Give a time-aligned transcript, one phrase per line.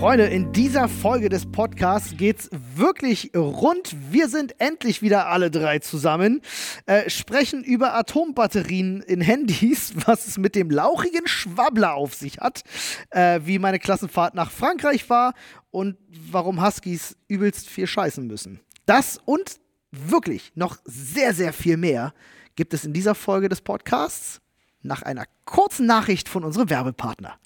[0.00, 3.94] Freunde, in dieser Folge des Podcasts geht's wirklich rund.
[4.10, 6.40] Wir sind endlich wieder alle drei zusammen,
[6.86, 12.62] äh, sprechen über Atombatterien in Handys, was es mit dem lauchigen Schwabbler auf sich hat,
[13.10, 15.34] äh, wie meine Klassenfahrt nach Frankreich war
[15.70, 18.60] und warum Huskies übelst viel scheißen müssen.
[18.86, 19.60] Das und
[19.92, 22.14] wirklich noch sehr, sehr viel mehr
[22.56, 24.40] gibt es in dieser Folge des Podcasts
[24.80, 27.38] nach einer kurzen Nachricht von unserem Werbepartner.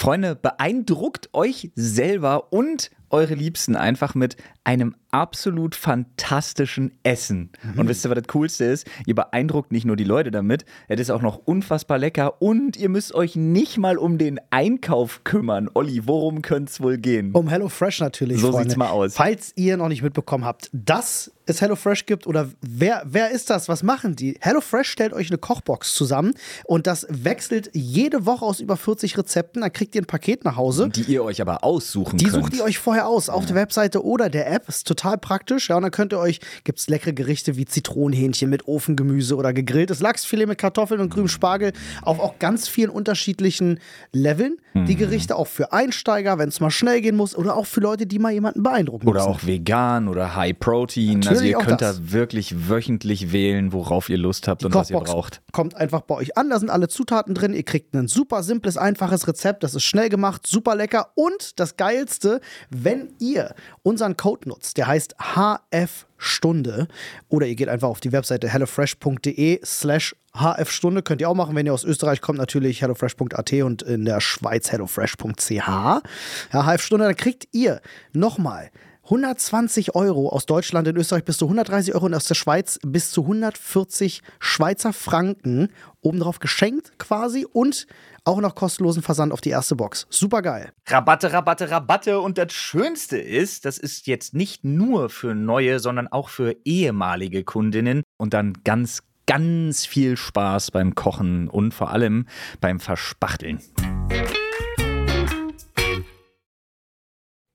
[0.00, 7.50] Freunde, beeindruckt euch selber und eure Liebsten einfach mit einem absolut fantastischen Essen.
[7.62, 7.80] Mhm.
[7.80, 8.86] Und wisst ihr, was das Coolste ist?
[9.06, 12.88] Ihr beeindruckt nicht nur die Leute damit, es ist auch noch unfassbar lecker und ihr
[12.88, 15.68] müsst euch nicht mal um den Einkauf kümmern.
[15.74, 17.32] Olli, worum könnte es wohl gehen?
[17.32, 18.40] Um HelloFresh natürlich.
[18.40, 18.70] So Freunde.
[18.70, 19.14] sieht's mal aus.
[19.14, 23.68] Falls ihr noch nicht mitbekommen habt, dass es HelloFresh gibt oder wer, wer ist das?
[23.68, 24.38] Was machen die?
[24.40, 29.62] HelloFresh stellt euch eine Kochbox zusammen und das wechselt jede Woche aus über 40 Rezepten.
[29.62, 30.88] Dann kriegt ihr ein Paket nach Hause.
[30.90, 32.36] Die ihr euch aber aussuchen die könnt.
[32.36, 34.68] Die sucht ihr euch vorher aus, auf der Webseite oder der App.
[34.68, 35.68] Ist total praktisch.
[35.68, 39.52] Ja, und dann könnt ihr euch, gibt es leckere Gerichte wie Zitronenhähnchen mit Ofengemüse oder
[39.52, 43.80] gegrilltes Lachsfilet mit Kartoffeln und grünem Spargel auf auch ganz vielen unterschiedlichen
[44.12, 44.58] Leveln.
[44.74, 44.86] Mhm.
[44.86, 48.06] Die Gerichte auch für Einsteiger, wenn es mal schnell gehen muss oder auch für Leute,
[48.06, 49.32] die mal jemanden beeindrucken Oder müssen.
[49.32, 51.20] auch vegan oder High Protein.
[51.20, 51.96] Natürlich also ihr könnt das.
[51.96, 55.42] da wirklich wöchentlich wählen, worauf ihr Lust habt Die und Kochbox was ihr braucht.
[55.52, 57.54] Kommt einfach bei euch an, da sind alle Zutaten drin.
[57.54, 59.62] Ihr kriegt ein super simples, einfaches Rezept.
[59.62, 61.10] Das ist schnell gemacht, super lecker.
[61.14, 62.40] Und das Geilste,
[62.70, 66.88] wenn ihr unseren Code nutzt, der heißt HF-Stunde,
[67.28, 71.56] oder ihr geht einfach auf die Webseite hellofresh.de slash HF-Stunde könnt ihr auch machen.
[71.56, 75.50] Wenn ihr aus Österreich kommt, natürlich hellofresh.at und in der Schweiz hellofresh.ch.
[75.50, 76.02] Ja,
[76.52, 77.80] HF-Stunde, dann kriegt ihr
[78.12, 78.70] nochmal
[79.10, 83.10] 120 Euro aus Deutschland, in Österreich bis zu 130 Euro und aus der Schweiz bis
[83.10, 87.88] zu 140 Schweizer Franken obendrauf geschenkt quasi und
[88.24, 90.06] auch noch kostenlosen Versand auf die erste Box.
[90.10, 90.72] Super geil.
[90.86, 92.20] Rabatte, Rabatte, Rabatte.
[92.20, 97.44] Und das Schönste ist, das ist jetzt nicht nur für neue, sondern auch für ehemalige
[97.44, 102.26] Kundinnen und dann ganz, ganz viel Spaß beim Kochen und vor allem
[102.60, 103.60] beim Verspachteln.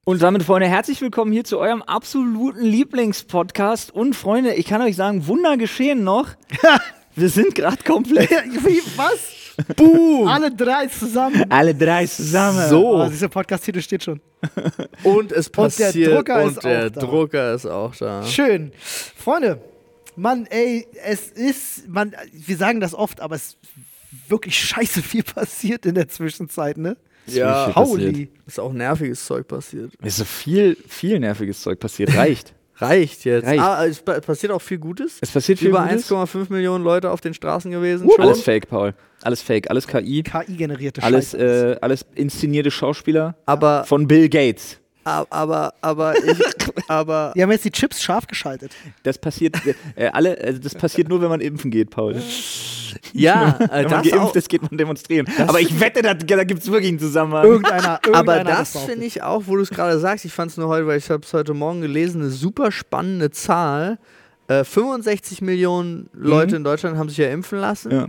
[0.07, 3.89] Und damit, Freunde, herzlich willkommen hier zu eurem absoluten Lieblingspodcast.
[3.89, 6.27] Und Freunde, ich kann euch sagen, Wunder geschehen noch.
[7.15, 8.29] Wir sind gerade komplett.
[8.29, 9.44] Wie, was?
[9.75, 10.27] Boom!
[10.27, 11.45] Alle drei zusammen.
[11.49, 12.69] Alle drei zusammen.
[12.69, 13.01] So.
[13.01, 14.19] Oh, dieser Podcast-Titel steht schon.
[15.03, 15.95] Und es passiert.
[15.95, 18.23] Und der Drucker, und ist, der auch Drucker ist auch da.
[18.23, 18.71] Schön.
[19.15, 19.59] Freunde,
[20.15, 23.57] Mann, ey, es ist, man, wir sagen das oft, aber es ist
[24.29, 26.97] wirklich scheiße viel passiert in der Zwischenzeit, ne?
[27.27, 28.29] ja, Pauli.
[28.45, 29.91] Ist auch nerviges Zeug passiert.
[30.01, 32.15] Es ist viel, viel nerviges Zeug passiert.
[32.15, 32.53] Reicht.
[32.77, 33.45] Reicht jetzt.
[33.45, 33.61] Reicht.
[33.61, 35.17] Ah, es passiert auch viel Gutes.
[35.21, 38.07] Es passiert viel Über 1,5 Millionen Leute auf den Straßen gewesen.
[38.07, 38.93] Uh, alles Fake, Paul.
[39.21, 39.69] Alles Fake.
[39.69, 40.23] Alles KI.
[40.23, 43.35] KI-generierte alles, äh, alles inszenierte Schauspieler.
[43.45, 44.79] Aber von Bill Gates.
[45.05, 46.39] Aber, aber, ich,
[46.87, 47.31] aber.
[47.35, 48.71] Die haben jetzt die Chips scharf geschaltet.
[49.03, 49.55] Das passiert,
[49.95, 52.19] äh, alle, also das passiert nur, wenn man impfen geht, Paul.
[53.13, 55.27] Ja, äh, wenn man geimpft auch, ist, geht man demonstrieren.
[55.47, 57.45] Aber ich wette, da, da gibt es wirklich einen Zusammenhang.
[57.45, 60.57] Irgendeiner, irgendeiner Aber das finde ich auch, wo du es gerade sagst, ich fand es
[60.57, 63.99] nur heute, weil ich habe es heute Morgen gelesen, eine super spannende Zahl.
[64.47, 66.57] Äh, 65 Millionen Leute mhm.
[66.57, 67.91] in Deutschland haben sich ja impfen lassen.
[67.91, 68.07] Ja.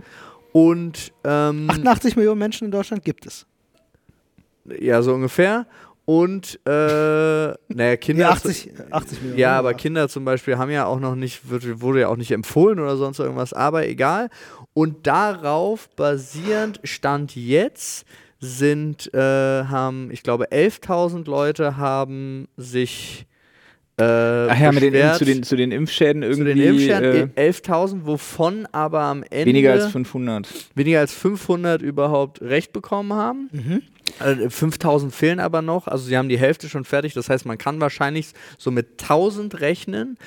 [0.51, 3.45] Und ähm, 88 Millionen Menschen in Deutschland gibt es.
[4.79, 5.67] Ja, so ungefähr.
[6.09, 8.21] Und, äh, naja, Kinder.
[8.21, 9.39] Ja, 80, 80 Millionen.
[9.39, 12.79] Ja, aber Kinder zum Beispiel haben ja auch noch nicht, wurde ja auch nicht empfohlen
[12.79, 14.29] oder sonst irgendwas, aber egal.
[14.73, 18.05] Und darauf basierend Stand jetzt
[18.39, 23.27] sind, äh, haben, ich glaube, 11.000 Leute haben sich
[23.99, 26.51] äh, Ach ja, mit den, zu, den, zu den Impfschäden irgendwie.
[26.51, 29.47] Zu den Impfschäden äh, 11.000, wovon aber am Ende.
[29.47, 30.47] Weniger als 500.
[30.75, 33.49] Weniger als 500 überhaupt Recht bekommen haben.
[33.51, 33.81] Mhm.
[34.19, 35.87] Also 5.000 fehlen aber noch.
[35.87, 37.15] Also sie haben die Hälfte schon fertig.
[37.15, 40.17] Das heißt, man kann wahrscheinlich so mit 1.000 rechnen.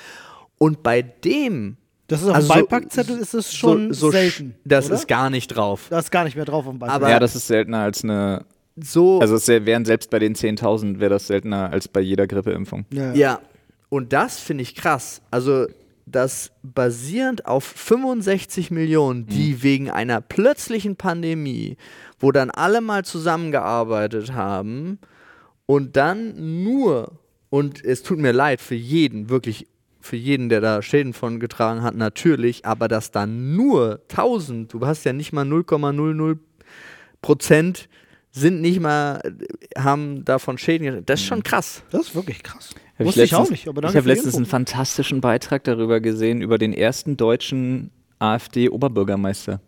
[0.57, 1.77] Und bei dem.
[2.07, 4.55] Das ist auf also dem Beipackzettel so, ist es schon so, so selten.
[4.65, 4.95] Das oder?
[4.95, 5.87] ist gar nicht drauf.
[5.89, 7.09] Das ist gar nicht mehr drauf auf dem Beipackzettel.
[7.09, 8.43] ja, das ist seltener als eine
[8.77, 12.85] so also es wären selbst bei den 10.000 wäre das seltener als bei jeder Grippeimpfung.
[12.91, 13.39] Ja, ja.
[13.91, 15.21] Und das finde ich krass.
[15.31, 15.67] Also,
[16.05, 19.63] dass basierend auf 65 Millionen, die mhm.
[19.63, 21.75] wegen einer plötzlichen Pandemie,
[22.17, 24.97] wo dann alle mal zusammengearbeitet haben
[25.65, 29.67] und dann nur, und es tut mir leid für jeden, wirklich
[29.99, 34.85] für jeden, der da Schäden von getragen hat, natürlich, aber dass dann nur 1000, du
[34.85, 36.37] hast ja nicht mal 0,00
[37.21, 37.89] Prozent
[38.31, 39.21] sind nicht mal,
[39.77, 41.05] haben davon Schäden.
[41.05, 41.43] Das ist schon mhm.
[41.43, 41.83] krass.
[41.91, 42.73] Das ist wirklich krass.
[43.01, 43.79] Hab Wusste ich, letztens, ich auch nicht.
[43.79, 49.59] Aber ich habe letztens einen fantastischen Beitrag darüber gesehen, über den ersten deutschen AfD-Oberbürgermeister.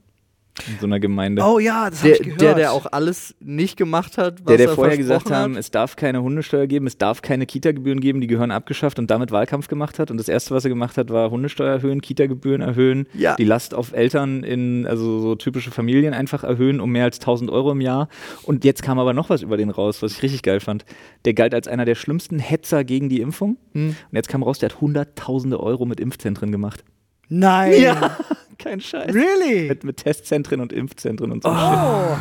[0.68, 1.42] In so einer Gemeinde.
[1.44, 2.42] Oh ja, das habe Der, ich gehört.
[2.42, 5.54] der, der auch alles nicht gemacht hat, was der, der er vorher gesagt versprochen haben,
[5.54, 5.60] hat.
[5.60, 9.32] es darf keine Hundesteuer geben, es darf keine Kita-Gebühren geben, die gehören abgeschafft und damit
[9.32, 10.12] Wahlkampf gemacht hat.
[10.12, 13.36] Und das Erste, was er gemacht hat, war Hundesteuer erhöhen, Kita-Gebühren erhöhen, Ja.
[13.36, 17.50] die Last auf Eltern in, also so typische Familien einfach erhöhen um mehr als 1000
[17.50, 18.08] Euro im Jahr.
[18.44, 20.86] Und jetzt kam aber noch was über den raus, was ich richtig geil fand.
[21.26, 23.58] Der galt als einer der schlimmsten Hetzer gegen die Impfung.
[23.74, 23.88] Hm.
[23.90, 26.84] Und jetzt kam raus, der hat hunderttausende Euro mit Impfzentren gemacht.
[27.30, 27.74] Nein.
[28.58, 29.14] Kein Scheiß.
[29.14, 29.68] Really?
[29.68, 31.50] Mit, mit Testzentren und Impfzentren und so.
[31.50, 32.18] Oh.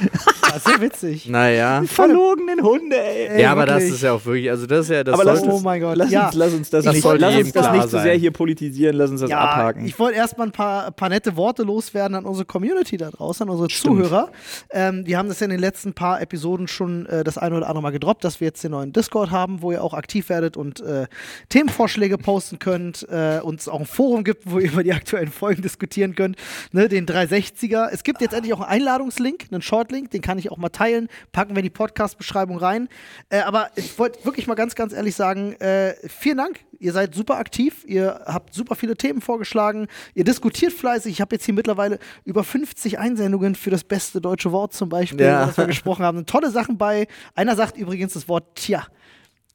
[0.48, 1.28] Das ist ja witzig.
[1.28, 1.82] Naja.
[1.86, 3.26] Verlogenen Hunde, ey.
[3.28, 3.94] Ey, ja, aber das wirklich.
[3.96, 5.96] ist ja auch wirklich, also das ist ja das Aber lass sollte- Oh mein Gott.
[5.96, 6.26] Lass, ja.
[6.26, 8.02] uns, lass uns das, Das nicht, lass uns das nicht so sein.
[8.02, 9.84] sehr hier politisieren, lass uns das ja, abhaken.
[9.84, 13.50] ich wollte erstmal ein paar, paar nette Worte loswerden an unsere Community da draußen, an
[13.50, 13.96] unsere Stimmt.
[14.06, 14.30] Zuhörer.
[14.70, 17.66] Ähm, wir haben das ja in den letzten paar Episoden schon äh, das eine oder
[17.68, 20.56] andere Mal gedroppt, dass wir jetzt den neuen Discord haben, wo ihr auch aktiv werdet
[20.56, 21.06] und äh,
[21.50, 25.30] Themenvorschläge posten könnt, äh, und es auch ein Forum gibt, wo ihr über die aktuellen
[25.30, 26.36] Folgen diskutieren könnt.
[26.72, 27.88] Ne, den 360er.
[27.92, 31.08] Es gibt jetzt endlich auch einen Einladungslink, einen Shortlink, den kann ich auch mal teilen.
[31.32, 32.88] Packen wir in die Podcast-Beschreibung rein.
[33.30, 36.60] Äh, aber ich wollte wirklich mal ganz, ganz ehrlich sagen, äh, vielen Dank.
[36.78, 41.12] Ihr seid super aktiv, ihr habt super viele Themen vorgeschlagen, ihr diskutiert fleißig.
[41.12, 45.20] Ich habe jetzt hier mittlerweile über 50 Einsendungen für das beste deutsche Wort zum Beispiel,
[45.22, 45.46] Ja.
[45.46, 46.24] das wir gesprochen haben.
[46.26, 47.08] Tolle Sachen bei.
[47.34, 48.86] Einer sagt übrigens das Wort Tja.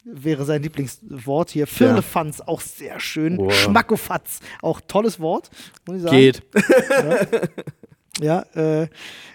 [0.06, 1.66] Wäre sein Lieblingswort hier.
[1.66, 3.38] Firlefanz, auch sehr schön.
[3.38, 3.54] Wow.
[3.54, 5.48] Schmackofatz, auch tolles Wort,
[5.86, 6.16] muss ich sagen.
[6.16, 6.42] Geht.
[6.90, 7.26] Ja,
[8.22, 8.86] äh,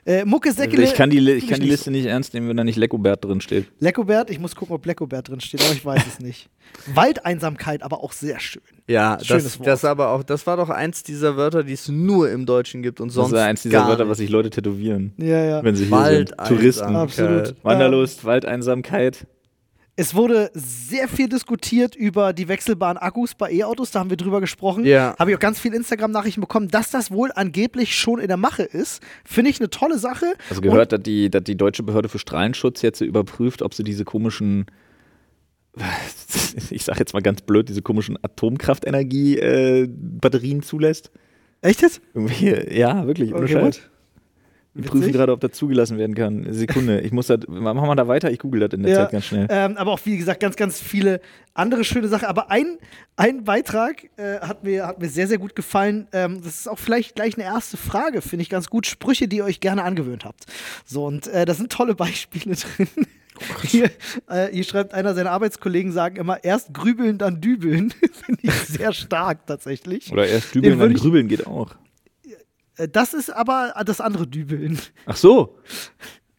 [0.05, 0.83] äh, Mucke Säckele.
[0.83, 3.41] ich kann die, ich kann die Liste nicht ernst nehmen, wenn da nicht Leckobert drin
[3.41, 3.67] steht.
[3.79, 6.49] Leckobert, ich muss gucken, ob Leckobert drin steht, aber ich weiß es nicht.
[6.93, 8.61] Waldeinsamkeit, aber auch sehr schön.
[8.87, 9.67] Ja, Schönes das, Wort.
[9.67, 13.01] das aber auch, das war doch eins dieser Wörter, die es nur im Deutschen gibt
[13.01, 15.63] und Das sonst ist eins dieser Wörter, was sich Leute tätowieren, Ja, ja.
[15.63, 16.47] wenn sie hier Wald sind.
[16.47, 16.95] Touristen, einsam.
[17.01, 17.55] Absolut.
[17.63, 19.25] Wanderlust, Waldeinsamkeit.
[19.99, 24.39] Es wurde sehr viel diskutiert über die wechselbaren Akkus bei E-Autos, da haben wir drüber
[24.39, 24.85] gesprochen.
[24.85, 25.13] Ja.
[25.19, 28.63] Habe ich auch ganz viele Instagram-Nachrichten bekommen, dass das wohl angeblich schon in der Mache
[28.63, 29.03] ist.
[29.25, 30.35] Finde ich eine tolle Sache.
[30.49, 34.05] Also gehört, dass die, dass die deutsche Behörde für Strahlenschutz jetzt überprüft, ob sie diese
[34.05, 34.67] komischen,
[36.69, 41.11] ich sag jetzt mal ganz blöd, diese komischen Atomkraftenergie-Batterien zulässt.
[41.61, 41.99] Und, echt jetzt?
[42.13, 43.81] Irgendwie, ja, wirklich, ohne Okay, Scheiß.
[44.73, 44.91] Wir Witzig.
[44.91, 46.45] prüfen gerade, ob das zugelassen werden kann.
[46.53, 49.11] Sekunde, ich muss das, machen wir da weiter, ich google das in der Ja, Zeit
[49.11, 49.47] ganz schnell.
[49.49, 51.21] Ähm, aber auch, wie gesagt, ganz, ganz viele
[51.55, 52.27] andere schöne Sachen.
[52.27, 52.77] Aber ein,
[53.15, 56.07] ein Beitrag äh, hat, mir, hat mir sehr, sehr gut gefallen.
[56.13, 58.85] Ähm, das ist auch vielleicht gleich eine erste Frage, finde ich ganz gut.
[58.85, 60.45] Sprüche, die ihr euch gerne angewöhnt habt.
[60.85, 62.87] So, und äh, da sind tolle Beispiele drin.
[63.63, 63.89] Hier,
[64.27, 67.91] äh, hier schreibt einer seiner Arbeitskollegen, sagen immer, erst grübeln, dann dübeln.
[68.25, 70.11] Finde ich sehr stark tatsächlich.
[70.11, 71.75] Oder erst dübeln, dann grübeln geht auch.
[72.79, 74.79] Äh, das ist aber das andere Dübeln.
[75.05, 75.55] Ach so.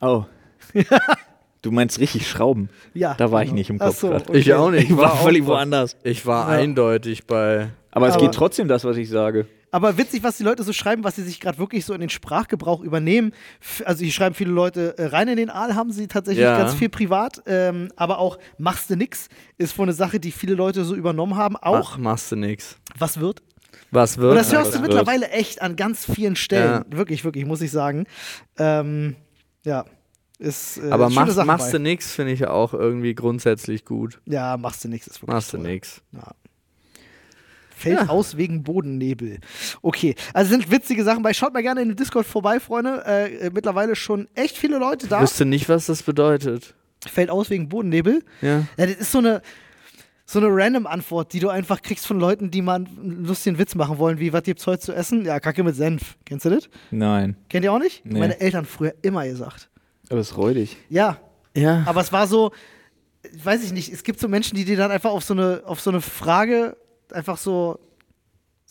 [0.02, 0.24] Oh.
[1.60, 2.70] Du meinst richtig Schrauben.
[2.94, 3.12] Ja.
[3.18, 3.58] Da war ich genau.
[3.58, 4.38] nicht im Kopf so, okay.
[4.38, 4.88] Ich auch nicht.
[4.90, 5.94] Ich war auch völlig woanders.
[6.02, 6.58] Ich war Ja.
[6.58, 7.68] eindeutig bei.
[7.90, 9.46] Aber es Aber- geht trotzdem das, was ich sage.
[9.72, 12.08] Aber witzig, was die Leute so schreiben, was sie sich gerade wirklich so in den
[12.08, 13.32] Sprachgebrauch übernehmen.
[13.84, 16.56] Also hier schreiben viele Leute, äh, rein in den Aal haben sie tatsächlich Ja.
[16.58, 17.42] ganz viel privat.
[17.46, 19.28] Ähm, aber auch machst du nix
[19.58, 21.56] ist wohl eine Sache, die viele Leute so übernommen haben.
[21.56, 22.78] Auch Ach, machst du nix.
[22.98, 23.42] was wird.
[23.90, 24.30] Was wird?
[24.30, 24.82] Und das hörst du wird.
[24.88, 26.84] mittlerweile echt an ganz vielen Stellen.
[26.90, 28.06] Wirklich, wirklich, muss ich sagen.
[28.58, 29.16] Ähm,
[29.64, 29.84] ja.
[30.38, 34.20] Ist, äh, Aber schöne machst, du nix, finde ich auch irgendwie grundsätzlich gut.
[34.24, 35.06] Ja, machst du nix.
[35.06, 35.66] Ist wirklich Machst du toll.
[35.66, 36.00] nix.
[37.76, 38.08] Fällt Ja.
[38.08, 39.38] aus wegen Bodennebel.
[39.82, 41.32] Okay, also sind witzige Sachen bei.
[41.34, 43.02] Schaut mal gerne in den Discord vorbei, Freunde.
[43.06, 45.20] Äh, äh, mittlerweile schon echt viele Leute da.
[45.22, 46.74] Wüsste nicht, was das bedeutet.
[47.06, 48.22] Fällt aus wegen Bodennebel.
[48.42, 48.66] Ja.
[48.76, 49.40] Ja, das ist so eine,
[50.30, 53.74] so eine random Antwort, die du einfach kriegst von Leuten, die mal einen lustigen Witz
[53.74, 55.24] machen wollen, wie, was gibt's heute zu essen?
[55.24, 56.16] Ja, Kacke mit Senf.
[56.24, 56.68] Kennst du das?
[56.92, 57.36] Nein.
[57.48, 58.04] Kennt ihr auch nicht?
[58.06, 58.20] Nee.
[58.20, 59.68] Meine Eltern früher immer gesagt.
[60.08, 60.76] Aber es ist räudig.
[60.88, 61.18] Ja,
[61.56, 61.82] Ja.
[61.86, 62.52] aber es war so,
[63.42, 65.80] weiß ich nicht, es gibt so Menschen, die dir dann einfach auf so eine, auf
[65.80, 66.76] so eine Frage
[67.12, 67.80] einfach so,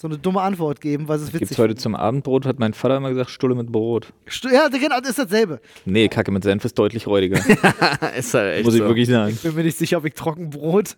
[0.02, 2.96] so eine dumme Antwort geben, weil es Gibt's witzig heute zum Abendbrot, hat mein Vater
[2.98, 4.14] immer gesagt, Stulle mit Brot.
[4.28, 5.60] Stu- Ja, genau, das ist dasselbe.
[5.84, 7.38] Nee, Kacke mit Senf ist deutlich räudiger.
[8.18, 8.88] ist halt echt Muss ich so.
[8.88, 9.38] wirklich sagen.
[9.44, 10.96] Bin mir nicht sicher, ob ich Trockenbrot.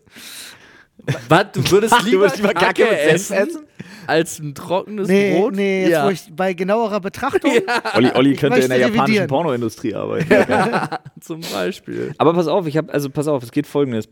[1.29, 1.45] Was?
[1.53, 3.65] Du würdest lieber, würdest lieber Kacke, Kacke mit Senf essen,
[4.05, 5.55] als ein trockenes Nee, Brot?
[5.55, 6.05] nee, jetzt ja.
[6.05, 7.51] wo ich bei genauerer Betrachtung.
[7.95, 9.27] Olli, Olli Ich könnte in der japanischen revidieren.
[9.27, 10.29] Pornoindustrie arbeiten.
[11.19, 12.13] Zum Beispiel.
[12.19, 14.07] Aber pass auf, ich habe, also pass auf, es geht folgendes.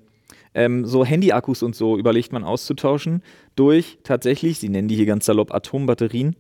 [0.53, 3.21] Ähm, so Handy-Akkus und so überlegt man auszutauschen
[3.55, 6.35] durch tatsächlich, sie nennen die hier ganz salopp Atombatterien,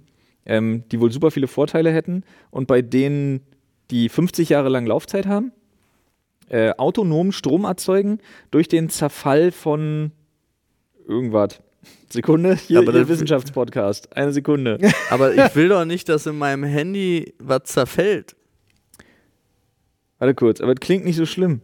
[0.45, 3.41] ähm, die wohl super viele Vorteile hätten und bei denen
[3.91, 5.51] die 50 Jahre lang Laufzeit haben,
[6.49, 8.17] äh, autonom Strom erzeugen
[8.49, 10.11] durch den Zerfall von
[11.07, 11.61] irgendwas.
[12.09, 14.15] Sekunde, hier, Aber das- Wissenschaftspodcast.
[14.17, 14.79] Eine Sekunde.
[15.11, 18.35] Aber ich will doch nicht, dass in meinem Handy was zerfällt.
[20.17, 21.61] Warte kurz, aber es klingt nicht so schlimm.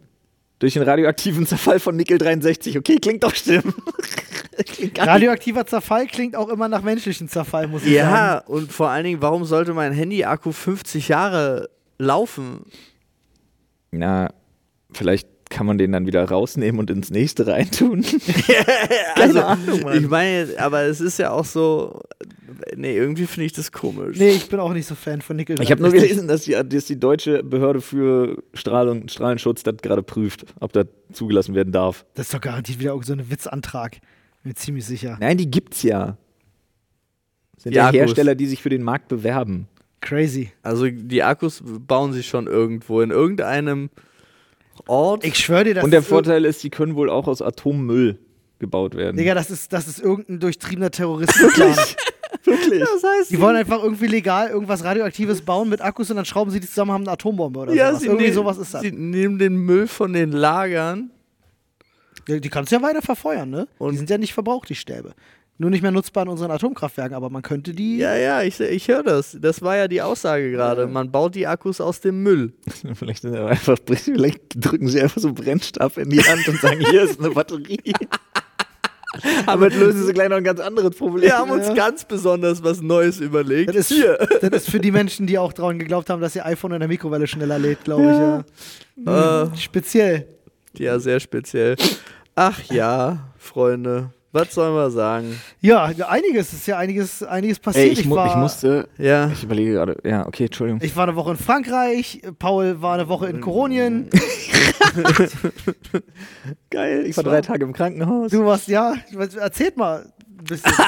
[0.65, 2.75] Durch den radioaktiven Zerfall von Nickel 63.
[2.79, 3.71] Okay, klingt doch schlimm.
[4.97, 8.09] Radioaktiver Zerfall klingt auch immer nach menschlichem Zerfall, muss ich sagen.
[8.09, 11.69] Ja, und vor allen Dingen, warum sollte mein Handy-Akku 50 Jahre
[11.99, 12.65] laufen?
[13.91, 14.33] Na,
[14.91, 18.05] vielleicht kann man den dann wieder rausnehmen und ins nächste reintun.
[19.15, 20.03] Also, Ahnung, Mann.
[20.03, 22.01] ich meine, aber es ist ja auch so,
[22.75, 24.17] nee, irgendwie finde ich das komisch.
[24.17, 25.59] Nee, ich bin auch nicht so Fan von Nickel.
[25.61, 30.03] Ich habe nur gelesen, dass die, dass die deutsche Behörde für Strahlung, Strahlenschutz das gerade
[30.03, 32.05] prüft, ob das zugelassen werden darf.
[32.15, 33.91] Das ist doch garantiert wieder so ein Witzantrag.
[34.43, 35.17] Bin mir ziemlich sicher.
[35.19, 36.17] Nein, die gibt's ja.
[37.55, 37.99] Das sind Die ja Akkus.
[37.99, 39.67] Hersteller, die sich für den Markt bewerben.
[40.01, 40.51] Crazy.
[40.61, 43.89] Also die Akkus bauen sich schon irgendwo in irgendeinem
[44.87, 45.23] Ort.
[45.25, 48.19] Ich schwöre dir, das Und der ist Vorteil ist, die können wohl auch aus Atommüll
[48.59, 49.17] gebaut werden.
[49.17, 51.75] Digga, das ist, das ist irgendein durchtriebener Terroristenplan.
[52.43, 52.79] Wirklich?
[52.81, 56.51] das heißt, Die wollen einfach irgendwie legal irgendwas Radioaktives bauen mit Akkus und dann schrauben
[56.51, 58.01] sie die zusammen, haben eine Atombombe oder ja, sowas.
[58.01, 58.81] sie Irgendwie nehmen, sowas ist das.
[58.81, 61.09] Sie nehmen den Müll von den Lagern.
[62.27, 63.67] Die, die kannst du ja weiter verfeuern, ne?
[63.79, 65.13] Und- die sind ja nicht verbraucht, die Stäbe.
[65.57, 67.97] Nur nicht mehr nutzbar in unseren Atomkraftwerken, aber man könnte die.
[67.97, 69.37] Ja, ja, ich, ich höre das.
[69.39, 70.85] Das war ja die Aussage gerade.
[70.85, 72.51] Man baut die Akkus aus dem Müll.
[72.95, 77.03] Vielleicht, einfach, vielleicht drücken sie einfach so einen Brennstab in die Hand und sagen, hier
[77.03, 77.79] ist eine Batterie.
[79.45, 81.23] Aber damit lösen sie gleich noch ein ganz anderes Problem.
[81.23, 81.73] Wir haben uns Ja.
[81.73, 83.69] ganz besonders was Neues überlegt.
[83.73, 84.03] Das ist,
[84.41, 86.89] das ist für die Menschen, die auch daran geglaubt haben, dass ihr iPhone in der
[86.89, 88.43] Mikrowelle schneller lädt, glaube
[88.97, 89.43] ich, ja.
[89.43, 90.27] Äh, Speziell.
[90.77, 91.77] ja, sehr speziell.
[92.35, 94.09] Ach ja, Freunde.
[94.35, 95.39] Was sollen wir sagen?
[95.61, 97.85] Ja, einiges ist ja einiges, einiges passiert.
[97.85, 99.29] Ey, ich, mu war, ich musste, Ja.
[99.31, 100.81] ich überlege gerade, ja, okay, Entschuldigung.
[100.83, 104.09] ich war eine Woche in Frankreich, Paul war eine Woche in Koronien.
[106.69, 108.31] Geil, ich war drei Tage im Krankenhaus.
[108.31, 108.95] Du warst, ja,
[109.39, 110.05] erzählt mal
[110.37, 110.71] ein bisschen.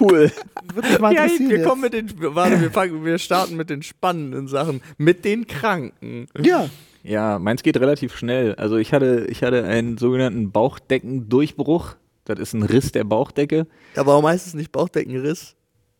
[0.00, 0.28] Cool.
[0.74, 1.50] Würde mich mal Ja, interessieren.
[1.50, 1.68] wir jetzt.
[1.68, 2.10] kommen mit den.
[2.34, 4.80] Warte, wir, fangen, wir starten mit den spannenden Sachen.
[4.98, 6.26] Mit den Kranken.
[6.42, 6.66] ja,
[7.04, 8.56] Ja, meins geht relativ schnell.
[8.56, 11.94] Also ich hatte, ich hatte einen sogenannten Bauchdeckendurchbruch.
[12.24, 13.66] Das ist ein Riss der Bauchdecke.
[13.96, 15.54] Ja, warum heißt es nicht Bauchdeckenriss?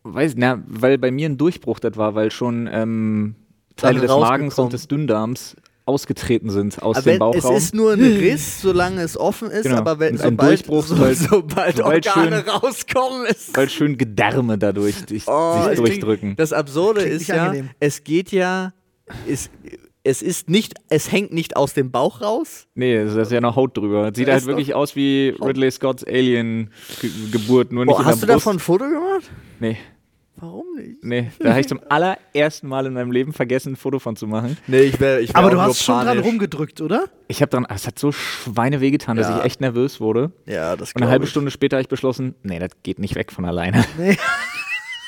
[0.04, 3.34] Weiß, na, weil bei mir ein Durchbruch das war, weil schon ähm,
[3.76, 7.56] Teile des Magens und des Dünndarms ausgetreten sind aus Aber dem Bauchraum.
[7.56, 9.76] es ist nur ein Riss, solange es offen ist, Genau.
[9.76, 14.56] aber wenn sobald, Durchbruch, so, sobald- sobald sobald Organe schön- rauskommen, ist weil schön Gedärme
[14.56, 16.20] dadurch sich, Oh, sich durchdrücken.
[16.20, 17.70] Klingt, das Absurde Klingt ist ja, angenehm.
[17.80, 18.72] es geht ja,
[19.28, 19.50] es,
[20.04, 22.66] es ist nicht, es hängt nicht aus dem Bauch raus.
[22.74, 24.10] Nee, da ist ja noch Haut drüber.
[24.10, 28.22] Das sieht Da halt wirklich aus wie Ridley Scotts Alien-Geburt, nur nicht Oh, in hast
[28.22, 28.36] du Brust.
[28.36, 29.30] davon ein Foto gemacht?
[29.60, 29.76] Nee,
[30.36, 31.02] Warum nicht?
[31.04, 31.30] nee.
[31.38, 34.56] Da habe ich zum allerersten Mal in meinem Leben vergessen, ein Foto von zu machen.
[34.66, 37.04] Nee, ich wäre ich wär aber auch du hast schon dran rumgedrückt, oder?
[37.28, 39.38] Ich habe dran, es hat so Schweine wehgetan, dass Ja.
[39.38, 40.32] ich echt nervös wurde.
[40.44, 41.30] Ja, das Und eine halbe ich.
[41.30, 43.84] Stunde später habe ich beschlossen, nee, das geht nicht weg von alleine.
[43.96, 44.16] Nee.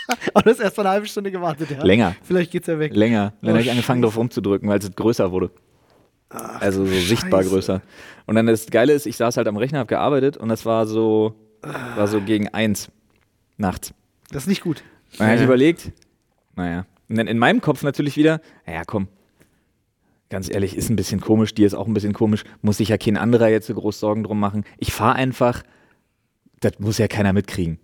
[0.44, 1.82] Du hast erst eine halbe Stunde gewartet, ja?
[1.84, 2.14] Länger.
[2.22, 2.94] Vielleicht geht's ja weg.
[2.94, 3.32] Länger.
[3.40, 5.50] Dann Oh, habe ich angefangen, drauf rumzudrücken, weil es größer wurde.
[6.28, 7.80] also so sichtbar größer.
[8.26, 10.86] Und dann das Geile ist, ich saß halt am Rechner, habe gearbeitet und das war
[10.86, 12.90] so, war so gegen eins
[13.56, 13.92] nachts.
[14.30, 14.82] Das ist nicht gut.
[15.12, 15.46] Und dann habe ich Ja.
[15.46, 15.92] überlegt,
[16.56, 16.84] naja.
[17.08, 19.08] Und dann in meinem Kopf natürlich wieder, naja, komm.
[20.28, 22.98] Ganz ehrlich, ist ein bisschen komisch, dir ist auch ein bisschen komisch, muss sich ja
[22.98, 24.64] kein anderer jetzt so groß Sorgen drum machen.
[24.78, 25.62] Ich fahre einfach,
[26.58, 27.78] das muss ja keiner mitkriegen,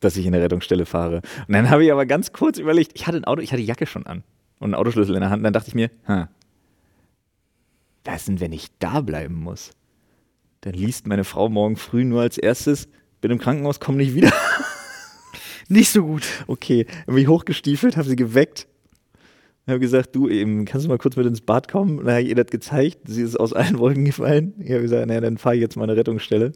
[0.00, 1.22] dass ich in der Rettungsstelle fahre.
[1.48, 3.66] Und dann habe ich aber ganz kurz überlegt, ich hatte ein Auto, ich hatte die
[3.66, 4.22] Jacke schon an
[4.58, 5.40] und einen Autoschlüssel in der Hand.
[5.40, 6.28] Und dann dachte ich mir, ha,
[8.04, 9.72] was denn, wenn ich da bleiben muss?
[10.60, 12.88] Dann liest meine Frau morgen früh nur als erstes,
[13.20, 14.32] bin im Krankenhaus, komm nicht wieder.
[15.68, 16.22] Nicht so gut.
[16.46, 18.68] Okay, dann bin ich hochgestiefelt, habe sie geweckt.
[19.68, 21.98] Habe gesagt, du eben, kannst du mal kurz mit ins Bad kommen?
[21.98, 22.98] Und dann habe ich ihr das gezeigt.
[23.06, 24.54] Sie ist aus allen Wolken gefallen.
[24.60, 26.52] Ich habe gesagt, naja, dann fahre ich jetzt mal eine Rettungsstelle.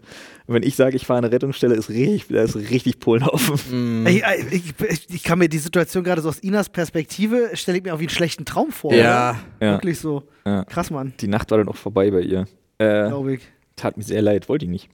[0.47, 4.07] Und wenn ich sage, ich fahre eine Rettungsstelle, ist richtig, da ist richtig Polenhaufen.
[4.07, 7.85] Ich, ich, ich, ich kann mir die Situation gerade so aus Inas Perspektive, stelle ich
[7.85, 8.95] mir auch wie einen schlechten Traum vor.
[8.95, 9.41] Ja.
[9.61, 9.73] Ja.
[9.73, 10.23] Wirklich so.
[10.47, 10.65] Ja.
[10.65, 12.47] Krass, Mann, Die Nacht war dann auch vorbei bei ihr.
[12.79, 13.41] Äh, glaube ich.
[13.75, 14.89] tat mir sehr leid, wollte ich nicht.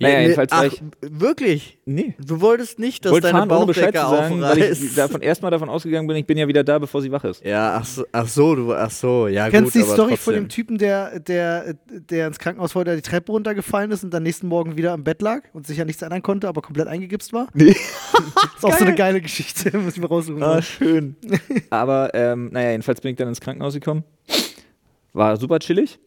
[0.00, 0.82] Naja, Ja, jedenfalls ach, ich.
[1.00, 1.78] wirklich?
[1.84, 2.14] Nee.
[2.24, 4.98] Du wolltest nicht, dass wollte deine fahren, Bauchdecke zu sagen, weil ich aufreißt?
[4.98, 7.44] davon erstmal davon ausgegangen bin, ich bin ja wieder da, bevor sie wach ist.
[7.44, 10.08] Ja, ach so, ach so, du, ach so, ja Kennst gut, du die aber Story
[10.10, 10.24] trotzdem.
[10.24, 14.14] von dem Typen, der, der, der ins Krankenhaus wollte, der die Treppe runtergefallen ist und
[14.14, 16.86] dann nächsten Morgen wieder im Bett lag und sich ja nichts ändern konnte, aber komplett
[16.86, 17.48] eingegipst war?
[17.54, 17.70] Nee.
[18.56, 20.42] ist auch so eine geile Geschichte, muss ich mir raussuchen.
[20.42, 21.16] Ah, schön.
[21.70, 24.04] Aber ähm, naja, jedenfalls bin ich dann ins Krankenhaus gekommen.
[25.12, 25.98] War super chillig.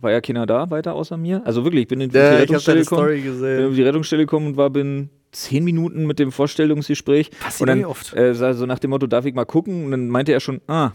[0.00, 1.42] War ja keiner da weiter außer mir.
[1.44, 3.22] Also wirklich, ich bin in die Ja, Rettungsstelle gekommen.
[3.40, 7.30] Bin auf die Rettungsstelle gekommen und war bin zehn Minuten mit dem Vorstellungsgespräch.
[7.38, 8.14] Passiert und dann oft.
[8.16, 9.84] Äh, so nach dem Motto, darf ich mal gucken?
[9.84, 10.92] Und dann meinte er schon, ah,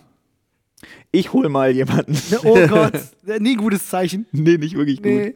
[1.11, 2.17] ich hol mal jemanden.
[2.43, 2.93] Oh Gott,
[3.39, 4.25] nie ein gutes Zeichen.
[4.31, 5.11] nee, nicht wirklich gut.
[5.11, 5.35] Nee.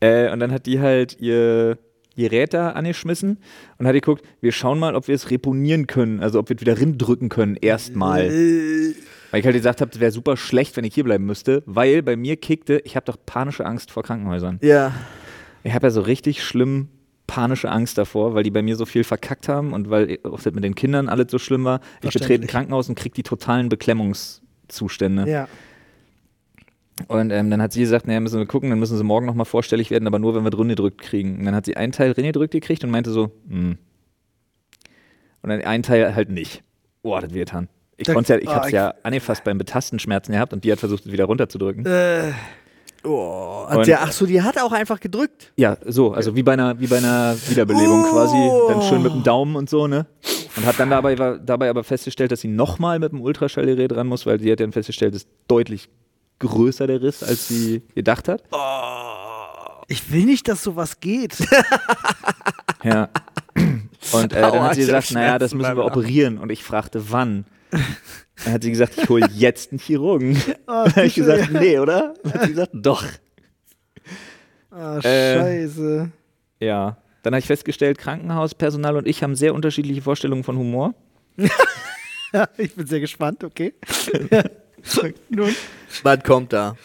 [0.00, 1.78] Äh, und dann hat die halt ihr
[2.16, 3.38] Gerät da angeschmissen
[3.78, 6.60] und hat geguckt, wir schauen mal, ob wir es reponieren können, also ob wir es
[6.60, 8.28] wieder rindrücken können, erstmal.
[9.30, 12.02] Weil ich halt gesagt habe, es wäre super schlecht, wenn ich hier bleiben müsste, weil
[12.02, 14.58] bei mir kickte, ich habe doch panische Angst vor Krankenhäusern.
[14.62, 14.92] Ja.
[15.64, 16.88] Ich habe ja so richtig schlimm
[17.26, 20.64] panische Angst davor, weil die bei mir so viel verkackt haben und weil auch mit
[20.64, 21.80] den Kindern alles so schlimm war.
[22.02, 22.48] Ich betrete ein.
[22.48, 25.28] Krankenhaus und kriege die totalen Beklemmungszustände.
[25.30, 25.46] Ja.
[27.06, 29.44] Und ähm, dann hat sie gesagt, naja, müssen wir gucken, dann müssen sie morgen nochmal
[29.44, 31.38] vorstellig werden, aber nur, wenn wir drin gedrückt kriegen.
[31.38, 33.78] Und dann hat sie einen Teil drin gedrückt gekriegt und meinte so, hm.
[35.40, 36.64] Und dann einen Teil halt nicht.
[37.02, 37.68] Boah, das wehtan.
[37.98, 40.72] Ich konnte ja, ich ah, hab's ich- ja angefasst beim Betasten Schmerzen gehabt und die
[40.72, 41.84] hat versucht, es wieder runterzudrücken.
[41.84, 42.32] Äh,
[43.04, 45.52] Oh, Und- der, ach so, die hat auch einfach gedrückt.
[45.56, 48.10] Ja, so, also wie bei einer, wie bei einer Wiederbelebung Oh.
[48.10, 50.06] quasi, dann schön mit dem Daumen und so, ne?
[50.56, 54.08] Und hat dann dabei, war, dabei aber festgestellt, dass sie nochmal mit dem Ultraschallgerät ran
[54.08, 55.88] muss, weil sie hat dann festgestellt, es ist deutlich
[56.40, 58.42] größer der Riss, als sie gedacht hat.
[59.86, 61.36] ich will nicht, dass sowas geht.
[62.82, 63.08] Ja.
[64.12, 66.38] Und äh, dann hat sie gesagt, naja, das müssen wir operieren.
[66.38, 67.44] Und ich fragte, wann?
[67.70, 70.40] Dann hat sie gesagt, ich hole jetzt einen Chirurgen.
[70.66, 72.14] Ah, Dann habe ich gesagt, nee, oder?
[72.22, 73.04] Dann hat sie gesagt, doch.
[74.70, 75.38] Ah, Äh.
[75.38, 76.10] scheiße.
[76.60, 76.96] Ja.
[77.22, 80.94] Dann habe ich festgestellt, Krankenhauspersonal und ich haben sehr unterschiedliche Vorstellungen von Humor.
[82.32, 83.74] Ja, ich bin sehr gespannt, okay.
[85.28, 85.54] Nun.
[86.02, 86.76] Was kommt da?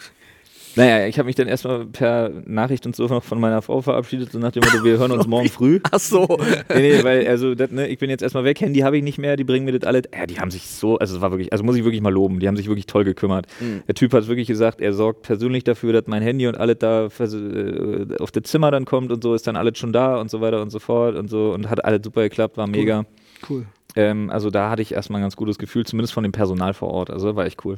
[0.76, 4.32] Naja, ich habe mich dann erstmal per Nachricht und so noch von meiner Frau verabschiedet,
[4.32, 5.80] so nach dem Motto, wir hören uns morgen früh.
[5.90, 6.26] Ach so.
[6.68, 9.18] Nee, nee, weil, also, das, ne, ich bin jetzt erstmal weg, Handy habe ich nicht
[9.18, 10.02] mehr, die bringen mir das alle.
[10.12, 12.40] Ja, die haben sich so, also, es war wirklich, also, muss ich wirklich mal loben,
[12.40, 13.46] die haben sich wirklich toll gekümmert.
[13.86, 17.06] Der Typ hat wirklich gesagt, er sorgt persönlich dafür, dass mein Handy und alles da
[17.06, 20.40] äh, auf das Zimmer dann kommt und so, ist dann alles schon da und so
[20.40, 23.04] weiter und so fort und so und hat alles super geklappt, war mega.
[23.48, 23.66] Cool.
[23.96, 26.90] Ähm, also, da hatte ich erstmal ein ganz gutes Gefühl, zumindest von dem Personal vor
[26.90, 27.76] Ort, also, war echt cool.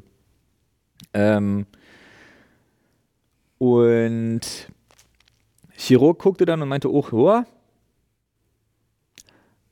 [1.12, 1.66] Ähm,
[3.58, 4.40] und
[5.76, 7.44] Chirurg guckte dann und meinte, oh, ja,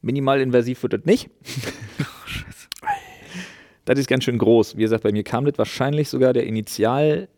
[0.03, 1.31] minimal invasiv wird das nicht.
[3.87, 4.79] Das ist ganz schön groß.
[4.79, 7.29] Wie gesagt, bei mir kam das wahrscheinlich sogar der Initialstoß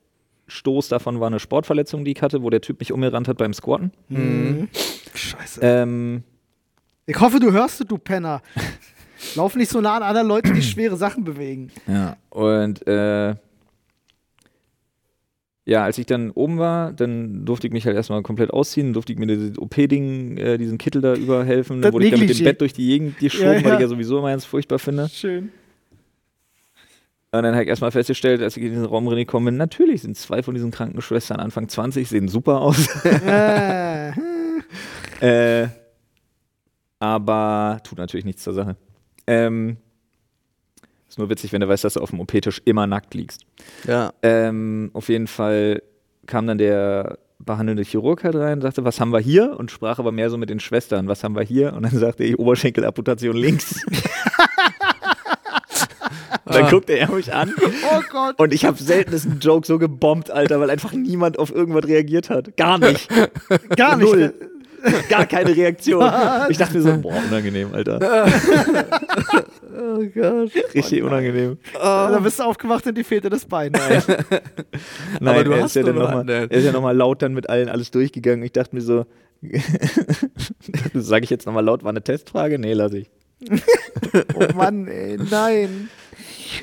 [0.88, 3.90] davon war eine Sportverletzung, die ich hatte, wo der Typ mich umgerannt hat beim Squatten.
[4.08, 4.68] Mhm.
[5.12, 5.60] Scheiße.
[5.60, 6.22] Ähm,
[7.06, 8.42] Ich hoffe, du hörst es, du Penner.
[9.34, 11.72] Lauf nicht so nah an anderen Leuten, die schwere Sachen bewegen.
[11.88, 13.34] Ja, und äh,
[15.68, 19.12] ja, als ich dann oben war, dann durfte ich mich halt erstmal komplett ausziehen, durfte
[19.12, 21.82] ich mir dieses OP-Ding, äh, diesen Kittel da überhelfen.
[21.82, 22.44] Das Dann wurde ich dann mit dem.
[22.44, 23.74] Bett durch die Gegend geschoben, Ja, weil ja.
[23.74, 25.08] ich ja sowieso immer ganz furchtbar finde.
[25.08, 25.50] Schön.
[27.32, 30.16] Und dann habe ich erstmal festgestellt, als ich in diesen Raum reingekommen bin, natürlich sind
[30.16, 32.88] zwei von diesen Krankenschwestern Anfang 20, sehen super aus.
[33.04, 34.12] äh,
[35.64, 35.68] äh,
[37.00, 38.76] aber tut natürlich nichts zur Sache.
[39.26, 39.78] Ähm,
[41.16, 43.46] ist nur witzig, wenn du weißt, dass du auf dem OP-Tisch immer nackt liegst.
[43.86, 44.12] Ja.
[44.22, 45.82] Ähm, auf jeden Fall
[46.26, 49.58] kam dann der behandelnde Chirurg halt rein und sagte, was haben wir hier?
[49.58, 51.72] Und sprach aber mehr so mit den Schwestern, was haben wir hier?
[51.72, 53.82] Und dann sagte ich, Oberschenkelamputation links.
[56.44, 58.38] und dann guckte er mich an oh Gott.
[58.38, 62.28] und ich habe selten diesen Joke so gebombt, Alter, weil einfach niemand auf irgendwas reagiert
[62.28, 62.58] hat.
[62.58, 63.08] Gar nicht.
[63.76, 64.12] Gar nicht.
[64.12, 64.34] Null.
[65.08, 66.04] Gar keine Reaktion.
[66.48, 68.26] Ich dachte mir so, boah, unangenehm, Alter.
[69.78, 70.52] Oh Gott.
[70.74, 71.58] Richtig unangenehm.
[71.74, 73.72] Da bist du aufgewacht und die fehlte das Bein.
[73.72, 74.02] Nein,
[75.20, 77.34] Aber du er, hast ist ja dann noch mal, er ist ja nochmal laut dann
[77.34, 78.42] mit allen alles durchgegangen.
[78.42, 79.04] Ich dachte mir so,
[80.94, 82.58] sage ich jetzt nochmal laut, war eine Testfrage?
[82.58, 83.10] Nee, lass ich.
[84.34, 85.90] Oh Mann, ey, nein.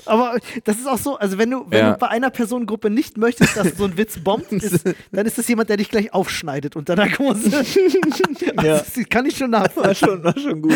[0.06, 1.92] Aber das ist auch so, also wenn du, wenn Ja.
[1.94, 5.48] du bei einer Personengruppe nicht möchtest, dass so ein Witz bombt, ist, dann ist das
[5.48, 7.56] jemand, der dich gleich aufschneidet unter Narkose.
[7.58, 7.80] also,
[8.64, 8.78] Ja.
[8.80, 9.96] Das kann ich schon War nachvollziehen.
[10.10, 10.74] schon, war schon gut.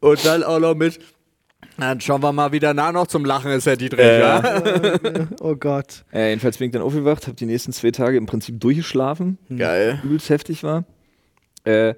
[0.00, 0.98] Und dann auch noch mit.
[1.76, 4.40] Dann schauen wir mal wieder nach noch zum Lachen, ist ja die Dreh, Ja.
[4.40, 4.62] ja?
[5.40, 6.04] Oh Gott.
[6.12, 10.00] Äh, jedenfalls bin ich dann aufgewacht, habe die nächsten zwei Tage im Prinzip durchgeschlafen, Geil.
[10.04, 10.84] übelst heftig war.
[11.64, 11.94] Äh,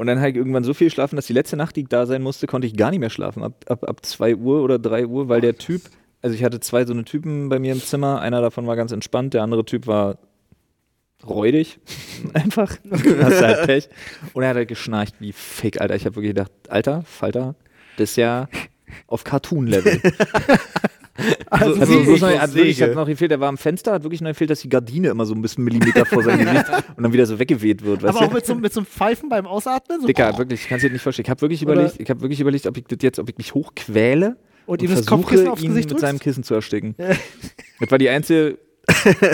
[0.00, 2.06] und dann habe ich irgendwann so viel geschlafen, dass die letzte Nacht, die ich da
[2.06, 3.42] sein musste, konnte ich gar nicht mehr schlafen.
[3.42, 5.82] Ab, ab, ab 2 Uhr oder 3 Uhr, weil der Typ,
[6.22, 8.92] also ich hatte zwei so eine Typen bei mir im Zimmer, einer davon war ganz
[8.92, 10.16] entspannt, der andere Typ war
[11.28, 11.80] räudig.
[12.32, 12.78] Einfach.
[12.90, 13.90] Hast du halt Pech.
[14.32, 15.96] Und er hat halt geschnarcht wie Fick, Alter.
[15.96, 17.54] Ich habe wirklich gedacht, Alter, Falter,
[17.98, 18.48] das ist ja
[19.06, 20.00] auf Cartoon-Level.
[21.50, 24.20] Also, Also, noch, ich hat wirklich hat noch gefehlt, der war am Fenster, hat wirklich
[24.20, 26.64] noch gefehlt, dass die Gardine immer so ein bisschen Millimeter vor seinem Gesicht
[26.96, 28.02] und dann wieder so weggeweht wird.
[28.02, 30.00] Weißt aber auch mit so, mit so einem Pfeifen beim Ausatmen.
[30.00, 31.24] So, Dicker, wirklich, ich kann es dir nicht vorstellen.
[31.26, 33.36] Ich habe wirklich Oder- überlegt, ich habe wirklich überlegt, ob ich das jetzt, ob ich
[33.36, 36.06] mich hochquäle Und und ihm das versuche, Kopfkissen aufs ihn Gesicht mit drückst?
[36.06, 36.94] seinem Kissen zu ersticken.
[37.80, 38.56] Das war die einzige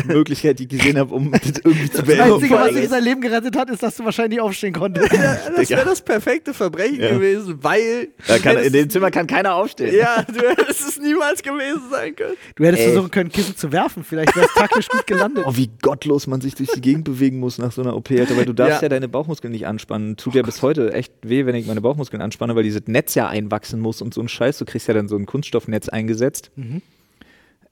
[0.07, 2.33] Möglichkeit, die ich gesehen habe, um das irgendwie zu Das beenden.
[2.35, 5.13] Einzige, vor was ist- sein Leben gerettet hat, ist, dass du wahrscheinlich aufstehen konntest.
[5.13, 7.11] Das wäre das perfekte Verbrechen Ja.
[7.13, 8.09] gewesen, weil.
[8.27, 9.95] Da kann, in dem Zimmer kann keiner aufstehen.
[9.95, 12.35] ja, du hättest es niemals gewesen sein können.
[12.57, 12.93] Du hättest Ey.
[12.93, 14.05] versuchen können, Kissen zu werfen.
[14.05, 15.45] Vielleicht wäre es taktisch gut gelandet.
[15.47, 18.37] Oh, wie gottlos man sich durch die Gegend bewegen muss nach so einer OP, Alter,
[18.37, 18.83] weil du darfst Ja.
[18.83, 20.17] ja, deine Bauchmuskeln nicht anspannen.
[20.17, 23.29] Tut ja bis heute echt weh, wenn ich meine Bauchmuskeln anspanne, weil dieses Netz ja
[23.29, 24.59] einwachsen muss und so ein Scheiß.
[24.59, 26.51] Du kriegst ja dann so ein Kunststoffnetz eingesetzt.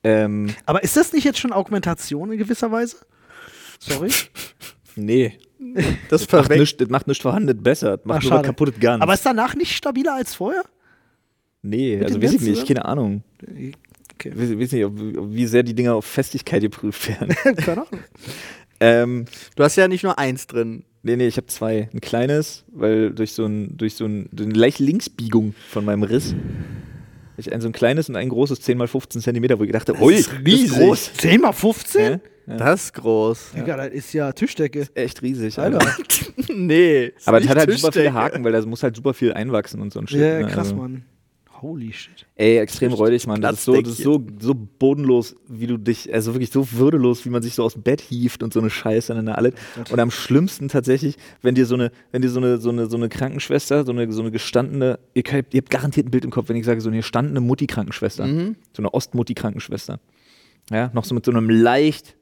[0.04, 2.96] Ähm, Aber ist das nicht jetzt schon Augmentation in gewisser Weise?
[3.78, 4.10] Sorry.
[4.96, 5.38] Nee.
[6.08, 6.60] Das Macht verwechselt.
[6.60, 7.96] nichts, das macht nichts vorhanden besser.
[7.96, 8.40] Das Ach, macht nur schade.
[8.42, 10.62] was kaputtes gar Aber ist danach nicht stabiler als vorher?
[11.62, 12.66] Nee, Mit also weiß ich nicht, oder?
[12.66, 13.24] keine Ahnung.
[13.42, 13.72] Okay.
[14.32, 17.34] Ich weiß, weiß nicht, ob, wie sehr die Dinger auf Festigkeit geprüft werden.
[17.56, 18.00] Keine Ahnung.
[18.78, 19.24] ähm,
[19.56, 20.84] Du hast ja nicht nur eins drin.
[21.02, 21.88] nee, nee, ich habe zwei.
[21.92, 26.36] Ein kleines, weil durch so ein, durch so ein, eine leichte Linksbiegung von meinem Riss.
[27.36, 29.94] Ich ein so ein kleines und ein großes 10 x 15 Zentimeter, wo ich dachte,
[30.00, 30.66] ui, ist das riesig.
[30.66, 31.12] ist groß.
[31.14, 32.02] 10 mal 15?
[32.02, 32.20] Ja?
[32.46, 32.56] Ja.
[32.58, 33.52] Das ist groß.
[33.56, 34.86] Digga, das ist ja Tischdecke.
[34.94, 35.58] Echt riesig.
[35.58, 35.78] Alter.
[35.80, 35.96] Alter.
[36.54, 37.06] nee.
[37.16, 38.14] ist Aber es nicht hat halt super viele Tischdecke.
[38.14, 40.20] Haken, weil da muss halt super viel einwachsen und so ein Shit.
[40.20, 40.46] Ja, ne?
[40.46, 41.04] krass, Also- Mann.
[41.64, 42.26] Holy shit.
[42.34, 43.40] Ey, extrem räudig, Mann.
[43.40, 47.24] Das ist, so, das ist so, so bodenlos, wie du dich, also wirklich so würdelos,
[47.24, 49.54] wie man sich so aus dem Bett hieft und so eine Scheiße an der alle.
[49.90, 52.98] Und am schlimmsten tatsächlich, wenn dir so eine, wenn dir so eine, so eine, so
[52.98, 56.30] eine Krankenschwester, so eine, so eine gestandene, ihr, könnt, ihr habt garantiert ein Bild im
[56.30, 58.26] Kopf, wenn ich sage, so eine gestandene Mutti-Krankenschwester.
[58.26, 60.00] So eine Ostmutti-Krankenschwester.
[60.70, 62.14] Ja, noch so mit so einem leicht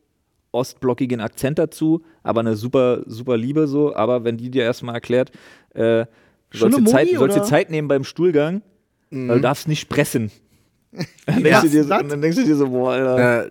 [0.53, 3.93] ostblockigen Akzent dazu, aber eine super, super Liebe so.
[3.97, 5.33] Aber wenn die dir erstmal erklärt,
[5.75, 6.07] äh,
[6.51, 7.47] du sollst dir Zeit, sollst?
[7.47, 8.63] Zeit nehmen beim Stuhlgang,
[9.13, 10.31] weil du darfst nicht pressen.
[11.27, 13.51] Dann denkst, Ja, du dir und dann denkst du dir so, boah, Alter, Äh,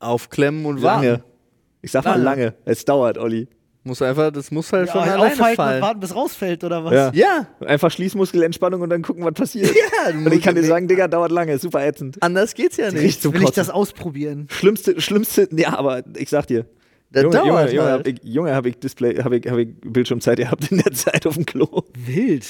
[0.00, 1.04] aufklemmen und warten.
[1.06, 1.24] lange.
[1.82, 2.54] Ich sag mal Lange.
[2.64, 3.48] Es dauert, Olli.
[3.84, 5.82] Muss einfach, das muss halt von Ja, alleine aufhalten und fallen.
[5.82, 6.92] warten, bis rausfällt, oder was?
[6.92, 7.10] Ja.
[7.14, 9.70] Ja, Einfach Schließmuskelentspannung und dann gucken, was passiert.
[10.04, 12.16] Ja, und ich kann dir sagen, Digga, dauert lange, ist super ätzend.
[12.22, 13.02] anders geht's ja nicht.
[13.02, 13.60] Richtig zum Will ich Kotzen.
[13.62, 14.48] das ausprobieren?
[14.50, 16.66] Schlimmste, schlimmste, ja, aber ich sag dir.
[17.12, 19.68] Das Junge, dauert Junge, Junge, hab ich, Junge, hab ich Display, hab ich, hab ich
[19.80, 21.84] Bildschirmzeit gehabt in der Zeit auf dem Klo.
[21.94, 22.44] Wild.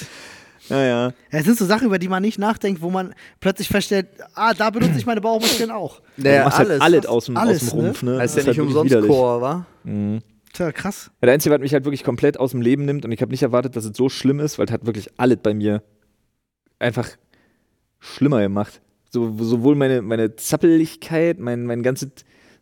[0.71, 1.13] Ja, ja.
[1.31, 4.71] Es sind so Sachen, über die man nicht nachdenkt, wo man plötzlich feststellt, ah, da
[4.71, 6.01] benutze ich meine Bauchmuskeln auch.
[6.17, 6.71] Naja, machst alles.
[6.71, 8.19] halt alles aus dem, Alles, aus dem Rumpf, ne?
[8.19, 9.11] Heißt Das ja nicht halt umsonst widerlich.
[9.11, 9.67] Chor, wa?
[10.53, 11.11] Tja, krass.
[11.21, 13.31] Ja, der Einzige, was mich halt wirklich komplett aus dem Leben nimmt und ich habe
[13.31, 15.83] nicht erwartet, dass es so schlimm ist, weil es hat wirklich alles bei mir
[16.79, 17.09] einfach
[18.01, 18.81] schlimmer gemacht.
[19.11, 22.11] So, sowohl meine, meine Zappeligkeit, mein, mein ganzes,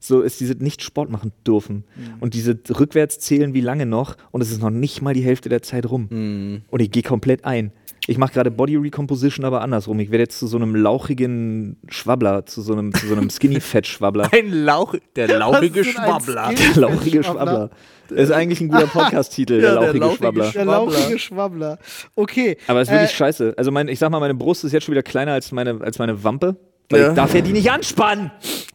[0.00, 1.84] so ist dieses nicht Sport machen dürfen.
[2.20, 5.48] Und diese rückwärts zählen wie lange noch und es ist noch nicht mal die Hälfte
[5.48, 6.08] der Zeit rum.
[6.10, 6.62] Mhm.
[6.68, 7.72] Und ich gehe komplett ein.
[8.10, 10.00] Ich mache gerade Body Recomposition, aber andersrum.
[10.00, 14.30] Ich werde jetzt zu so einem lauchigen Schwabbler, zu so einem, zu so einem Skinny-Fat-Schwabbler.
[14.32, 16.46] Ein Lauch, der lauchige Schwabbler.
[16.46, 17.42] Skinny- Der lauchige Schwabbler.
[17.44, 17.70] Schwabbler.
[18.08, 20.42] Das ist eigentlich ein guter Podcast-Titel, Ja, der der lauchige lauchige Schwabbler.
[20.44, 20.72] Der Schwabbler.
[20.72, 21.78] lauchige Schwabbler.
[22.14, 22.56] Okay.
[22.66, 23.54] Aber es ist wirklich Äh, scheiße.
[23.58, 25.98] Also mein, ich sag mal, meine Brust ist jetzt schon wieder kleiner als meine, als
[25.98, 26.56] meine Wampe.
[26.88, 27.08] Weil Ja.
[27.10, 28.30] ich darf ja die nicht anspannen.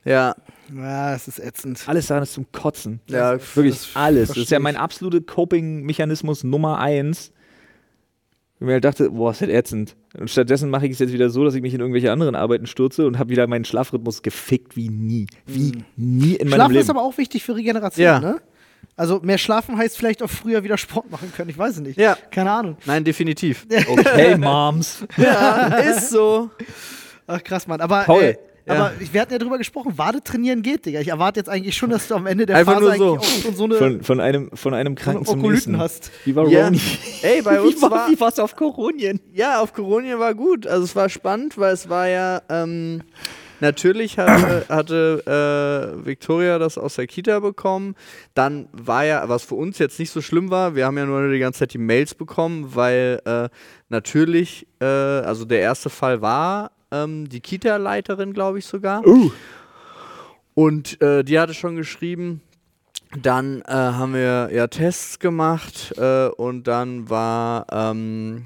[0.06, 0.36] Ja,
[0.76, 1.82] Ja, es ist ätzend.
[1.88, 3.00] Alles daran ist zum Kotzen.
[3.08, 4.28] Ja, wirklich das alles.
[4.30, 7.32] Das ist ja mein absoluter Coping-Mechanismus Nummer eins.
[8.60, 9.96] Ich mir halt dachte, boah, ist das ätzend.
[10.18, 12.66] Und stattdessen mache ich es jetzt wieder so, dass ich mich in irgendwelche anderen Arbeiten
[12.68, 15.28] stürze und habe wieder meinen Schlafrhythmus gefickt wie nie.
[15.46, 16.82] Wie nie in meinem Schlafen Leben.
[16.84, 18.20] ist aber auch wichtig für Regeneration, Ja.
[18.20, 18.42] ne?
[18.96, 21.50] Also mehr schlafen heißt vielleicht auch früher wieder Sport machen können.
[21.50, 21.98] Ich weiß es nicht.
[21.98, 22.16] Ja.
[22.32, 22.78] Keine Ahnung.
[22.86, 23.66] nein, definitiv.
[23.88, 25.04] okay, Moms.
[25.18, 26.50] ja, ist so.
[27.26, 27.82] Ach krass, Mann.
[27.82, 28.74] Aber, Paul, äh, ja.
[28.74, 31.00] aber wir hatten ja drüber gesprochen, Wade trainieren geht, Digga.
[31.02, 33.38] Ich erwarte jetzt eigentlich schon, dass du am Ende der Einfach Phase nur eigentlich so.
[33.38, 35.78] auch schon so eine, Von, von, einem, von einem Kranken zum nächsten.
[35.78, 36.12] hast.
[36.26, 36.66] Wie war Ja.
[36.66, 36.80] Roni?
[37.22, 39.20] Ey, bei uns wie war, war, wie war's auf Koronien?
[39.34, 40.66] ja, auf Koronien war gut.
[40.68, 43.02] Also es war spannend, weil es war ja, ähm,
[43.60, 47.96] natürlich hatte, hatte äh, Victoria das aus der Kita bekommen.
[48.34, 51.32] Dann war ja, was für uns jetzt nicht so schlimm war, wir haben ja nur
[51.32, 53.50] die ganze Zeit die Mails bekommen, weil äh,
[53.90, 59.04] natürlich, äh, also der erste Fall war ähm, die Kita-Leiterin, glaube ich sogar.
[60.54, 62.42] Und äh, die hatte schon geschrieben,
[63.22, 68.46] dann äh, haben wir ja Tests gemacht äh, und dann war ähm,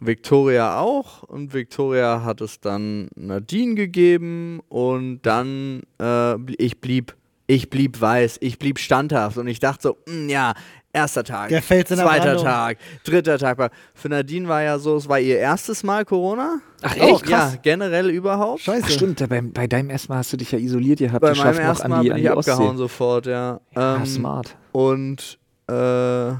[0.00, 1.22] Victoria auch.
[1.22, 4.60] Und Victoria hat es dann Nadine gegeben.
[4.68, 9.36] Und dann äh, ich blieb ich blieb weiß, ich blieb standhaft.
[9.36, 10.54] Und ich dachte so, mm, ja,
[10.94, 12.44] erster Tag, Der Fels in der zweiter Brandung.
[12.44, 13.70] Tag, dritter Tag.
[13.94, 16.60] Für Nadine war ja so, es war ihr erstes Mal Corona.
[16.82, 17.28] Ach, Oh, echt?
[17.28, 18.62] Ja, generell überhaupt.
[18.62, 18.84] Scheiße.
[18.86, 21.20] Ach, stimmt, bei, bei deinem ersten Mal hast du dich ja isoliert gehabt.
[21.20, 22.78] Bei geschafft meinem ersten an Mal die, bin an ich die abgehauen Ostsee.
[22.78, 23.60] sofort, ja.
[23.76, 24.56] Ja, Ähm, smart.
[24.72, 25.38] Und
[25.70, 26.32] äh,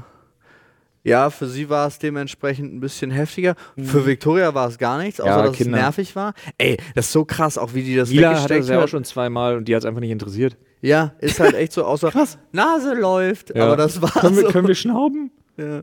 [1.07, 3.53] ja, für sie war es dementsprechend ein bisschen heftiger.
[3.77, 5.77] Für Victoria war es gar nichts, außer Ja, dass Kinder.
[5.77, 6.33] es nervig war.
[6.57, 8.89] Ey, das ist so krass, auch wie die das hatte weggesteckt das ja auch hat.
[8.89, 10.57] schon zweimal und die hat es einfach nicht interessiert.
[10.81, 12.11] Ja, ist halt echt so, außer
[12.51, 14.41] Nase läuft, aber das war können, so.
[14.43, 15.31] wir, können wir schnauben?
[15.57, 15.81] Ja.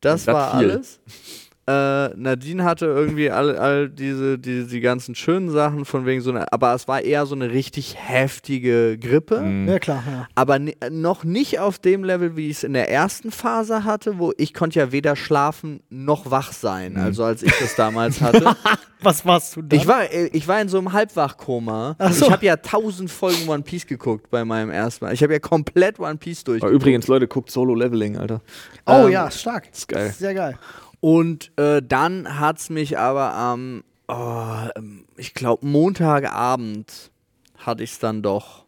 [0.00, 0.70] Das Das war viel.
[0.72, 1.00] alles.
[1.64, 6.30] Äh, Nadine hatte irgendwie all, all diese, die, die ganzen schönen Sachen von wegen so
[6.30, 9.40] einer, aber es war eher so eine richtig heftige Grippe.
[9.40, 9.68] Mhm.
[9.68, 10.02] Ja, klar.
[10.04, 10.28] Ja.
[10.34, 14.18] aber ni noch nicht auf dem Level, wie ich es in der ersten Phase hatte,
[14.18, 18.56] wo ich konnte ja weder schlafen noch wach sein, also als ich das damals hatte.
[19.02, 19.76] Was warst du da?
[19.76, 21.96] ich, war, äh, ich war in so einem Halbwachkoma.
[21.98, 22.26] Ach so.
[22.26, 25.14] Ich habe ja tausend Folgen One Piece geguckt bei meinem ersten Mal.
[25.14, 26.74] Ich habe ja komplett One Piece durchgeguckt.
[26.74, 28.40] übrigens, Leute, guckt Solo Leveling, Alter.
[28.86, 29.68] oh ähm, ja, stark.
[29.72, 30.14] ist geil.
[30.16, 30.56] Sehr geil.
[31.02, 37.10] Und äh, dann hat es mich aber am, oh, ähm, ich glaube, Montagabend
[37.56, 38.66] hatte ich es dann doch.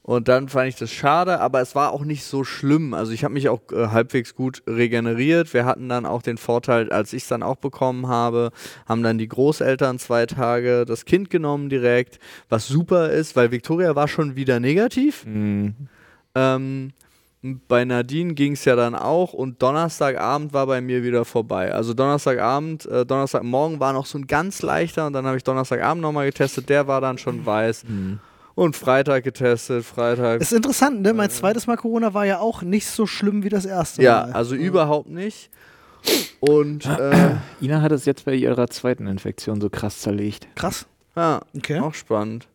[0.00, 2.94] Und dann fand ich das schade, aber es war auch nicht so schlimm.
[2.94, 5.52] Also ich habe mich auch äh, halbwegs gut regeneriert.
[5.52, 8.50] Wir hatten dann auch den Vorteil, als ich es dann auch bekommen habe,
[8.88, 13.94] haben dann die Großeltern zwei Tage das Kind genommen direkt, was super ist, weil Victoria
[13.94, 15.26] war schon wieder negativ.
[15.26, 15.74] Mhm.
[16.34, 16.92] Ähm,
[17.42, 21.72] bei Nadine ging es ja dann auch und Donnerstagabend war bei mir wieder vorbei.
[21.72, 26.02] Also Donnerstagabend, äh, Donnerstagmorgen war noch so ein ganz leichter und dann habe ich Donnerstagabend
[26.02, 27.84] nochmal getestet, der war dann schon weiß.
[28.54, 30.40] Und Freitag getestet, Freitag.
[30.40, 31.12] Ist interessant, ne?
[31.14, 34.32] Mein zweites Mal Corona war ja auch nicht so schlimm wie das erste Ja, Mal.
[34.34, 35.50] also überhaupt nicht.
[36.40, 40.46] Und äh, Ina hat es jetzt bei ihrer zweiten Infektion so krass zerlegt.
[40.54, 40.86] Krass.
[41.16, 41.80] ja, Okay.
[41.80, 42.46] auch spannend.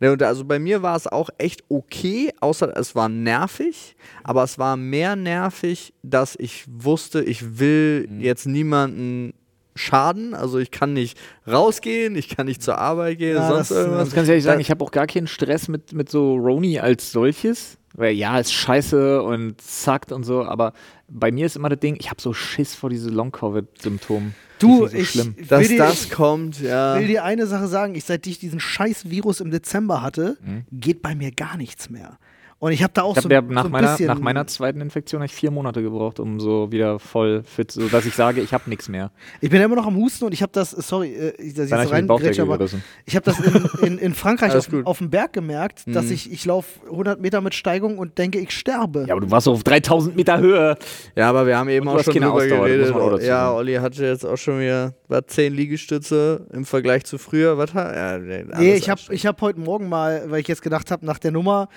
[0.00, 4.58] Ne, also bei mir war es auch echt okay, außer es war nervig, aber es
[4.58, 9.34] war mehr nervig, dass ich wusste, ich will jetzt niemanden
[9.76, 13.78] schaden, also ich kann nicht rausgehen, ich kann nicht zur Arbeit gehen, Ja, sonst das-
[13.78, 14.04] irgendwas.
[14.06, 16.78] Das kannst du ehrlich sagen, ich habe auch gar keinen Stress mit, mit so Roni
[16.78, 17.78] als solches.
[17.96, 20.72] Weil ja, ist scheiße und zackt und so, aber
[21.14, 24.34] bei mir ist immer das Ding, ich habe so Schiss vor diese Long-Covid-Symptomen.
[24.58, 25.34] Du, so ich schlimm.
[25.36, 26.98] will dass dir, das kommt, ja.
[26.98, 27.94] will dir eine Sache sagen.
[27.94, 30.64] Ich, seit ich diesen scheiß Virus im Dezember hatte, Mhm.
[30.72, 32.18] geht bei mir gar nichts mehr.
[32.58, 34.06] Und ich habe da auch Ich so, habe ja nach, so ein meiner, bisschen...
[34.06, 37.88] nach meiner zweiten Infektion habe ich vier Monate gebraucht, um so wieder voll fit, so
[37.88, 39.10] dass ich sage, ich habe nichts mehr.
[39.40, 41.66] Ich bin ja immer noch am Husten und ich habe das, sorry, äh, ich- dass
[41.66, 42.64] ich jetzt ich Bauchdeckel reingrätsche, aber
[43.04, 46.44] ich habe das in, in, in Frankreich auf, auf dem Berg gemerkt, dass ich, ich
[46.44, 49.04] laufe 100 Meter mit Steigung und denke, ich sterbe.
[49.08, 50.76] Ja, aber du warst auf 3000 Meter Höhe.
[51.16, 53.22] Ja, aber wir haben eben auch schon drüber Ausdauer, geredet.
[53.24, 53.52] Ja.
[53.52, 57.58] Olli hatte jetzt auch schon wieder, was, 10 Liegestütze im Vergleich zu früher.
[57.58, 61.04] Was ja, nee, ich habe ich hab heute Morgen mal, weil ich jetzt gedacht habe,
[61.04, 61.68] nach der Nummer,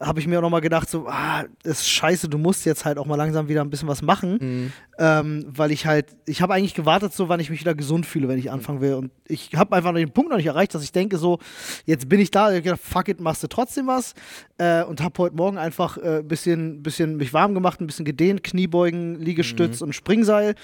[0.00, 3.06] habe ich mir auch nochmal gedacht, so, ah, ist scheiße, du musst jetzt halt auch
[3.06, 4.38] mal langsam wieder ein bisschen was machen.
[4.40, 4.72] Mhm.
[4.98, 8.28] Ähm, weil ich halt, ich habe eigentlich gewartet, so, wann ich mich wieder gesund fühle,
[8.28, 8.94] wenn ich anfangen will.
[8.94, 11.38] Und ich habe einfach den Punkt noch nicht erreicht, dass ich denke, so,
[11.86, 14.14] jetzt bin ich da, ich gedacht, fuck it, machst du trotzdem was.
[14.58, 18.04] Äh, und habe heute Morgen einfach ein äh, bisschen, bisschen mich warm gemacht, ein bisschen
[18.04, 20.54] gedehnt, Kniebeugen, Liegestütz und Springseil.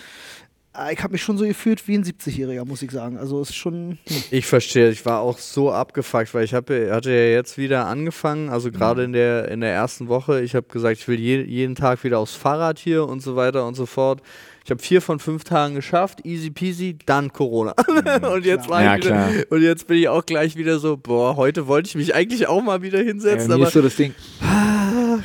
[0.79, 3.17] Äh, ich habe mich schon so gefühlt wie ein 70-Jähriger, muss ich sagen.
[3.19, 3.99] Also ist schon.
[4.09, 4.23] Hm.
[4.31, 8.49] Ich verstehe, ich war auch so abgefuckt, weil ich hab, hatte ja jetzt wieder angefangen,
[8.49, 10.41] also gerade in, der, in der ersten Woche.
[10.43, 13.67] Ich habe gesagt, ich will je, jeden Tag wieder aufs Fahrrad hier und so weiter
[13.67, 14.21] und so fort.
[14.65, 17.73] Ich habe vier von fünf Tagen geschafft, easy peasy, dann Corona.
[18.35, 19.31] und, jetzt war Ja, ich wieder, klar.
[19.51, 22.61] und jetzt bin ich auch gleich wieder so, boah, heute wollte ich mich eigentlich auch
[22.63, 24.13] mal wieder hinsetzen, Ja, aber ist so das Ding.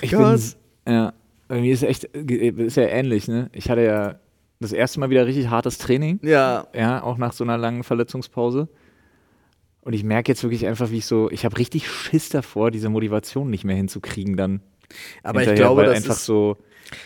[0.02, 0.40] Ich Gott.
[0.86, 1.14] bin, ja,
[1.48, 3.50] bei mir ist echt, ist ja ähnlich, ne?
[3.52, 4.20] Ich hatte ja
[4.62, 6.20] das erste Mal wieder richtig hartes Training.
[6.24, 8.70] ja, Ja, auch nach so einer langen Verletzungspause.
[9.82, 12.90] Und ich merke jetzt wirklich einfach, wie ich so, ich habe richtig Schiss davor, diese
[12.90, 14.62] Motivation nicht mehr hinzukriegen dann.
[15.24, 16.58] aber ich glaube, weil das einfach ist, so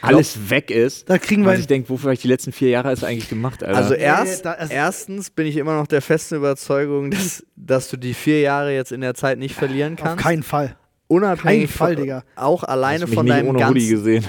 [0.01, 1.09] alles weg ist.
[1.09, 1.59] Da kriegen Und wir.
[1.59, 3.77] ich denke, wofür habe ich die letzten vier Jahre ist eigentlich gemacht, Alter?
[3.77, 8.13] Also erst, da- erstens bin ich immer noch der festen Überzeugung, dass, dass du die
[8.15, 10.23] vier Jahre jetzt in der Zeit nicht verlieren auf kannst.
[10.23, 10.75] keinen Fall.
[11.07, 12.23] Unabhängig keinen Fall, von, Digga.
[12.35, 14.25] auch alleine von nie deinem ganzen, gesehen.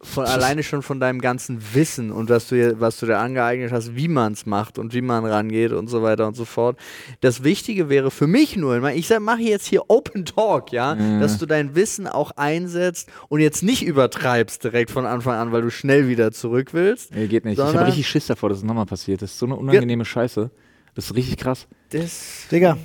[0.00, 3.72] Von, alleine schon von deinem ganzen Wissen und was du, dir- was du dir angeeignet
[3.72, 6.78] hast, wie man es macht und wie man rangeht und so weiter und so fort.
[7.20, 11.46] Das Wichtige wäre für mich nur, ich mache jetzt hier Open Talk, ja, dass du
[11.46, 16.06] dein Wissen auch einsetzt und jetzt nicht übertreibst direkt von Anfang an, weil du schnell
[16.08, 17.12] wieder zurück willst.
[17.14, 17.58] Nee, geht nicht.
[17.58, 19.22] ich habe richtig Schiss davor, dass es nochmal passiert.
[19.22, 20.50] Das ist so eine unangenehme Scheiße.
[20.94, 21.66] Das ist richtig krass.
[21.90, 22.76] Das, Digga,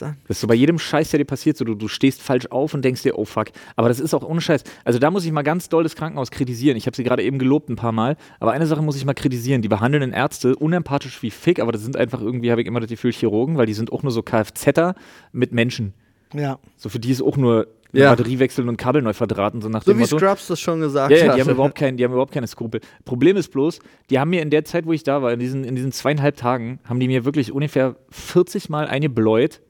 [0.00, 2.72] das ist so bei jedem Scheiß, der dir passiert, so du, du stehst falsch auf
[2.74, 3.48] und denkst dir, oh fuck.
[3.76, 4.62] Aber das ist auch ohne Scheiß.
[4.84, 6.76] Also da muss ich mal ganz doll das Krankenhaus kritisieren.
[6.76, 8.16] Ich habe sie gerade eben gelobt ein paar Mal.
[8.40, 9.60] Aber eine Sache muss ich mal kritisieren.
[9.62, 12.88] Die behandelnden Ärzte, unempathisch wie Fick, aber das sind einfach irgendwie, habe ich immer das
[12.90, 14.94] Gefühl, Chirurgen, weil die sind auch nur so Kfzer
[15.32, 15.94] mit Menschen.
[16.34, 16.58] ja.
[16.76, 18.08] So für die ist auch nur Ja.
[18.10, 20.18] Batterie wechseln und Kabel neu verdrahten, so nach so dem wie Motto.
[20.18, 21.36] Scrubs das schon gesagt Ja, ja, hat.
[21.36, 22.80] die haben, überhaupt kein, die haben überhaupt keine Skrupel.
[23.04, 25.64] Problem ist bloß, die haben mir in der Zeit, wo ich da war, in diesen,
[25.64, 29.60] in diesen zweieinhalb Tagen, haben die mir wirklich ungefähr 40 Mal eingebläut,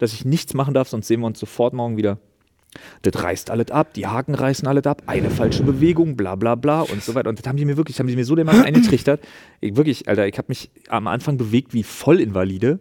[0.00, 2.18] dass ich nichts machen darf, sonst sehen wir uns sofort morgen wieder.
[3.02, 6.82] Das reißt alles ab, die Haken reißen alles ab, eine falsche Bewegung, bla bla bla
[6.82, 7.28] und so weiter.
[7.28, 9.20] Und das haben die mir wirklich, haben die mir so dermaßen eingetrichtert.
[9.60, 12.78] Ich, wirklich, Alter, ich habe mich am Anfang bewegt wie Vollinvalide.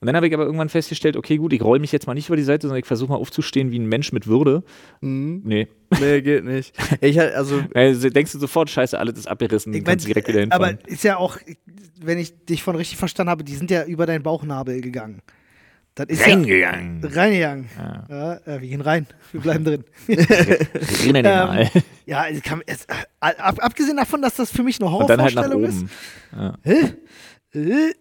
[0.00, 2.28] Und dann habe ich aber irgendwann festgestellt, okay, gut, ich roll mich jetzt mal nicht
[2.28, 4.62] über die Seite, sondern ich versuche mal aufzustehen wie ein Mensch mit Würde.
[5.00, 5.42] Mhm.
[5.44, 5.66] Nee.
[6.00, 6.72] Nee, geht nicht.
[7.00, 10.28] Ich halt, also, Also denkst du sofort, scheiße, alles ist abgerissen, Ich kannst mein, direkt
[10.28, 10.78] wieder aber hinfahren.
[10.86, 11.36] ist ja auch,
[12.00, 15.20] wenn ich dich von richtig verstanden habe, die sind ja über deinen Bauchnabel gegangen.
[15.98, 17.00] Das ist Reingegangen.
[17.02, 17.68] Ja, reingegangen.
[17.76, 18.04] Ja.
[18.08, 19.06] Ja, äh, wir gehen rein.
[19.32, 19.84] Wir bleiben drin.
[20.08, 21.70] Rinnen Ähm, mal.
[22.06, 25.90] ja, kam, es, äh, ab, abgesehen davon, dass das für mich eine halt Horrorvorstellung oben.
[26.62, 26.96] ist,
[27.54, 27.92] äh,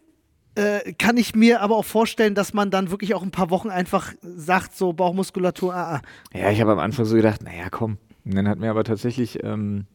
[0.58, 3.70] äh, kann ich mir aber auch vorstellen, dass man dann wirklich auch ein paar Wochen
[3.70, 6.02] einfach sagt, so Bauchmuskulatur, ah, ah.
[6.38, 7.98] Ja, ich habe am Anfang so gedacht, naja, komm.
[8.26, 9.86] Und dann hat mir aber tatsächlich ähm,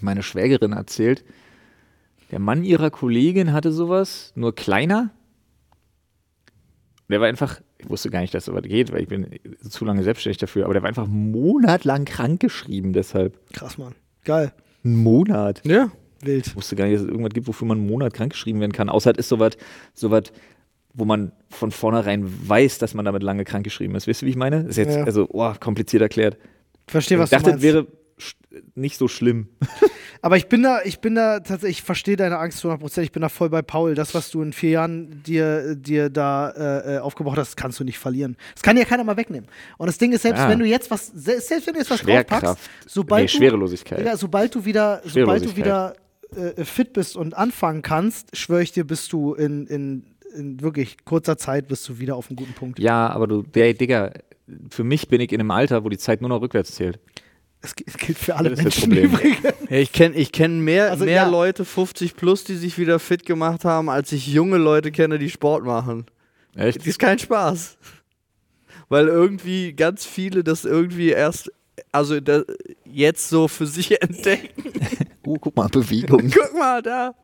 [0.00, 1.24] meine Schwägerin erzählt,
[2.30, 5.10] der Mann ihrer Kollegin hatte sowas, nur kleiner.
[7.08, 9.26] Der war einfach ich wusste gar nicht, dass so was geht, weil ich bin
[9.68, 13.38] zu lange selbstständig dafür, aber der war einfach monatlang krank geschrieben deshalb.
[13.52, 13.94] Krass, Mann.
[14.24, 14.52] Geil.
[14.84, 15.62] Ein Monat.
[15.64, 15.90] Ja.
[16.22, 16.48] Wild.
[16.48, 18.72] Ich wusste gar nicht, dass es irgendwas gibt, wofür man einen Monat krank geschrieben werden
[18.72, 18.88] kann.
[18.88, 19.56] Außer es ist sowas,
[19.94, 20.24] sowas,
[20.92, 24.08] wo man von vornherein weiß, dass man damit lange krank geschrieben ist.
[24.08, 24.62] Weißt du, wie ich meine?
[24.62, 25.04] Das ist jetzt, Ja.
[25.04, 26.36] also, oh, kompliziert erklärt.
[26.88, 27.74] Verstehe, was ich dachte, du es meinst.
[27.74, 27.86] wäre
[28.74, 29.48] nicht so schlimm.
[30.22, 33.02] Aber ich bin da, ich bin da tatsächlich, ich verstehe deine Angst zu 100%.
[33.02, 33.94] Ich bin da voll bei Paul.
[33.94, 37.84] Das, was du in vier Jahren dir, dir da äh, äh, aufgebaut hast, kannst du
[37.84, 38.36] nicht verlieren.
[38.54, 39.48] Das kann ja keiner mal wegnehmen.
[39.76, 40.48] Und das Ding ist, selbst Ja.
[40.48, 44.00] wenn du jetzt was, se- selbst wenn du jetzt was draufpackst, sobald Nee, du, Schwerelosigkeit.
[44.00, 45.94] Digga, sobald du wieder, sobald du wieder
[46.34, 50.04] äh, fit bist und anfangen kannst, schwöre ich dir, bist du in, in,
[50.36, 52.80] in wirklich kurzer Zeit bist du wieder auf einem guten Punkt.
[52.80, 54.10] Ja, aber du, der Digga,
[54.68, 56.98] für mich bin ich in einem Alter, wo die Zeit nur noch rückwärts zählt.
[57.60, 59.32] Es gi- es gilt für alle Das ist das Menschen im Problem.
[59.32, 59.54] Übrigen.
[59.70, 61.28] Ja, ich kenne ich kenn mehr, Also, mehr ja.
[61.28, 65.28] Leute 50 plus, die sich wieder fit gemacht haben, als ich junge Leute kenne, die
[65.30, 66.06] Sport machen.
[66.54, 66.78] Echt?
[66.78, 67.76] Das ist kein Spaß.
[68.88, 71.50] Weil irgendwie ganz viele das irgendwie erst,
[71.92, 72.16] also
[72.84, 74.72] jetzt so für sich entdecken.
[75.26, 76.30] Uh, guck mal, Bewegung.
[76.30, 77.14] Guck mal da.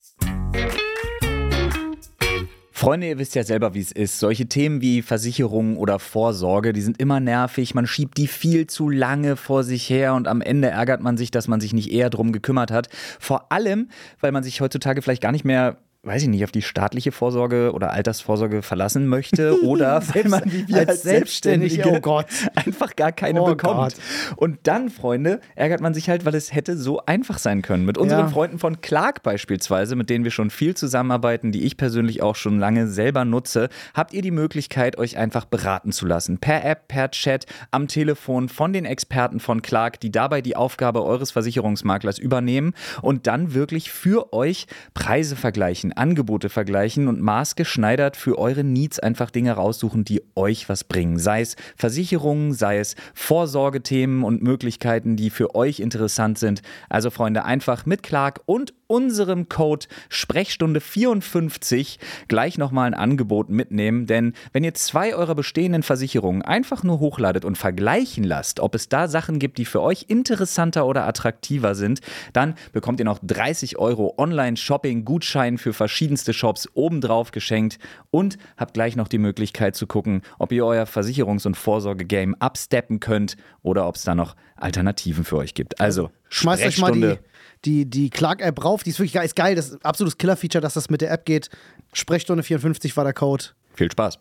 [2.76, 4.18] Freunde, ihr wisst ja selber, wie es ist.
[4.18, 7.72] Solche Themen wie Versicherung oder Vorsorge, die sind immer nervig.
[7.72, 11.30] Man schiebt die viel zu lange vor sich her und am Ende ärgert man sich,
[11.30, 12.88] dass man sich nicht eher drum gekümmert hat.
[13.20, 16.62] Vor allem, weil man sich heutzutage vielleicht gar nicht mehr weiß ich nicht, auf die
[16.62, 21.98] staatliche Vorsorge oder Altersvorsorge verlassen möchte oder weil man wie wir als als Selbstständige, Selbstständige
[21.98, 22.26] oh Gott.
[22.54, 23.94] einfach gar keine Oh bekommt.
[23.94, 23.94] Gott.
[24.36, 27.84] Und dann, Freunde, ärgert man sich halt, weil es hätte so einfach sein können.
[27.84, 28.28] Mit unseren Ja.
[28.28, 32.58] Freunden von Clark beispielsweise, mit denen wir schon viel zusammenarbeiten, die ich persönlich auch schon
[32.58, 36.38] lange selber nutze, habt ihr die Möglichkeit, euch einfach beraten zu lassen.
[36.38, 41.02] Per App, per Chat, am Telefon von den Experten von Clark, die dabei die Aufgabe
[41.02, 48.38] eures Versicherungsmaklers übernehmen und dann wirklich für euch Preise vergleichen, Angebote vergleichen und maßgeschneidert für
[48.38, 51.18] eure Needs einfach Dinge raussuchen, die euch was bringen.
[51.18, 56.62] Sei es Versicherungen, sei es Vorsorgethemen und Möglichkeiten, die für euch interessant sind.
[56.88, 64.06] Also Freunde, einfach mit Clark und unserem Code Sprechstunde 54 gleich nochmal ein Angebot mitnehmen,
[64.06, 68.88] denn wenn ihr zwei eurer bestehenden Versicherungen einfach nur hochladet und vergleichen lasst, ob es
[68.88, 72.00] da Sachen gibt, die für euch interessanter oder attraktiver sind,
[72.32, 77.78] dann bekommt ihr noch 30 Euro Online-Shopping-Gutschein für verschiedenste Shops obendrauf geschenkt
[78.10, 83.00] und habt gleich noch die Möglichkeit zu gucken, ob ihr euer Versicherungs- und Vorsorge-Game absteppen
[83.00, 85.80] könnt oder ob es da noch Alternativen für euch gibt.
[85.80, 87.18] Also, Schmeißt euch mal die.
[87.64, 88.82] Die, die Clark-App rauf.
[88.82, 89.24] Die ist wirklich geil.
[89.24, 89.54] Ist geil.
[89.54, 91.48] Das ist ein absolutes Killer-Feature, dass das mit der App geht.
[91.92, 93.44] Sprechstunde 54 war der Code.
[93.74, 94.18] Viel Spaß.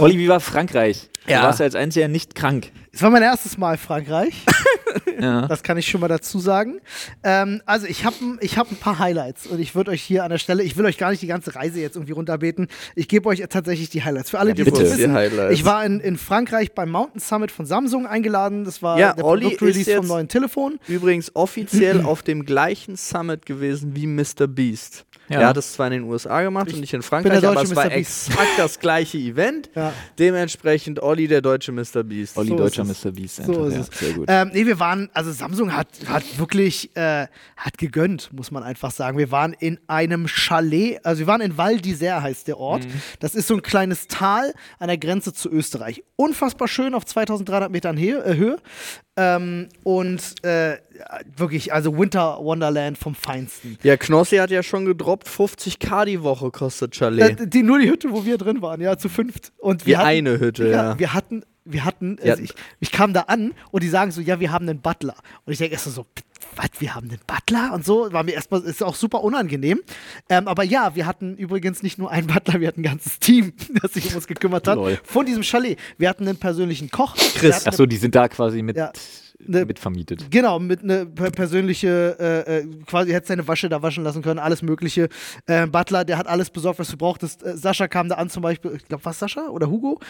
[0.00, 1.10] Olli, wie war Frankreich?
[1.26, 1.40] Ja.
[1.40, 2.70] Du warst als einziger nicht krank.
[2.92, 4.34] Es war mein erstes Mal Frankreich.
[5.20, 5.46] Ja.
[5.54, 6.80] Das kann ich schon mal dazu sagen.
[7.22, 10.30] Ähm, also ich habe ich hab ein paar Highlights und ich würde euch hier an
[10.30, 12.68] der Stelle, ich will euch gar nicht die ganze Reise jetzt irgendwie runterbeten.
[12.94, 14.30] Ich gebe euch tatsächlich die Highlights.
[14.30, 14.84] Für alle, die es bitte.
[14.84, 18.64] Die wissen, ich war in, in Frankreich beim Mountain Summit von Samsung eingeladen.
[18.64, 20.78] Das war Ja, der Olli Produktrelease vom neuen Telefon.
[20.88, 24.46] Übrigens offiziell auf dem gleichen Summit gewesen wie Mr.
[24.46, 25.04] Beast.
[25.28, 25.40] Ja.
[25.40, 27.84] Er hat es zwar in den USA gemacht und nicht in Frankreich, aber es war
[27.86, 27.90] Mr.
[27.90, 28.28] Beast.
[28.28, 29.70] exakt das gleiche Event.
[29.74, 29.92] Ja.
[30.18, 32.02] Dementsprechend Olli, der deutsche Mr.
[32.02, 32.36] Beast.
[32.36, 33.04] Olli, So deutscher es.
[33.04, 33.10] Mr.
[33.12, 33.36] Beast.
[33.36, 33.80] So einfach, ist ja.
[33.80, 33.98] es.
[33.98, 34.24] Sehr gut.
[34.28, 38.90] Ähm, nee, wir waren, also Samsung hat, hat wirklich, äh, hat gegönnt, muss man einfach
[38.90, 39.18] sagen.
[39.18, 42.86] Wir waren in einem Chalet, also wir waren in Val d'Isère heißt der Ort.
[43.20, 46.04] Das ist so ein kleines Tal an der Grenze zu Österreich.
[46.16, 48.58] Unfassbar schön auf 2300 Metern äh, Höhe.
[49.16, 50.76] Ähm, und äh,
[51.36, 53.78] wirklich, also Winter Wonderland vom Feinsten.
[53.82, 57.40] Ja, Knossi hat ja schon gedroppt, 50k die Woche kostet Chalet.
[57.40, 59.52] Äh, die, nur die Hütte, wo wir drin waren, ja, zu fünft.
[59.58, 60.98] Und Die wir hatten, eine Hütte, ja.
[60.98, 62.32] Wir hatten, wir hatten, Ja.
[62.32, 65.14] also ich, ich kam da an und die sagen so, ja, wir haben einen Butler.
[65.44, 66.06] Und ich denke erst so,
[66.56, 67.72] was, wir haben einen Butler?
[67.72, 69.80] Und so, war mir erstmal, ist auch super unangenehm.
[70.28, 73.54] Ähm, aber ja, wir hatten übrigens nicht nur einen Butler, wir hatten ein ganzes Team,
[73.82, 74.76] das sich um uns gekümmert hat.
[74.76, 75.00] Lol.
[75.04, 75.78] Von diesem Chalet.
[75.98, 77.16] Wir hatten einen persönlichen Koch.
[77.16, 78.92] Hatten Achso, die sind da quasi mit, Ja.
[79.46, 80.30] Ne- mit vermietet.
[80.30, 84.38] Genau, mit einer per persönliche, äh, äh, quasi hätte seine Wasche da waschen lassen können,
[84.38, 85.08] alles Mögliche.
[85.46, 87.42] Äh, Butler, der hat alles besorgt, was du brauchtest.
[87.42, 90.00] Äh, Sascha kam da an zum Beispiel, ich glaube, was Sascha oder Hugo?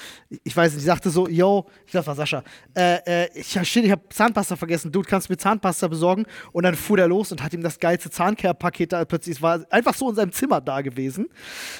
[0.42, 2.42] Ich weiß nicht, die sagte so, yo, ich glaube, war Sascha.
[2.74, 6.24] Äh, äh, ich, shit, ich habe Zahnpasta vergessen, du kannst mir Zahnpasta besorgen.
[6.52, 9.64] Und dann fuhr der los und hat ihm das geilste Zahncare-Paket da plötzlich, es war
[9.70, 11.26] einfach so in seinem Zimmer da gewesen.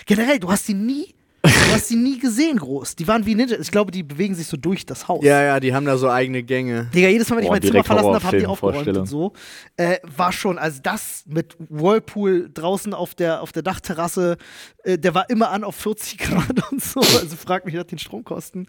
[0.07, 1.15] Generell, du hast ihn nie,
[1.45, 2.97] du hast sie nie gesehen groß.
[2.97, 3.59] Die waren wie Ninja.
[3.59, 5.25] Ich glaube, die bewegen sich so durch das Haus.
[5.25, 6.91] Ja, ja, die haben da so eigene Gänge.
[6.95, 9.33] Digga, jedes Mal, wenn ich Boah, mein Zimmer verlassen habe, haben die aufgeräumt und so.
[9.77, 14.37] Äh, war schon, also das mit Whirlpool draußen auf der, auf der Dachterrasse,
[14.85, 17.01] äh, der war immer an auf 40 Grad und so.
[17.01, 18.67] Also frag mich nach den Stromkosten.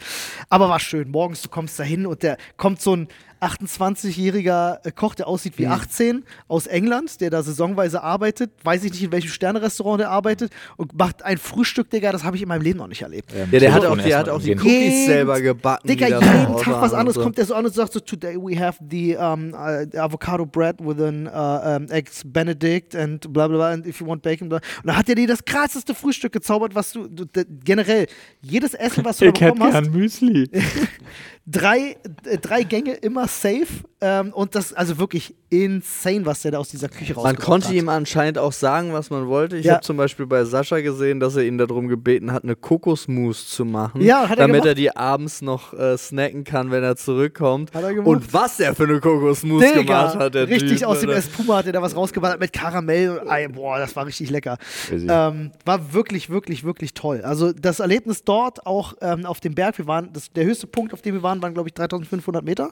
[0.49, 1.09] Aber war schön.
[1.11, 3.07] Morgens, du kommst da hin und der kommt so ein
[3.41, 8.51] 28-jähriger äh, Koch, der aussieht wie 18, aus England, der da saisonweise arbeitet.
[8.63, 12.35] Weiß ich nicht, in welchem Sternerestaurant der arbeitet und macht ein Frühstück, Digga, das habe
[12.35, 13.31] ich in meinem Leben noch nicht erlebt.
[13.33, 14.55] Ja, der hat auch, der hat auch die.
[14.55, 15.87] Cookies Jeden- selber gebacken.
[15.87, 17.21] Digga, da jeden Tag was anderes so.
[17.21, 20.75] kommt der so an und sagt so, today we have the um, uh, avocado bread
[20.79, 24.49] with an uh, um, eggs benedict and bla bla bla and if you want bacon
[24.49, 24.57] bla.
[24.57, 27.25] Und dann hat er dir das krasseste Frühstück gezaubert, was du, du
[27.63, 28.07] generell,
[28.41, 30.49] jedes Essen, was du da bekommen hast, Müsli.
[31.45, 33.67] drei, äh, drei Gänge immer safe
[34.01, 37.67] ähm, und das, also wirklich insane, was der da aus dieser Küche Man rausgebracht konnte
[37.69, 37.73] hat.
[37.75, 39.55] ihm anscheinend auch sagen, was man wollte.
[39.57, 39.75] Ich Ja.
[39.75, 43.63] habe zum Beispiel bei Sascha gesehen, dass er ihn darum gebeten hat, eine Kokosmousse zu
[43.63, 44.67] machen, Ja, hat er damit gemacht.
[44.67, 47.73] er die abends noch äh, snacken kann, wenn er zurückkommt.
[47.73, 48.07] Hat er gemacht.
[48.07, 51.09] Und was er für eine Kokosmousse Digga, gemacht hat, der richtig typ, aus dem.
[51.11, 53.47] Espuma hat er da was rausgeballert mit Karamell und Ei.
[53.47, 54.57] Boah, das war richtig lecker.
[54.91, 57.21] Ähm, war wirklich, wirklich, wirklich toll.
[57.23, 60.93] Also das Erlebnis dort auch ähm, auf dem Berg, wir waren, das, der höchste Punkt,
[60.93, 62.71] auf dem wir waren, waren glaube ich 3500 Meter.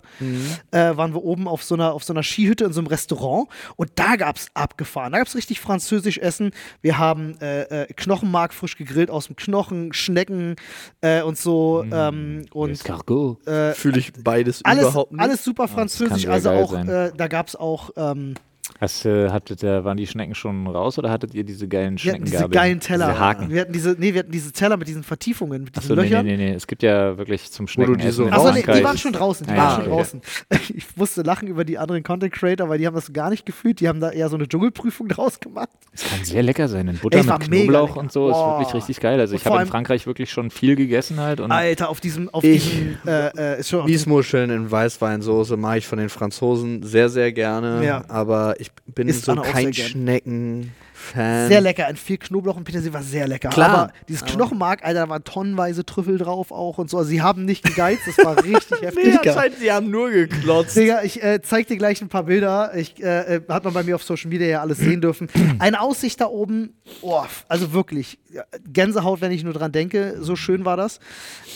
[0.72, 3.48] Äh, waren wir oben auf so, einer, auf so einer Skihütte in so einem Restaurant
[3.76, 5.12] und da gab es abgefahren.
[5.12, 6.52] Da gab es richtig französisch Essen.
[6.82, 10.56] Wir haben äh, äh, Knochenmark frisch gegrillt aus dem Knochen, Schnecken
[11.02, 11.86] äh, und so.
[11.92, 13.46] Ähm, und Escargot.
[13.48, 15.22] äh, Fühle ich beides alles, überhaupt nicht.
[15.22, 16.28] alles super französisch.
[16.28, 18.36] Also auch, äh, da gab es auch ähm,
[18.84, 22.26] Hast, äh, hattet ihr, waren die Schnecken schon raus oder hattet ihr diese geilen hatten
[22.26, 23.08] diese geilen Teller.
[23.08, 23.50] Diese Haken.
[23.50, 26.02] Wir hatten diese, nee, wir hatten diese Teller mit diesen Vertiefungen, mit diesen Achso, nee,
[26.02, 26.26] nee, Löchern.
[26.26, 26.54] nee, nee.
[26.54, 28.02] Es gibt ja wirklich zum so in
[28.34, 29.92] Achso, nee, die waren schon draußen, die Ah, waren ja, schon okay.
[29.96, 30.22] draußen.
[30.76, 33.80] Ich musste lachen über die anderen Content Creator, weil die haben das gar nicht gefühlt.
[33.80, 35.70] Die haben da eher so eine Dschungelprüfung draus gemacht.
[35.94, 36.88] Es kann sehr lecker sein.
[36.90, 38.60] In Butter Ey, mit Knoblauch und so ist Boah.
[38.60, 39.20] wirklich richtig geil.
[39.20, 41.40] Also ich habe in Frankreich wirklich schon viel gegessen halt.
[41.40, 45.88] Und Alter, auf diesem, auf Ich- diesem, äh, äh, ist Miesmuscheln in Weißweinsoße mache ich
[45.88, 47.86] von den Franzosen sehr, sehr gerne.
[47.86, 48.04] Ja.
[48.08, 49.74] Aber ich bin Isst so kein.
[49.74, 51.48] Schnecken-Fan.
[51.48, 53.50] Sehr lecker, in viel Knoblauch und Petersilie war sehr lecker.
[53.50, 56.98] Klar, aber dieses Knochenmark, Alter, da waren tonnenweise Trüffel drauf auch und so.
[56.98, 59.06] Also sie haben nicht gegeizt, das war richtig heftig.
[59.06, 60.76] Nee, anscheinend, die haben nur geklotzt.
[60.76, 62.76] Digga, ich äh, zeig dir gleich ein paar Bilder.
[62.76, 65.30] Ich, äh, äh, hat man bei mir auf Social Media ja alles sehen dürfen.
[65.60, 68.20] Eine Aussicht da oben, oh, also wirklich,
[68.68, 70.18] Gänsehaut, wenn ich nur dran denke.
[70.20, 71.00] So schön war das.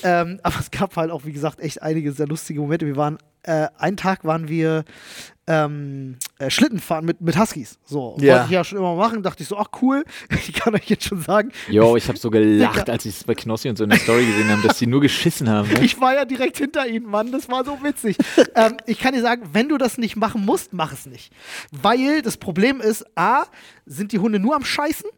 [0.03, 2.86] Ähm, aber es gab halt auch, wie gesagt, echt einige sehr lustige Momente.
[2.86, 4.86] Wir waren, äh, einen Tag waren wir
[5.47, 7.79] ähm, äh, Schlitten fahren mit, mit Huskies.
[7.85, 8.33] So, Ja.
[8.33, 9.23] wollte ich ja schon immer machen.
[9.23, 10.03] Dachte ich so, ach cool.
[10.47, 13.33] Ich kann euch jetzt schon sagen, Jo, ich habe so gelacht, als ich es bei
[13.35, 15.69] Knossi und so in der Story gesehen habe, dass die nur geschissen haben.
[15.69, 15.79] Ne?
[15.83, 17.31] Ich war ja direkt hinter ihnen, Mann.
[17.31, 18.17] Das war so witzig.
[18.55, 21.31] ähm, ich kann dir sagen, wenn du das nicht machen musst, mach es nicht.
[21.71, 23.43] Weil das Problem ist, A,
[23.85, 25.09] sind die Hunde nur am Scheißen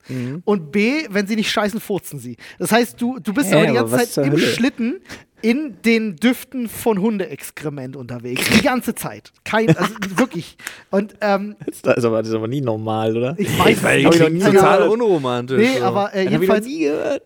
[0.46, 2.38] und B, wenn sie nicht scheißen, furzen sie.
[2.60, 4.42] Das heißt, du, du bist Hä, aber die aber ganze was Zeit im Hölle?
[4.46, 5.02] Schlitten
[5.42, 8.50] in den Düften von Hundeexkrement unterwegs.
[8.50, 9.32] Die ganze Zeit.
[9.44, 10.58] Kein, also wirklich.
[10.90, 13.36] Und ähm, Das ist, aber, das ist aber nie normal, oder?
[13.38, 14.20] ich weiß es ich nicht.
[14.20, 15.58] noch nie Total unromantisch.
[15.58, 15.86] Nee, so.
[15.86, 16.66] aber äh, ich jedenfalls,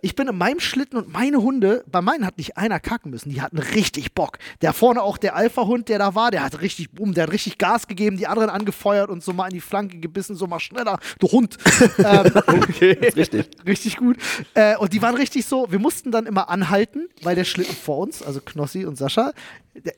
[0.02, 3.30] ich bin in meinem Schlitten und meine Hunde, bei meinen hat nicht einer kacken müssen,
[3.30, 4.38] die hatten richtig Bock.
[4.62, 7.58] Der vorne auch der Alpha-Hund, der da war, der hat richtig, boom, der hat richtig
[7.58, 11.00] Gas gegeben, die anderen angefeuert und so mal in die Flanke gebissen, so mal schneller,
[11.20, 11.58] du Hund.
[11.98, 12.32] ähm,
[12.80, 13.46] Richtig.
[13.68, 14.18] richtig gut.
[14.54, 17.98] Äh, und die waren richtig so, wir mussten dann immer anhalten, weil der Schlitten vor
[18.04, 19.32] uns, also Knossi und Sascha,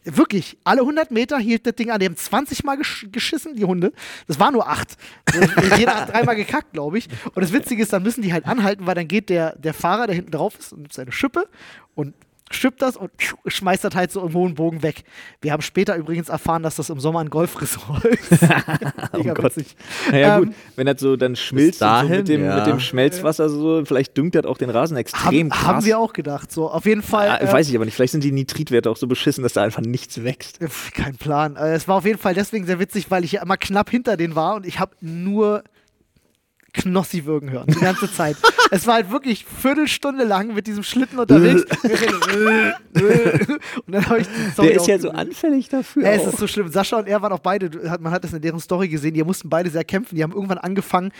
[0.03, 1.99] wirklich, alle 100 Meter hielt das Ding an.
[1.99, 3.91] Die haben 20 Mal gesch geschissen, die Hunde.
[4.28, 4.97] Das war nur acht.
[5.78, 7.08] Jeder hat dreimal gekackt, glaube ich.
[7.26, 10.08] Und das Witzige ist, dann müssen die halt anhalten, weil dann geht der, der Fahrer,
[10.08, 11.47] der hinten drauf ist, und nimmt seine Schippe
[11.93, 12.14] und
[12.52, 13.10] schippt das und
[13.48, 15.04] schmeißt das halt so im hohen Bogen weg.
[15.41, 18.32] Wir haben später übrigens erfahren, dass das im Sommer ein Golfresort ist.
[19.14, 19.58] Mega Gott.
[19.58, 19.76] witzig.
[20.12, 22.58] Ja, Ähm, gut, wenn das so dann schmilzt und so dahin, mit, dem, ja.
[22.58, 25.64] mit dem Schmelzwasser so, vielleicht düngt das auch den Rasen extrem haben, krass.
[25.66, 26.52] haben wir auch gedacht.
[26.52, 27.30] So, auf jeden Fall.
[27.30, 27.96] Ah, äh, weiß ich aber nicht.
[27.96, 30.60] Vielleicht sind die Nitritwerte auch so beschissen, dass da einfach nichts wächst.
[30.93, 31.56] Kein Plan.
[31.56, 34.18] Äh, Es war auf jeden Fall deswegen sehr witzig, weil ich ja immer knapp hinter
[34.18, 35.64] denen war und ich habe nur
[36.76, 38.38] Knossi würgen hören, die ganze Zeit.
[38.72, 41.64] es war halt wirklich Viertelstunde lang mit diesem Schlitten unterwegs.
[43.86, 46.04] und dann habe ich Der ist ja so anfällig dafür.
[46.04, 46.68] Ja, es ist so schlimm.
[46.70, 47.70] Sascha und er waren auch beide,
[48.00, 50.16] man hat das in deren Story gesehen, die mussten beide sehr kämpfen.
[50.16, 51.12] Die haben irgendwann angefangen,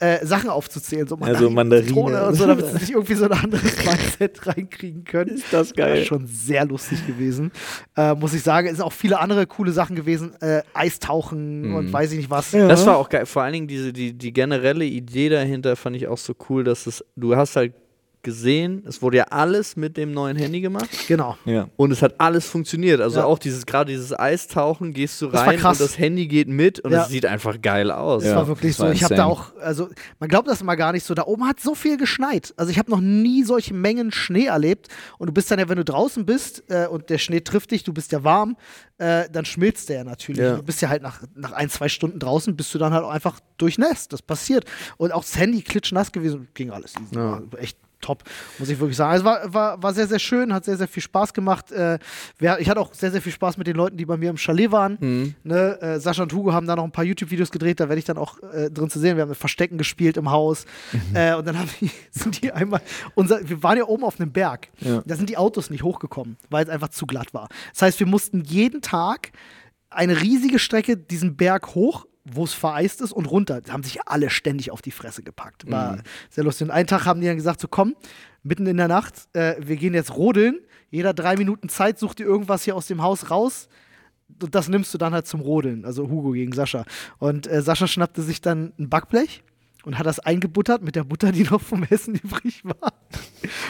[0.00, 1.06] äh, Sachen aufzuzählen.
[1.06, 1.86] So Ja, so Mandarine.
[1.86, 5.36] Zitrone und so, damit sie sich irgendwie so ein anderes Mindset reinkriegen können.
[5.36, 6.04] Ist das War geil.
[6.04, 7.52] schon sehr lustig gewesen.
[7.96, 10.34] Äh, muss ich sagen, es sind auch viele andere coole Sachen gewesen.
[10.40, 12.50] Äh, Eistauchen und weiß ich nicht was.
[12.50, 13.26] Das war auch geil.
[13.26, 16.86] Vor allen Dingen diese, die, die generelle Idee dahinter fand ich auch so cool, dass
[16.86, 17.74] es, du hast halt
[18.24, 21.36] gesehen, es wurde ja alles mit dem neuen Handy gemacht Genau.
[21.44, 21.68] Ja.
[21.76, 23.00] und es hat alles funktioniert.
[23.00, 23.24] Also Ja.
[23.26, 27.02] auch dieses, gerade dieses Eistauchen, gehst du rein und das Handy geht mit und Ja.
[27.04, 28.22] es sieht einfach geil aus.
[28.24, 28.84] Das Ja, war wirklich das so.
[28.84, 31.14] war Ich habe da auch, also man glaubt das immer gar nicht so.
[31.14, 32.52] Da oben hat so viel geschneit.
[32.56, 34.88] Also ich habe noch nie solche Mengen Schnee erlebt.
[35.18, 37.84] Und du bist dann ja, wenn du draußen bist äh, und der Schnee trifft dich,
[37.84, 38.56] du bist ja warm,
[38.98, 40.40] äh, dann schmilzt der ja natürlich.
[40.40, 43.10] Du bist ja halt nach, nach ein, zwei Stunden draußen, bist du dann halt auch
[43.10, 44.12] einfach durchnässt.
[44.12, 44.64] Das passiert.
[44.96, 46.94] Und auch das Handy klitschnass gewesen, ging alles
[47.58, 48.22] echt top,
[48.58, 49.12] muss ich wirklich sagen.
[49.12, 51.72] Also war, war, war sehr, sehr schön, hat sehr, sehr viel Spaß gemacht.
[51.72, 51.98] Äh,
[52.38, 54.36] wer, ich hatte auch sehr, sehr viel Spaß mit den Leuten, die bei mir im
[54.36, 54.98] Chalet waren.
[55.00, 55.34] Mhm.
[55.42, 55.80] Ne?
[55.80, 58.18] Äh, Sascha und Hugo haben da noch ein paar YouTube-Videos gedreht, da werde ich dann
[58.18, 59.16] auch äh, drin zu sehen.
[59.16, 60.66] Wir haben mit Verstecken gespielt im Haus.
[60.92, 61.16] Mhm.
[61.16, 62.80] Äh, und dann haben die, sind die einmal,
[63.14, 64.68] unser, wir waren ja oben auf einem Berg.
[64.80, 65.02] Ja.
[65.04, 67.48] Da sind die Autos nicht hochgekommen, weil es einfach zu glatt war.
[67.72, 69.32] Das heißt, wir mussten jeden Tag
[69.90, 73.60] eine riesige Strecke diesen Berg hoch, wo es vereist ist, und runter.
[73.60, 75.70] Da haben sich alle ständig auf die Fresse gepackt.
[75.70, 76.66] War sehr lustig.
[76.66, 77.94] Und einen Tag haben die dann gesagt: So, komm,
[78.42, 80.60] mitten in der Nacht, äh, wir gehen jetzt rodeln.
[80.90, 83.68] Jeder drei Minuten Zeit sucht dir irgendwas hier aus dem Haus raus.
[84.42, 85.84] Und das nimmst du dann halt zum Rodeln.
[85.84, 86.84] Also Hugo gegen Sascha.
[87.18, 89.42] Und äh, Sascha schnappte sich dann ein Backblech
[89.84, 92.94] und hat das eingebuttert mit der Butter, die noch vom Essen übrig war.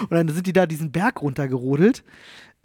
[0.02, 2.04] Und dann sind die da diesen Berg runtergerodelt.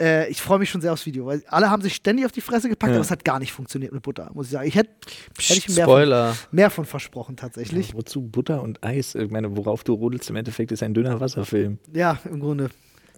[0.00, 2.40] Äh, ich freue mich schon sehr aufs Video, weil alle haben sich ständig auf die
[2.40, 2.96] Fresse gepackt, Ja.
[2.96, 4.66] aber es hat gar nicht funktioniert mit Butter, muss ich sagen.
[4.66, 4.90] Ich hätte
[5.38, 7.94] ich mehr von, mehr von versprochen, tatsächlich.
[7.94, 9.14] Wozu Butter und Eis?
[9.14, 11.78] Ich meine, worauf du rodelst im Endeffekt ist ein dünner Wasserfilm.
[11.92, 12.70] Ja, im Grunde.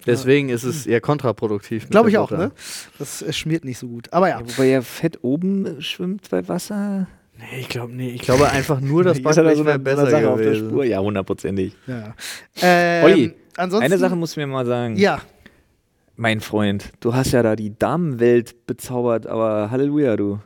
[0.05, 1.89] Deswegen ist es eher kontraproduktiv.
[1.89, 2.47] Glaube ich auch, Butter.
[2.49, 2.53] ne?
[2.99, 4.13] Das schmiert nicht so gut.
[4.13, 4.41] Aber ja.
[4.41, 7.07] Wobei ja Fett oben schwimmt bei Wasser.
[7.39, 9.79] Nee, ich glaube nee, ich glaube einfach nur, das Ist er da Backblech so eine,
[9.79, 10.69] besser Sache auf der gewesen.
[10.71, 10.85] Spur?
[10.85, 11.75] Ja, hundertprozentig.
[11.87, 12.15] ja.
[12.61, 14.97] Ähm, Olli, ansonsten, Eine Sache musst du mir mal sagen.
[14.97, 15.21] Ja,
[16.15, 20.41] Mein Freund, du hast ja da die Damenwelt bezaubert, aber Halleluja, du.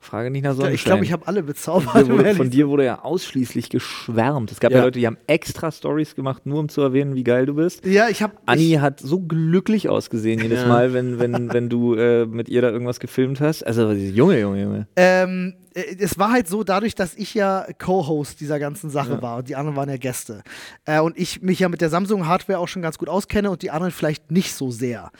[0.00, 0.74] Frage nicht nach Sonnenschein.
[0.74, 1.94] ich glaube, ich habe alle bezaubert.
[1.96, 4.52] Dir um wurde, von dir wurde ja ausschließlich geschwärmt.
[4.52, 4.78] Es gab ja.
[4.78, 4.84] Ja.
[4.84, 7.84] Leute, die haben extra Stories gemacht, nur um zu erwähnen, wie geil du bist.
[7.84, 8.34] Ja, ich habe.
[8.46, 10.68] Anni hat so glücklich ausgesehen jedes Ja.
[10.68, 13.64] Mal, wenn, wenn, wenn du äh, mit ihr da irgendwas gefilmt hast.
[13.64, 14.86] Also, Junge, Junge, Junge.
[14.94, 19.22] Ähm, äh, es war halt so, dadurch, dass ich ja Co-Host dieser ganzen Sache Ja.
[19.22, 20.42] war und die anderen waren ja Gäste.
[20.84, 23.72] Äh, und ich mich ja mit der Samsung-Hardware auch schon ganz gut auskenne und die
[23.72, 25.10] anderen vielleicht nicht so sehr.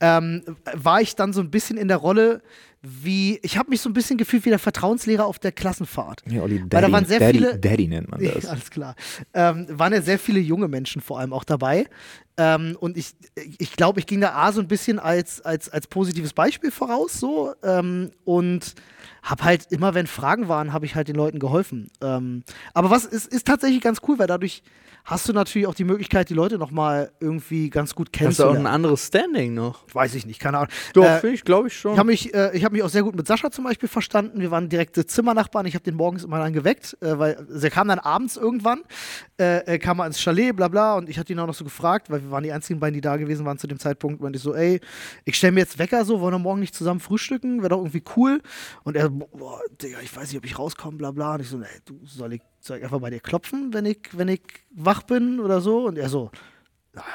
[0.00, 0.42] Ähm,
[0.74, 2.42] war ich dann so ein bisschen in der Rolle,
[2.86, 3.38] wie.
[3.42, 6.22] Ich habe mich so ein bisschen gefühlt wie der Vertrauenslehrer auf der Klassenfahrt.
[6.28, 8.44] Ja, Olli, Weil Daddy, da waren sehr Daddy, viele- Daddy nennt man das.
[8.44, 8.94] Ja, alles klar.
[9.32, 11.86] Ähm, waren ja sehr viele junge Menschen vor allem auch dabei.
[12.36, 13.14] Ähm, und ich,
[13.58, 17.18] ich glaube, ich ging da A so ein bisschen als, als, als positives Beispiel voraus
[17.18, 17.54] so.
[17.62, 18.74] Ähm, und
[19.22, 21.88] habe halt immer, wenn Fragen waren, habe ich halt den Leuten geholfen.
[22.02, 22.42] Ähm,
[22.74, 24.62] aber was ist, ist tatsächlich ganz cool, weil dadurch
[25.04, 28.26] hast du natürlich auch die Möglichkeit, die Leute nochmal irgendwie ganz gut Hast du auch
[28.26, 28.66] ein kennenzulernen.
[28.66, 29.84] anderes Standing noch?
[29.92, 30.70] Weiß ich nicht, keine Ahnung.
[30.94, 31.92] Doch, Äh, finde ich, glaube ich schon.
[31.92, 34.40] ich habe mich, äh, ich hab mich auch sehr gut mit Sascha zum Beispiel verstanden.
[34.40, 35.66] Wir waren direkte Zimmernachbarn.
[35.66, 38.82] Ich habe den morgens immer dann geweckt, äh, weil also er kam dann abends irgendwann,
[39.36, 40.94] äh, kam er ins Chalet, bla bla.
[40.96, 43.00] Und ich hatte ihn auch noch so gefragt, weil wir waren die einzigen beiden, die
[43.00, 44.22] da gewesen waren zu dem Zeitpunkt.
[44.22, 44.80] Und ich so, ey,
[45.24, 47.58] ich stelle mir jetzt Wecker so, wollen wir morgen nicht zusammen frühstücken?
[47.60, 48.40] Wäre doch irgendwie cool.
[48.84, 51.34] Und er, boah, Digga, ich weiß nicht, ob ich rauskomme, bla bla.
[51.34, 54.00] Und ich so, ey, du, soll ich, soll ich einfach bei dir klopfen, wenn ich,
[54.12, 55.86] wenn ich wach bin oder so?
[55.86, 56.30] Und er so,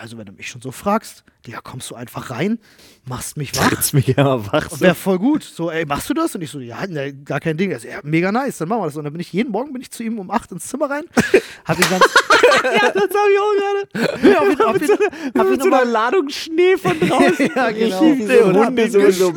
[0.01, 2.59] also wenn du mich schon so fragst, Digga, kommst du einfach rein,
[3.05, 3.71] machst mich wach.
[3.71, 4.71] Jetzt mich ja wach.
[4.71, 5.43] Und wäre voll gut.
[5.43, 6.35] So, ey, machst du das?
[6.35, 7.71] Und ich so, ja, ne, gar kein Ding.
[7.71, 8.97] Er so, ja, mega nice, dann machen wir das.
[8.97, 11.05] Und dann bin ich jeden Morgen bin ich zu ihm um 8 ins Zimmer rein.
[11.65, 12.03] Hab ihn ganz.
[12.61, 14.29] Ja, das habe ich auch gerade.
[14.29, 14.89] ja, hab ihn, hab ihn,
[15.37, 15.85] hab ihn Mit so einer.
[15.85, 17.49] Ladung Schnee von draußen.
[17.55, 18.01] Ja, genau.
[18.01, 19.33] Wie so Und hab Hunde ihn so, so.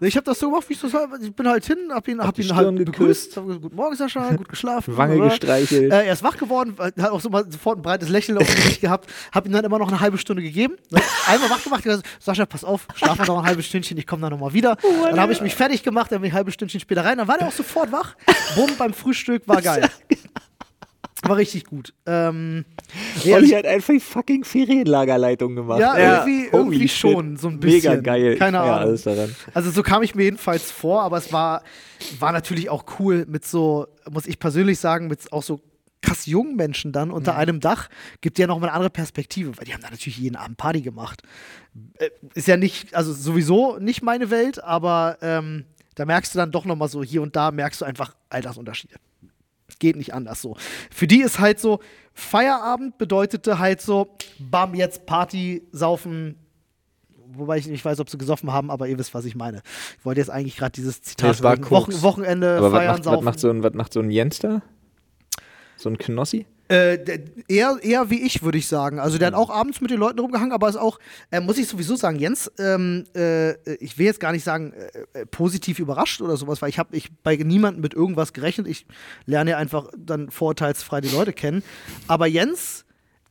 [0.00, 1.08] Ich habe das so gemacht, wie ich das war.
[1.22, 3.36] Ich bin halt hin, hab ihn, hab die ihn halt geküsst.
[3.36, 4.96] Hab gesagt, Guten Morgen, Sascha, gut geschlafen.
[4.96, 5.28] Wange oder?
[5.30, 5.92] gestreichelt.
[5.92, 8.56] Äh, er ist wach geworden, hat auch so mal sofort ein breites Lächeln auf dem
[8.56, 9.10] Gesicht gehabt.
[9.32, 10.74] Hab ihm dann immer noch eine halbe Stunde gegeben.
[10.90, 11.00] Ne?
[11.26, 14.22] Einmal wach gemacht, gesagt, Sascha, pass auf, schlaf mal noch ein halbes Stündchen, ich komme
[14.22, 14.76] dann nochmal wieder.
[15.04, 17.18] dann habe ich mich fertig gemacht, dann bin ich ein halbes Stündchen später rein.
[17.18, 18.14] Dann war der auch sofort wach.
[18.56, 19.88] Bumm, beim Frühstück, war geil.
[21.24, 21.94] War richtig gut.
[22.04, 22.64] Ähm,
[23.24, 25.78] nee, Olli ich, hat einfach fucking Ferienlagerleitung gemacht.
[25.78, 26.04] ja, ey.
[26.26, 27.92] irgendwie, irgendwie schon, so ein bisschen.
[27.92, 28.36] Mega geil.
[28.36, 28.98] Keine Ja, Ahnung.
[29.54, 31.62] Also so kam ich mir jedenfalls vor, aber es war,
[32.18, 35.60] war natürlich auch cool mit so, muss ich persönlich sagen, mit auch so
[36.02, 37.14] krass jungen Menschen dann Mhm.
[37.14, 37.88] unter einem Dach,
[38.20, 41.22] gibt ja nochmal eine andere Perspektive, weil die haben da natürlich jeden Abend Party gemacht.
[41.98, 46.50] Äh, ist ja nicht, also sowieso nicht meine Welt, aber ähm, da merkst du dann
[46.50, 48.94] doch nochmal so, hier und da merkst du einfach Altersunterschiede.
[49.78, 50.56] Geht nicht anders so.
[50.90, 51.80] Für die ist halt so,
[52.14, 56.36] Feierabend bedeutete halt so, bam, jetzt Party, saufen,
[57.34, 59.62] wobei ich nicht weiß, ob sie gesoffen haben, aber ihr wisst, was ich meine.
[59.98, 61.70] Ich wollte jetzt eigentlich gerade dieses Zitat Nee.
[61.70, 62.02] Wochen.
[62.02, 63.24] Wochenende, Aber was feiern, macht, was, saufen.
[63.24, 64.62] macht so ein, was macht so ein Jens da?
[65.82, 66.46] So ein Knossi?
[66.68, 67.18] Äh,
[67.48, 69.00] eher, eher wie ich, würde ich sagen.
[69.00, 71.00] Also der hat auch abends mit den Leuten rumgehangen, aber ist auch,
[71.32, 75.20] äh, muss ich sowieso sagen, Jens, ähm, äh, ich will jetzt gar nicht sagen, äh,
[75.20, 78.68] äh, positiv überrascht oder sowas, weil ich habe ich bei niemandem mit irgendwas gerechnet.
[78.68, 78.86] Ich
[79.26, 81.64] lerne ja einfach dann vorurteilsfrei die Leute kennen.
[82.06, 82.84] Aber Jens,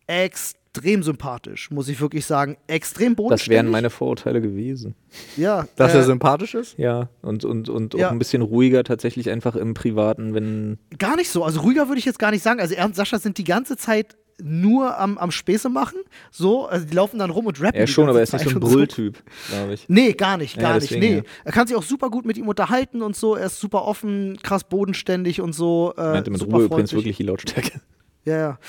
[0.08, 0.61] extrem
[1.02, 2.58] sympathisch, muss ich wirklich sagen.
[2.68, 3.48] Extrem bodenständig.
[3.48, 4.96] Das wären meine Vorurteile gewesen.
[5.38, 6.78] Ja, Dass äh, er sympathisch ist?
[6.78, 8.08] Ja, und, und, und Ja.
[8.08, 10.78] auch ein bisschen ruhiger tatsächlich einfach im Privaten, wenn.
[10.98, 11.44] Gar nicht so.
[11.44, 12.60] Also ruhiger würde ich jetzt gar nicht sagen.
[12.60, 16.00] Also er und Sascha sind die ganze Zeit nur am, am Späße machen.
[16.32, 17.80] So, also die laufen dann rum und rappen.
[17.80, 19.86] Ja, schon, aber er ist nicht so ein Brülltyp, glaube ich.
[19.88, 20.90] Nee, gar nicht, Ja, gar nicht.
[20.90, 21.18] deswegen, Nee.
[21.18, 21.24] ja.
[21.44, 23.36] Er kann sich auch super gut mit ihm unterhalten und so.
[23.36, 25.94] Er ist super offen, krass bodenständig und so.
[25.96, 26.94] Äh, meinte mit super Ruhe übrigens freundlich.
[27.06, 27.82] wirklich die Lautstärke.
[28.26, 28.60] Ja, ja.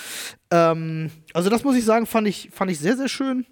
[0.50, 3.46] Ähm, also das muss ich sagen, fand ich, fand ich sehr, sehr schön.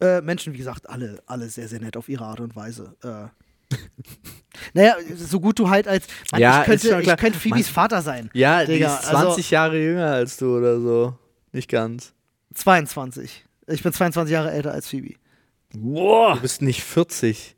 [0.00, 2.94] Äh, Menschen, wie gesagt, alle, alle sehr, sehr nett auf ihre Art und Weise.
[3.02, 3.76] Äh.
[4.74, 6.06] naja, so gut du halt als.
[6.30, 7.16] Mann, Ja, ich ist schon könnte, klar.
[7.16, 8.30] ich könnte Phoebes Vater sein.
[8.34, 11.16] Ja, die Digga, ist 20 Jahre jünger als du oder so.
[11.52, 12.12] Nicht ganz.
[12.50, 13.44] Also 22.
[13.68, 15.14] Ich bin 22 Jahre älter als Phoebe.
[15.72, 17.53] Du bist nicht 40.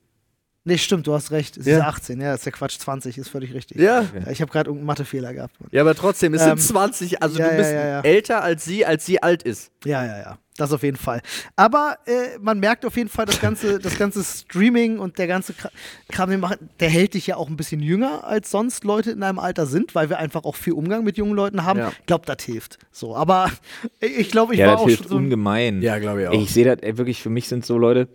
[0.69, 1.57] Nee, stimmt, du hast recht.
[1.57, 1.79] Es Ja.
[1.79, 3.79] ist 18, ja, ist der Quatsch 20, ist völlig richtig.
[3.81, 4.03] Ja.
[4.03, 5.61] Ja, Ich habe gerade irgendeinen Mathefehler gehabt.
[5.61, 5.69] Mann.
[5.73, 7.23] Ja, aber trotzdem, es Ähm, sind 20.
[7.23, 8.01] Also ja, du bist ja, ja, ja.
[8.01, 9.71] älter als sie, als sie alt ist.
[9.85, 10.39] Ja, ja, ja.
[10.57, 11.21] Das auf jeden Fall.
[11.55, 15.53] Aber äh, man merkt auf jeden Fall, das ganze, das ganze Streaming und der ganze
[15.53, 15.71] Kra-
[16.11, 19.21] Kram, den machen, der hält dich ja auch ein bisschen jünger, als sonst Leute in
[19.21, 21.79] deinem Alter sind, weil wir einfach auch viel Umgang mit jungen Leuten haben.
[21.79, 21.93] Ja.
[22.01, 22.79] Ich glaube, das hilft.
[22.91, 23.51] So, aber
[24.01, 25.17] ich glaube, ich ja, war das auch hilft schon so.
[25.17, 25.81] ein- ungemein.
[25.81, 28.09] glaube ich Ey, ich sehe das wirklich, für mich sind so Leute,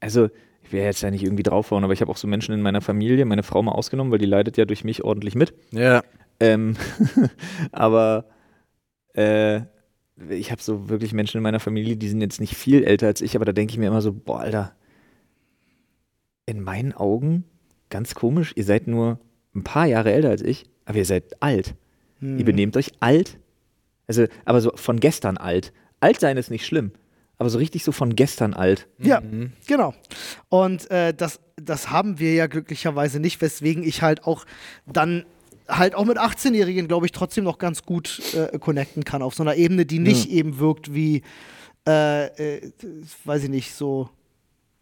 [0.00, 0.30] also
[0.72, 2.80] ich will jetzt ja nicht irgendwie draufhauen, aber ich habe auch so Menschen in meiner
[2.80, 5.52] Familie, meine Frau mal ausgenommen, weil die leidet ja durch mich ordentlich mit.
[5.70, 6.02] Ja.
[6.40, 6.76] Ähm,
[7.72, 8.24] aber
[9.12, 9.60] äh,
[10.30, 13.20] ich habe so wirklich Menschen in meiner Familie, die sind jetzt nicht viel älter als
[13.20, 14.74] ich, aber da denke ich mir immer so, boah, Alter,
[16.46, 17.44] in meinen Augen
[17.90, 19.20] ganz komisch, ihr seid nur
[19.54, 21.74] ein paar Jahre älter als ich, aber ihr seid alt.
[22.20, 22.38] Hm.
[22.38, 23.38] Ihr benehmt euch alt.
[24.06, 25.74] Also, aber so von gestern alt.
[26.00, 26.92] Alt sein ist nicht schlimm,
[27.42, 28.88] aber so richtig so von gestern alt.
[28.98, 29.20] Ja,
[29.66, 29.94] genau.
[30.48, 34.44] Und äh, das, das haben wir ja glücklicherweise nicht, weswegen ich halt auch
[34.86, 35.24] dann
[35.68, 39.42] halt auch mit 18-Jährigen, glaube ich, trotzdem noch ganz gut äh, connecten kann auf so
[39.42, 41.22] einer Ebene, die nicht eben wirkt wie,
[41.86, 42.26] äh,
[42.56, 42.72] äh,
[43.24, 44.08] weiß ich nicht, so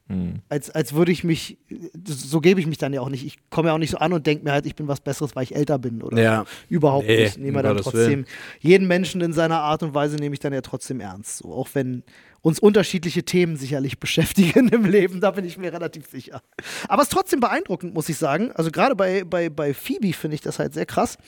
[0.09, 0.41] Hm.
[0.49, 1.57] als, als würde ich mich,
[2.05, 3.25] so gebe ich mich dann ja auch nicht.
[3.25, 5.37] Ich komme ja auch nicht so an und denke mir halt, ich bin was Besseres,
[5.37, 6.39] weil ich älter bin oder Ja.
[6.41, 6.45] so.
[6.69, 7.39] Überhaupt Nee, nicht.
[7.39, 8.25] Nehme dann trotzdem
[8.59, 11.37] jeden Menschen in seiner Art und Weise nehme ich dann ja trotzdem ernst.
[11.39, 11.53] So.
[11.55, 12.03] Auch wenn
[12.43, 16.43] uns unterschiedliche Themen sicherlich beschäftigen im Leben, da bin ich mir relativ sicher.
[16.89, 18.51] Aber es ist trotzdem beeindruckend, muss ich sagen.
[18.53, 21.19] Also gerade bei, bei, bei Phoebe finde ich das halt sehr krass.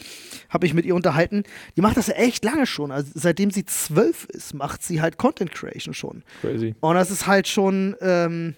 [0.49, 1.45] Habe ich mit ihr unterhalten.
[1.77, 2.91] Die macht das ja echt lange schon.
[2.91, 6.23] Also seitdem sie zwölf ist, macht sie halt Content Creation schon.
[6.41, 6.75] Crazy.
[6.81, 8.55] Und das ist halt schon, ähm,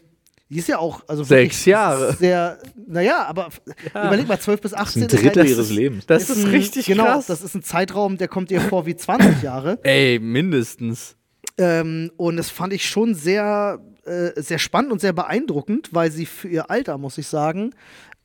[0.51, 2.13] die ist ja auch, also Sechs Jahre.
[2.13, 3.49] Sehr, naja, aber
[3.91, 6.07] überleg mal, 12 bis 18 Ein Drittel halt, ihres Lebens.
[6.07, 7.27] Das ist ein, richtig genau, krass.
[7.27, 9.79] das ist ein Zeitraum, der kommt ihr vor wie 20 Jahre.
[9.83, 11.17] Ey, mindestens.
[11.57, 16.27] Ähm, und das fand ich schon sehr, äh, sehr spannend und sehr beeindruckend, weil sie
[16.27, 17.75] für ihr Alter, muss ich sagen,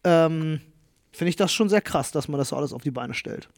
[0.04, 0.62] ähm,
[1.12, 3.50] finde ich das schon sehr krass, dass man das so alles auf die Beine stellt.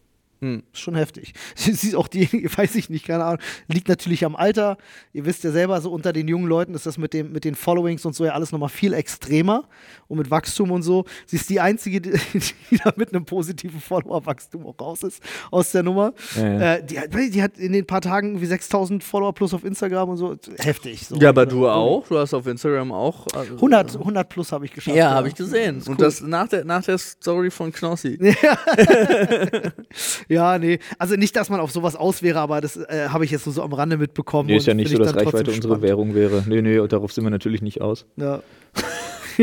[0.41, 0.63] Hm.
[0.73, 1.33] Ist schon heftig.
[1.55, 2.27] Sie ist auch die,
[2.57, 4.77] weiß ich nicht, keine Ahnung, liegt natürlich am Alter.
[5.13, 7.53] Ihr wisst ja selber, so unter den jungen Leuten ist das mit, dem, mit den
[7.55, 9.65] Followings und so ja alles nochmal viel extremer
[10.07, 11.05] und mit Wachstum und so.
[11.27, 12.11] Sie ist die Einzige, die,
[12.71, 15.21] die da mit einem positiven Follower-Wachstum auch raus ist
[15.51, 16.13] aus der Nummer.
[16.35, 16.73] Ja.
[16.75, 20.09] Äh, die, hat- die hat in den paar Tagen irgendwie 6000 Follower plus auf Instagram
[20.09, 20.35] und so.
[20.57, 21.05] Heftig.
[21.05, 21.17] So.
[21.17, 22.07] Ja, aber du auch.
[22.07, 23.27] Du hast auf Instagram auch.
[23.35, 24.97] also- 100, 100 plus habe ich geschafft.
[24.97, 25.77] Ja, habe ich gesehen.
[25.77, 26.05] Ist Und cool.
[26.05, 28.17] das nach der, nach der Story von Knossi.
[28.41, 28.57] Ja,
[30.59, 30.79] nee.
[30.97, 33.53] Also nicht, dass man auf sowas aus wäre, aber das äh, habe ich jetzt nur
[33.53, 34.47] so am Rande mitbekommen.
[34.47, 35.81] Nee, ist ja und nicht so, dass Reichweite unsere.
[35.81, 36.43] Währung wäre.
[36.47, 38.05] Nee, nee, und darauf sind wir natürlich nicht aus.
[38.17, 38.41] Ja.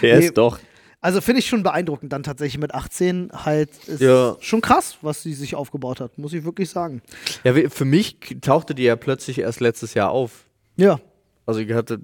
[0.00, 0.26] Er Nee.
[0.26, 0.58] ist doch.
[1.00, 3.70] Also finde ich schon beeindruckend, dann tatsächlich mit 18 halt.
[3.88, 4.36] Ist Ja.
[4.40, 7.02] schon krass, was sie sich aufgebaut hat, muss ich wirklich sagen.
[7.42, 10.44] Ja, für mich tauchte die ja plötzlich erst letztes Jahr auf.
[10.76, 11.00] Ja.
[11.46, 11.98] Also ich hatte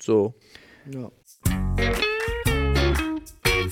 [0.00, 0.34] so.
[0.92, 1.10] ja.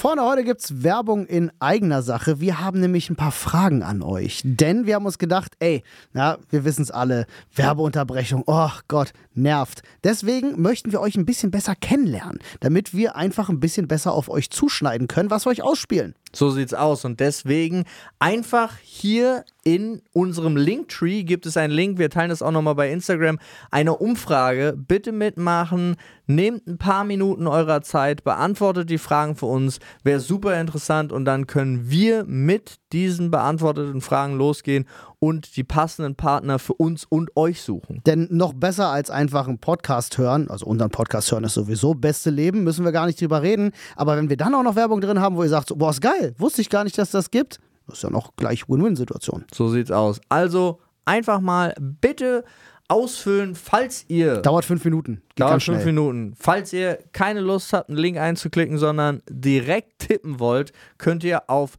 [0.01, 2.41] Vorne, heute gibt es Werbung in eigener Sache.
[2.41, 4.41] Wir haben nämlich ein paar Fragen an euch.
[4.45, 5.83] Denn wir haben uns gedacht, ey,
[6.15, 9.83] na, wir wissen es alle, Werbeunterbrechung, oh Gott, nervt.
[10.03, 14.31] Deswegen möchten wir euch ein bisschen besser kennenlernen, damit wir einfach ein bisschen besser auf
[14.31, 16.15] euch zuschneiden können, was wir euch ausspielen.
[16.33, 17.05] So sieht's aus.
[17.05, 17.85] Und deswegen
[18.19, 21.99] einfach hier in unserem Linktree gibt es einen Link.
[21.99, 23.39] Wir teilen das auch nochmal bei Instagram.
[23.71, 24.75] Eine Umfrage.
[24.77, 25.97] Bitte mitmachen.
[26.27, 28.23] Nehmt ein paar Minuten eurer Zeit.
[28.23, 29.81] Beantwortet die Fragen für uns.
[30.05, 31.13] Wäre super interessant.
[31.13, 34.87] Und dann können wir mit diesen beantworteten Fragen losgehen
[35.21, 38.03] und die passenden Partner für uns und euch suchen.
[38.07, 42.31] Denn noch besser als einfach einen Podcast hören, also unseren Podcast hören ist sowieso beste
[42.31, 43.71] Leben, müssen wir gar nicht drüber reden.
[43.95, 46.01] Aber wenn wir dann auch noch Werbung drin haben, wo ihr sagt, so, boah, ist
[46.01, 49.45] geil, wusste ich gar nicht, dass das gibt, das ist ja noch gleich Win-Win-Situation.
[49.53, 50.21] So sieht's aus.
[50.29, 52.45] Also einfach mal bitte
[52.89, 55.23] ausfüllen, falls ihr Dauert fünf Minuten.
[55.31, 55.93] Geht Dauert fünf schnell.
[55.93, 56.35] Minuten.
[56.39, 61.77] Falls ihr keine Lust habt, einen Link einzuklicken, sondern direkt tippen wollt, könnt ihr auf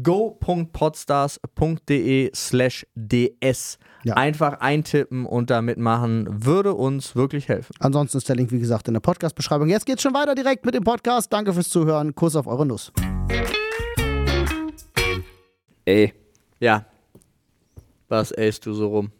[0.00, 4.14] go.podstars.de slash ds Ja.
[4.14, 6.26] einfach eintippen und da mitmachen.
[6.46, 7.74] Würde uns wirklich helfen.
[7.78, 9.68] Ansonsten ist der Link, wie gesagt, in der Podcast-Beschreibung.
[9.68, 11.32] Jetzt geht's schon weiter direkt mit dem Podcast.
[11.32, 12.14] Danke fürs Zuhören.
[12.14, 12.92] Kuss auf eure Nuss.
[15.84, 16.12] Ey,
[16.60, 16.86] Ja.
[18.08, 19.10] Was äst du so rum?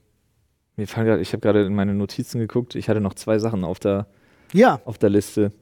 [0.77, 2.75] mir fallen grad, ich habe gerade in meine Notizen geguckt.
[2.75, 4.07] Ich hatte noch zwei Sachen auf der,
[4.53, 4.81] Ja.
[4.85, 5.53] auf der Liste.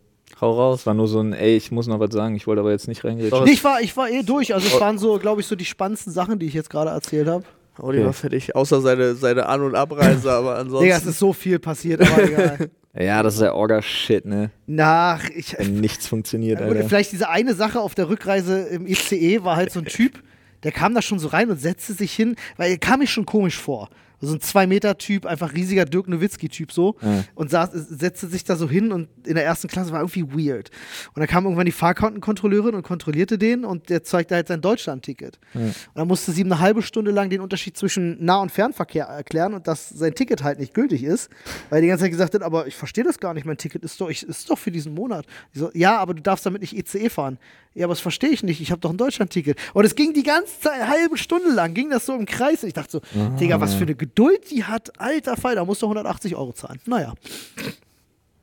[0.41, 0.81] Hau raus.
[0.81, 2.35] Es war nur so ein, ey, ich muss noch was sagen.
[2.35, 3.31] Ich wollte aber jetzt nicht reingehen.
[3.47, 4.55] Ich war, ich war eh durch.
[4.55, 7.29] Also es waren so, glaube ich, so die spannendsten Sachen, die ich jetzt gerade erzählt
[7.29, 7.45] habe.
[7.79, 8.07] Audi Okay.
[8.07, 10.85] war fertig, außer seine, seine An- und Abreise, aber ansonsten.
[10.85, 12.71] Digga, es ist so viel passiert, aber egal.
[12.99, 14.51] Ja, das ist ja Orga-Shit, ne?
[14.67, 16.89] Nach, ich, Wenn nichts funktioniert, Ja, Alter.
[16.89, 20.23] vielleicht diese eine Sache auf der Rückreise im ICE war halt so ein Typ,
[20.65, 23.25] der kam da schon so rein und setzte sich hin, weil er kam mir schon
[23.25, 23.89] komisch vor.
[24.21, 26.97] So ein Zwei-Meter-Typ, einfach riesiger Dirk Nowitzki-Typ so.
[27.01, 27.25] Ja.
[27.35, 30.71] Und saß, setzte sich da so hin und in der ersten Klasse war irgendwie weird.
[31.15, 35.39] Und dann kam irgendwann die Fahrkartenkontrolleurin und kontrollierte den und der zeigte halt sein Deutschland-Ticket.
[35.55, 39.07] Und dann musste sie ihm eine halbe Stunde lang den Unterschied zwischen Nah- und Fernverkehr
[39.07, 41.31] erklären und dass sein Ticket halt nicht gültig ist,
[41.69, 43.85] weil er die ganze Zeit gesagt hat, aber ich verstehe das gar nicht, mein Ticket
[43.85, 45.27] ist doch, ich, ist doch für diesen Monat.
[45.53, 47.39] So, ja, aber du darfst damit nicht ICE fahren.
[47.75, 49.57] Ja, aber das verstehe ich nicht, ich habe doch ein Deutschland-Ticket.
[49.75, 52.65] Und es ging die ganze Zeit, halbe Stunde lang, ging das so im Kreis.
[52.65, 53.01] Ich dachte so,
[53.39, 56.81] Digga, was für eine Geduld die hat, alter Fall, da musst du 180 Euro zahlen.
[56.87, 57.15] Naja.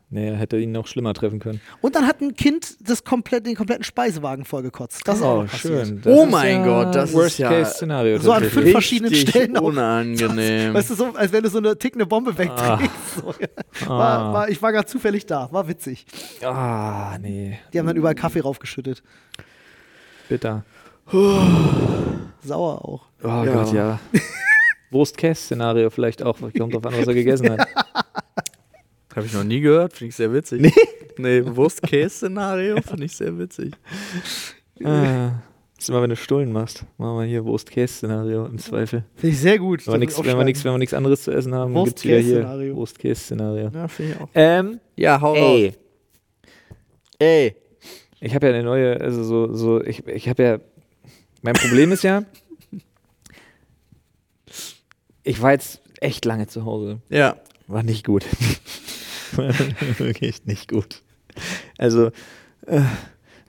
[0.10, 1.60] Nee, hätte ihn noch schlimmer treffen können.
[1.82, 5.02] Und dann hat ein Kind das komplett, den kompletten Speisewagen vollgekotzt.
[5.06, 5.92] Das ist auch noch passiert.
[5.92, 8.18] Oh, Das Oh ist mein Gott, das ist ja Worst-Case-Szenario.
[8.20, 9.64] so an fünf verschiedenen Stellen auch.
[9.64, 10.74] unangenehm.
[10.74, 12.90] Weißt du, so, als wenn du so eine tickende Bombe wegdrehst.
[13.18, 13.90] So, ja.
[13.90, 16.06] war, war, ich war gerade zufällig da, war witzig.
[16.42, 17.60] Ah, nee.
[17.74, 19.04] Die haben dann überall Kaffee raufgeschüttet.
[20.30, 20.64] Bitter.
[22.44, 23.08] Sauer auch.
[23.24, 23.44] Oh Ja.
[23.46, 24.00] Gott, ja.
[24.92, 26.38] Worst-Case-Szenario vielleicht auch.
[26.58, 27.68] Kommt drauf an, was er gegessen hat.
[29.18, 30.62] Habe ich noch nie gehört, finde ich sehr witzig.
[30.62, 30.72] Nee,
[31.18, 33.74] nee Worst-Case-Szenario finde ich sehr witzig.
[34.84, 35.32] ah.
[35.76, 36.86] Das ist immer, wenn du Stullen machst.
[36.98, 39.04] Machen wir hier Worst-Case-Szenario im Zweifel.
[39.16, 39.86] Finde ich sehr gut.
[39.86, 40.44] Wenn wir
[40.78, 42.44] nichts- anderes zu essen haben, gibt es wieder hier
[42.76, 42.76] Worst-Case-Szenario.
[42.76, 43.70] Worst-Case-Szenario.
[43.74, 44.30] Ja, finde ich auch.
[44.36, 45.40] Ähm, Ja, hau raus.
[45.60, 45.74] ey,
[47.20, 47.56] Ey.
[48.20, 50.60] ich habe ja eine neue, also so, so ich, ich habe ja,
[51.44, 52.24] mein Problem ist ja,
[55.24, 57.00] ich war jetzt echt lange zu Hause.
[57.10, 57.38] Ja.
[57.68, 58.26] War nicht gut.
[59.98, 61.02] Wirklich nicht gut.
[61.78, 62.08] Also,
[62.66, 62.82] äh,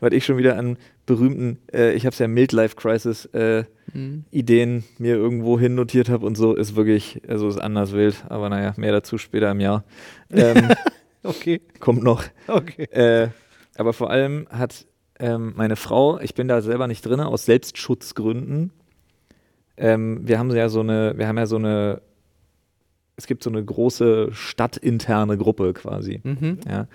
[0.01, 0.76] was ich schon wieder an
[1.07, 3.64] berühmten, äh, ich habe es ja Midlife Crisis äh,
[3.95, 4.24] Mhm.
[4.30, 8.16] Ideen mir irgendwo hin notiert habe und so, ist wirklich, also ist anders wild.
[8.28, 9.84] Aber naja, mehr dazu später im Jahr.
[10.30, 10.68] Ähm,
[11.24, 12.22] Okay, kommt noch.
[12.47, 12.84] okay.
[12.84, 13.28] Äh,
[13.76, 14.86] aber vor allem hat
[15.18, 18.70] ähm, meine Frau, ich bin da selber nicht drin, aus Selbstschutzgründen.
[19.76, 22.01] Ähm, wir haben ja so eine, wir haben ja so eine,
[23.19, 26.21] es gibt so eine große stadtinterne Gruppe quasi.
[26.23, 26.59] Mhm.
[26.66, 26.87] Ja.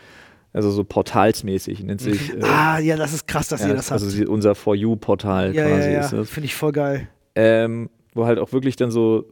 [0.54, 2.34] Also so portalsmäßig nennt sich.
[2.36, 4.02] Äh, Ah, ja, das ist krass, dass ja, ihr das habt.
[4.02, 6.18] also unser For You-Portal ja, quasi ja, ist ja.
[6.20, 6.30] das.
[6.30, 7.10] Finde ich voll geil.
[7.36, 9.26] Ähm, wo halt auch wirklich dann so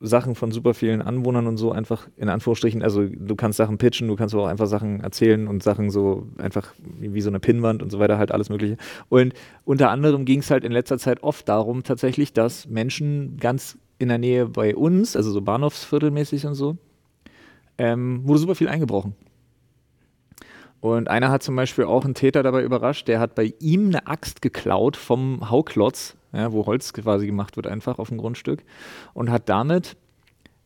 [0.00, 4.08] Sachen von super vielen Anwohnern und so einfach in Anführungsstrichen, also du kannst Sachen pitchen,
[4.08, 7.82] du kannst aber auch einfach Sachen erzählen und Sachen so einfach wie, so eine Pinnwand
[7.82, 8.76] und so weiter, halt alles Mögliche.
[9.08, 9.32] Und
[9.64, 14.08] unter anderem ging es halt in letzter Zeit oft darum tatsächlich, dass Menschen ganz in
[14.08, 16.76] der Nähe bei uns, also so Bahnhofsviertelmäßig und so,
[17.78, 19.14] ähm, wurde super viel eingebrochen.
[20.80, 24.06] Und einer hat zum Beispiel auch einen Täter dabei überrascht, der hat bei ihm eine
[24.06, 28.62] Axt geklaut vom Hauklotz, ja, wo Holz quasi gemacht wird, einfach auf dem Grundstück.
[29.14, 29.96] Und hat damit,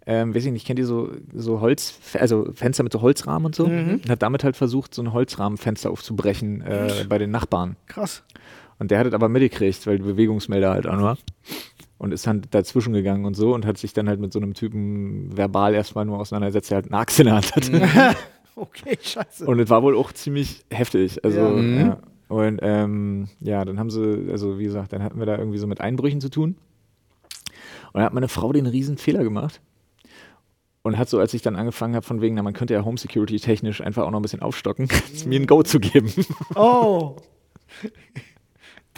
[0.07, 3.55] ähm, weiß ich nicht, kennt ihr so, so Holz, also Fenster mit so Holzrahmen und
[3.55, 3.65] so?
[3.65, 7.77] Und hat damit halt versucht, so ein Holzrahmenfenster aufzubrechen äh, bei den Nachbarn.
[7.87, 8.23] Krass.
[8.79, 11.19] Und der hat es aber mitgekriegt, weil der Bewegungsmelder halt an war.
[11.99, 14.55] Und ist dann dazwischen gegangen und so und hat sich dann halt mit so einem
[14.55, 17.71] Typen verbal erstmal nur auseinandergesetzt, der halt eine Axt in der Hand hatte.
[18.57, 19.47] Okay, scheiße.
[19.47, 21.25] Und es war wohl auch ziemlich heftig.
[21.25, 21.81] Also, Ja.
[21.81, 21.99] ja.
[22.31, 25.67] Und ähm, ja, dann haben sie, also wie gesagt, dann hatten wir da irgendwie so
[25.67, 26.51] mit Einbrüchen zu tun.
[26.51, 29.61] Und dann hat meine Frau den riesen Fehler gemacht.
[30.83, 32.99] Und hat so, als ich dann angefangen habe, von wegen, na, man könnte ja Home
[32.99, 34.89] Security technisch einfach auch noch ein bisschen aufstocken,
[35.27, 36.09] mir ein Go zu geben.
[36.55, 37.17] Oh.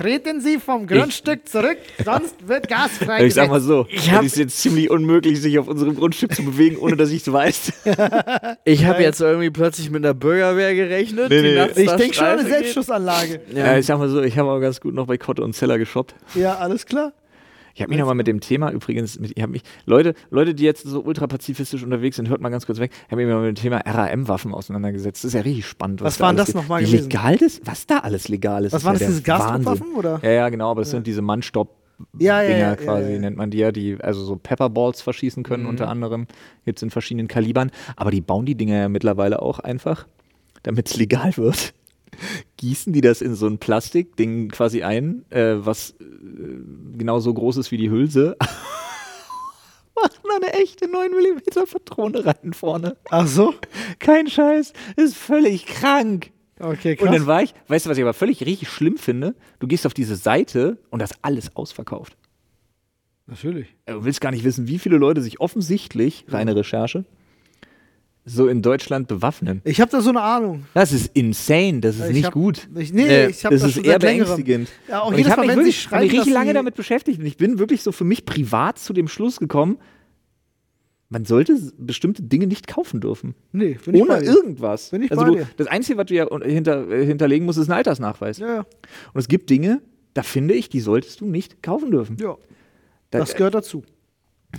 [0.02, 3.22] Treten Sie vom Grundstück zurück, sonst wird Gas freigesetzt.
[3.26, 6.76] ich sag mal so, es ist jetzt ziemlich unmöglich, sich auf unserem Grundstück zu bewegen,
[6.76, 7.72] ohne dass ich es weiß.
[8.64, 11.30] Ich habe jetzt irgendwie plötzlich mit einer Bürgerwehr gerechnet.
[11.30, 11.84] Nee, die nee.
[11.84, 12.48] ich denke schon an eine.
[12.48, 13.42] Selbstschussanlage.
[13.54, 13.78] Ja.
[13.78, 16.16] ich sag mal so, ich habe auch ganz gut noch bei Kotte und Zeller geshoppt.
[16.34, 17.12] Ja, alles klar.
[17.74, 20.64] Ich habe mich nochmal mit dem Thema übrigens, mit, ich habe mich, Leute, Leute, die
[20.64, 23.56] jetzt so ultrapazifistisch unterwegs sind, hört mal ganz kurz weg, ich habe mich mal mit
[23.56, 25.24] dem Thema RAM-Waffen auseinandergesetzt.
[25.24, 26.02] Das ist ja richtig spannend.
[26.02, 27.04] Was da waren alles das nochmal gewesen?
[27.04, 28.72] legal das, was da alles legal ist.
[28.72, 29.64] Was waren ja das, diese der Wahnsinn.
[29.64, 30.20] Gasdruckwaffen, oder?
[30.22, 31.76] Ja, ja, genau, aber das sind diese Mannstopp.
[32.18, 33.18] Ja, ja, Dinger ja, ja, quasi ja.
[33.18, 36.26] nennt man die ja, die also so Pepperballs verschießen können unter anderem.
[36.64, 37.70] Gibt es in verschiedenen Kalibern.
[37.96, 40.06] Aber die bauen die Dinger ja mittlerweile auch einfach,
[40.62, 41.74] damit es legal wird.
[42.56, 46.04] Gießen die das in so ein Plastikding quasi ein, äh, was äh,
[46.96, 48.36] genau so groß ist wie die Hülse.
[49.94, 52.96] Machen da eine echte 9 mm Patrone rein vorne.
[53.10, 53.54] Ach so?
[53.98, 54.72] Kein Scheiß.
[54.96, 56.30] Ist völlig krank.
[56.58, 57.16] Okay, Und krass.
[57.16, 59.34] dann war ich, weißt du, was ich aber völlig richtig schlimm finde?
[59.58, 62.16] Du gehst auf diese Seite und das ist alles ausverkauft.
[63.26, 63.68] Natürlich.
[63.86, 67.04] Du willst gar nicht wissen, wie viele Leute sich offensichtlich, reine Recherche,
[68.24, 69.60] so in Deutschland bewaffnen?
[69.64, 70.66] Ich habe da so eine Ahnung.
[70.74, 72.68] Das ist insane, das ist Ich nicht hab- gut.
[72.76, 74.68] Ich, nee, Nee, ich habe das das ist eher beängstigend.
[74.88, 77.18] Ja, auch Und ich jedes habe Mal, mich wirklich schreiben, mich richtig lange damit beschäftigt
[77.20, 79.78] und ich bin wirklich so für mich privat zu dem Schluss gekommen,
[81.08, 83.34] man sollte bestimmte Dinge nicht kaufen dürfen.
[83.52, 84.30] Nee, bin ich Ohne dir.
[84.30, 84.90] irgendwas.
[84.90, 87.72] Bin ich also du, das Einzige, was du ja hinter, äh, hinterlegen musst, ist ein
[87.76, 88.38] Altersnachweis.
[88.38, 88.58] Ja, ja.
[89.12, 89.82] Und es gibt Dinge,
[90.14, 92.16] da finde ich, die solltest du nicht kaufen dürfen.
[92.18, 92.36] ja.
[93.10, 93.82] Da- Das gehört dazu.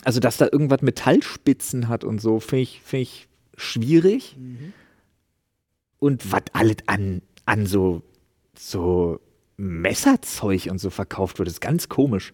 [0.03, 4.35] also, dass da irgendwas Metallspitzen hat und so, finde ich, find ich schwierig.
[4.37, 4.73] Mhm.
[5.99, 8.01] Und was alles an, an so,
[8.57, 9.19] so
[9.57, 12.33] Messerzeug und so verkauft wird, ist ganz komisch.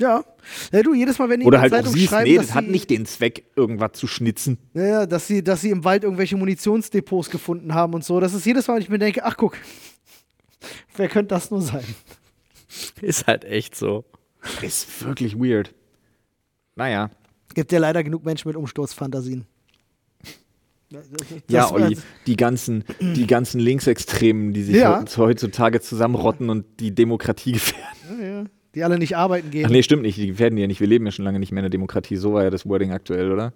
[0.00, 0.24] Ja.
[0.72, 0.82] ja.
[0.82, 2.66] Du, jedes Mal, wenn die Oder halt der auch Zeitung siehst, schreiben, nee, das hat
[2.66, 4.58] nicht den Zweck, irgendwas zu schnitzen.
[4.74, 8.20] Ja, ja, dass sie, dass sie im Wald irgendwelche Munitionsdepots gefunden haben und so.
[8.20, 9.56] Das ist jedes Mal, wenn ich mir denke, ach guck,
[10.96, 11.84] wer könnte das nur sein?
[13.00, 14.04] Ist halt echt so.
[14.62, 15.74] Ist wirklich weird.
[16.74, 17.10] Naja.
[17.54, 19.46] Gibt ja leider genug Menschen mit Umsturzfantasien.
[21.48, 25.00] Ja, das- Olli, die ganzen, die ganzen Linksextremen, die sich Ja.
[25.00, 28.20] heut- heutzutage zusammenrotten und die Demokratie gefährden.
[28.20, 28.44] Ja, ja.
[28.74, 29.66] Die alle nicht arbeiten gehen.
[29.66, 30.80] Ach nee, stimmt nicht, die gefährden die ja nicht.
[30.80, 32.16] Wir leben ja schon lange nicht mehr in der Demokratie.
[32.16, 33.52] So war ja das Wording aktuell, oder?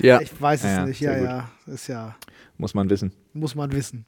[0.00, 0.20] Ja.
[0.20, 1.00] Ich weiß es nicht.
[1.00, 1.50] Ja, ja.
[1.66, 2.14] Ist ja,
[2.58, 3.12] Muss man wissen.
[3.32, 4.04] muss man wissen.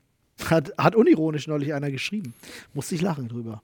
[0.48, 2.34] Hat, hat unironisch neulich einer geschrieben.
[2.74, 3.62] Musste ich lachen drüber.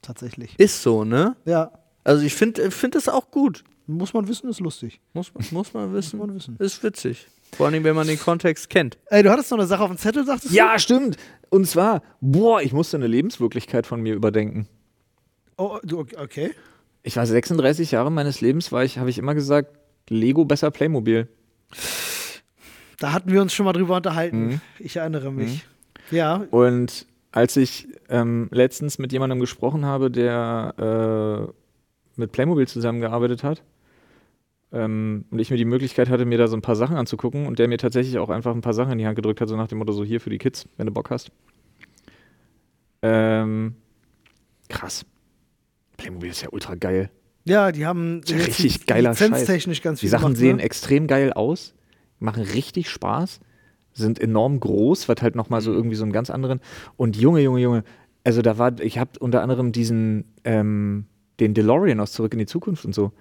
[0.00, 0.58] Tatsächlich.
[0.58, 1.36] Ist so, ne?
[1.44, 1.70] Ja.
[2.04, 3.62] Also ich finde find das auch gut.
[3.86, 5.00] Muss man wissen, ist lustig.
[5.12, 6.18] Muss, man- muss man wissen.
[6.18, 6.56] man wissen.
[6.58, 7.26] Ist witzig.
[7.56, 8.98] Vor allem, wenn man den Kontext kennt.
[9.06, 11.16] Ey, du hattest noch eine Sache auf dem Zettel, sagtest Ja, stimmt.
[11.50, 14.68] Und zwar, boah, ich musste eine Lebenswirklichkeit von mir überdenken.
[15.58, 15.64] du?
[15.64, 16.52] Oh, du, okay.
[17.02, 19.76] Ich war 36 Jahre meines Lebens, war ich, habe ich immer gesagt,
[20.08, 21.28] Lego besser Playmobil.
[22.98, 24.46] Da hatten wir uns schon mal drüber unterhalten.
[24.46, 24.60] Mhm.
[24.78, 25.66] Ich erinnere mich.
[26.10, 33.42] Ja, Und als ich ähm, letztens mit jemandem gesprochen habe, der äh, mit Playmobil zusammengearbeitet
[33.42, 33.62] hat,
[34.72, 37.58] ähm, und ich mir die Möglichkeit hatte, mir da so ein paar Sachen anzugucken und
[37.58, 39.68] der mir tatsächlich auch einfach ein paar Sachen in die Hand gedrückt hat, so nach
[39.68, 41.30] dem Motto, so hier für die Kids, wenn du Bock hast.
[43.02, 43.74] Ähm,
[44.68, 45.04] krass.
[45.96, 47.10] Playmobil ist ja ultra geil.
[47.44, 49.28] ja, die haben ja richtig geiler Scheiß.
[49.28, 50.62] lizenztechnisch ganz Die viel Sachen gemacht, sehen ne?
[50.62, 51.74] extrem geil aus,
[52.18, 53.40] machen richtig Spaß,
[53.92, 55.64] sind enorm groß, was halt nochmal Mhm.
[55.64, 56.60] so irgendwie so einen ganz anderen.
[56.96, 57.84] Und Junge, Junge, Junge,
[58.24, 61.06] also da war, ich habe unter anderem diesen, ähm,
[61.40, 63.12] den DeLorean aus Zurück in die Zukunft und so.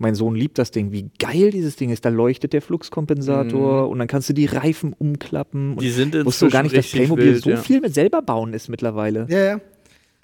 [0.00, 2.04] Mein Sohn liebt das Ding, wie geil dieses Ding ist.
[2.04, 5.70] Da leuchtet der Fluxkompensator und dann kannst du die Reifen umklappen.
[5.72, 5.80] Und Mhm.
[5.80, 7.56] Die sind wusstest du gar nicht, dass Playmobil wild, so ja.
[7.56, 9.26] viel mit selber bauen ist mittlerweile.
[9.28, 9.60] Ja, ja.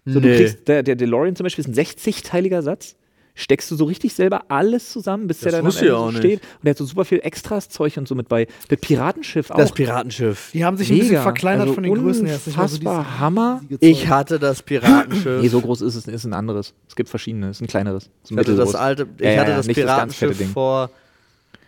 [0.07, 0.37] So, du Nee.
[0.37, 2.97] kriegst, der, der DeLorean zum Beispiel ist ein 60-teiliger Satz.
[3.39, 5.99] Steckst du so richtig selber alles zusammen, bis der Das dann am wusste Ende ich
[5.99, 6.19] so auch nicht.
[6.21, 6.41] steht.
[6.41, 8.47] Und der hat so super viel Extras-Zeug und so mit bei.
[8.69, 9.59] Das Piratenschiff auch.
[9.59, 10.51] Das Piratenschiff.
[10.55, 11.23] Die haben sich ein bisschen Mega.
[11.23, 12.39] verkleinert Also von den Größen her.
[12.39, 13.61] So Unfassbar dieses Hammer.
[13.69, 13.79] Zeug.
[13.83, 15.43] Ich hatte das Piratenschiff.
[15.43, 16.73] Nee, so groß ist es, ist ein anderes.
[16.89, 18.05] Es gibt verschiedene, es ist ein kleineres.
[18.25, 20.49] Es ist ein ich hatte das alte, ich ja, hatte das das Piratenschiff Ding.
[20.49, 20.91] vor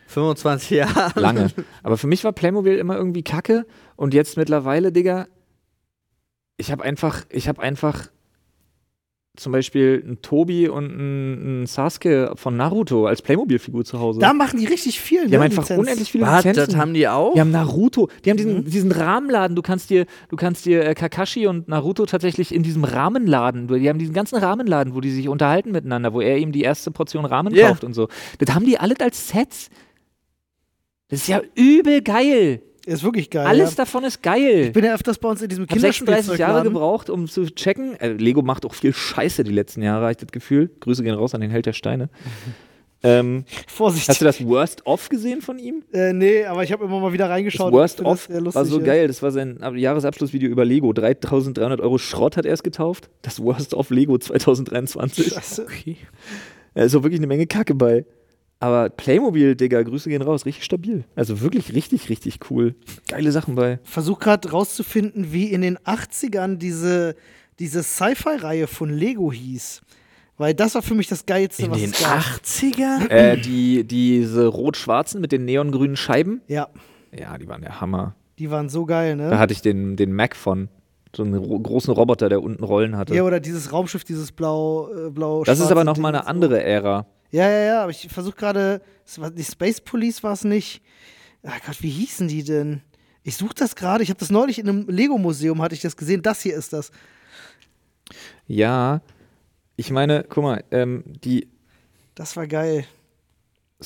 [0.07, 1.12] 25 Jahren.
[1.16, 1.51] Lange.
[1.83, 3.66] Aber für mich war Playmobil immer irgendwie kacke.
[3.97, 5.27] Und jetzt mittlerweile, Digga,
[6.57, 8.09] ich habe einfach, ich habe einfach
[9.39, 14.20] zum Beispiel einen Tobi und einen, einen Sasuke von Naruto als Playmobil-Figur zu Hause.
[14.20, 15.24] Da machen die richtig viel.
[15.24, 15.78] die ne, haben einfach Lizenz.
[15.80, 16.66] unendlich viele Was, Lizenzen.
[16.72, 17.34] das haben die auch?
[17.34, 18.64] Die haben Naruto, die haben diesen, Mhm.
[18.64, 22.84] diesen Rahmenladen, du kannst dir, du kannst dir äh, Kakashi und Naruto tatsächlich in diesem
[22.84, 26.62] Rahmenladen, die haben diesen ganzen Rahmenladen, wo die sich unterhalten miteinander, wo er ihm die
[26.62, 27.68] erste Portion Rahmen Ja.
[27.68, 28.09] kauft und so.
[28.39, 29.70] Das haben die alles als Sets.
[31.09, 32.61] Das ist ja übel geil.
[32.89, 33.47] Ist wirklich geil.
[33.47, 33.76] Alles ja.
[33.76, 34.66] davon ist geil.
[34.66, 37.45] Ich bin ja öfters bei uns in diesem Ich habe 36 Jahre gebraucht, um zu
[37.45, 38.01] checken.
[38.01, 40.70] Äh, Lego macht auch viel Scheiße die letzten Jahre, habe ich das Gefühl.
[40.80, 42.09] Grüße gehen raus an den Held der Steine.
[43.03, 44.09] ähm, Vorsicht.
[44.09, 45.84] hast du das Worst Off gesehen von ihm?
[45.93, 47.72] Äh, nee, aber ich habe immer mal wieder Das reingeschaut.
[47.74, 48.86] Worst das Off sehr lustig, war so ja.
[48.86, 49.07] geil.
[49.07, 50.95] Das war sein Ab- Jahresabschlussvideo über Lego.
[50.95, 53.11] 3300 Euro Schrott hat er es getauft.
[53.20, 55.34] Das Worst Off Lego 2023.
[55.34, 55.66] Scheiße.
[56.72, 58.07] Da ist auch wirklich eine Menge Kacke bei.
[58.61, 60.45] Aber Playmobil, Digga, Grüße gehen raus.
[60.45, 61.05] Richtig stabil.
[61.15, 62.75] Also wirklich richtig, richtig cool.
[63.09, 63.79] Geile Sachen bei.
[63.85, 67.15] Versuch gerade rauszufinden, wie in den 80ern diese,
[67.61, 69.81] diese Sci-Fi-Reihe von Lego hieß.
[70.39, 72.19] Weil das war für mich das Geilste, In was den es gab.
[72.21, 73.09] 80er?
[73.11, 76.43] Äh, die, diese rot-schwarzen mit den neongrünen Scheiben.
[76.49, 76.69] Ja,
[77.17, 78.15] Ja, die waren der Hammer.
[78.39, 79.39] die waren so geil, Da ne?
[79.39, 80.69] hatte ich den, den Mac von.
[81.17, 83.15] So einen ro großen Roboter, der unten Rollen hatte.
[83.15, 87.07] Ja, oder dieses Raumschiff, dieses blau, äh, blau das ist aber nochmal eine andere Ära.
[87.31, 88.81] Ja, ja, ja, aber ich versuche gerade,
[89.37, 90.83] die Space Police war es nicht.
[91.43, 92.81] Ach Gott, wie hießen die denn?
[93.22, 96.22] Ich suche das gerade, ich habe das neulich in einem Lego-Museum, hatte ich das gesehen,
[96.22, 96.91] das hier ist das.
[98.47, 99.01] Ja,
[99.76, 101.49] ich meine, guck mal, ähm, die
[102.14, 102.85] Das war geil.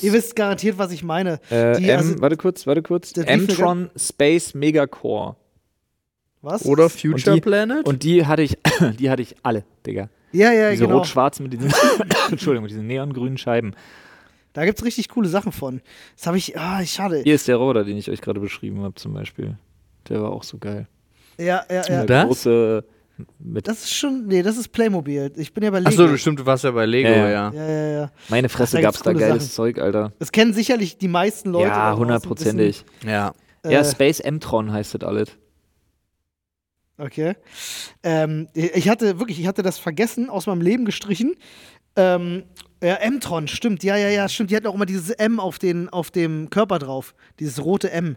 [0.01, 1.38] Ihr wisst garantiert, was ich meine.
[1.51, 3.12] äh, Die, M, also- warte kurz, warte kurz.
[3.16, 5.36] M-Tron Space Megacore.
[6.40, 6.64] Was?
[6.64, 7.86] Oder Und Future die- Planet?
[7.86, 8.57] Und die hatte ich,
[8.99, 10.09] die hatte ich alle, Digga.
[10.33, 10.99] Ja, ja, Diese genau.
[10.99, 11.72] rot-schwarzen mit diesen,
[12.30, 13.74] Entschuldigung, mit diesen neongrünen Scheiben.
[14.53, 15.80] Da gibt es richtig coole Sachen von.
[16.16, 17.22] Das habe ich, ah, schade.
[17.24, 19.57] Hier ist der Roboter, den ich euch gerade beschrieben habe, zum Beispiel.
[20.09, 20.89] Der war auch so geil.
[21.39, 22.05] Ja, ja, ja.
[22.05, 22.26] Das?
[22.26, 22.85] große
[23.39, 25.33] mit Das ist schon, nee, das ist Playmobil.
[25.37, 25.91] Ich bin ja bei Lego.
[25.91, 27.53] Achso, stimmt, du warst ja bei Lego, Ja, ja.
[27.53, 27.53] ja.
[27.53, 28.11] Ja, ja.
[28.28, 29.55] Meine Da Fresse gibt's gab's da geiles Sachen.
[29.55, 30.12] Zeug, Alter.
[30.18, 31.68] Das kennen sicherlich die meisten Leute.
[31.68, 32.85] da ja, hundertprozentig.
[33.05, 33.33] Ja.
[33.62, 35.28] wissen, Ja, äh, Space M-Tron heißt das alles.
[37.03, 37.34] Okay.
[38.05, 41.34] Ähm, ich hatte wirklich, ich hatte das vergessen, aus meinem Leben gestrichen.
[41.96, 42.44] Ähm,
[42.80, 43.84] ja, M-Tron, stimmt.
[43.84, 44.50] Ja, ja, ja, stimmt.
[44.50, 47.14] Die hatten auch immer dieses M auf, den, auf dem Körper drauf.
[47.38, 48.16] Dieses rote M.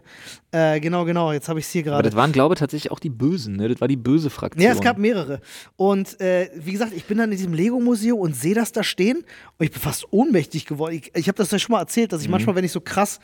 [0.50, 1.32] Äh, genau, genau.
[1.32, 2.10] Jetzt habe ich es hier Aber gerade.
[2.10, 3.68] das waren, glaube ich, tatsächlich auch die Bösen, ne?
[3.68, 4.64] Das war die böse Fraktion.
[4.64, 5.40] Ja, es gab mehrere.
[5.76, 9.18] Und äh, wie gesagt, ich bin dann in diesem Lego-Museum und sehe das da stehen
[9.58, 10.94] und ich bin fast ohnmächtig geworden.
[10.94, 13.20] Ich, ich habe das ja schon mal erzählt, dass ich manchmal, wenn ich so krass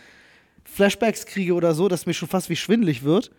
[0.64, 3.32] Flashbacks kriege oder so, dass mir schon fast wie schwindelig wird.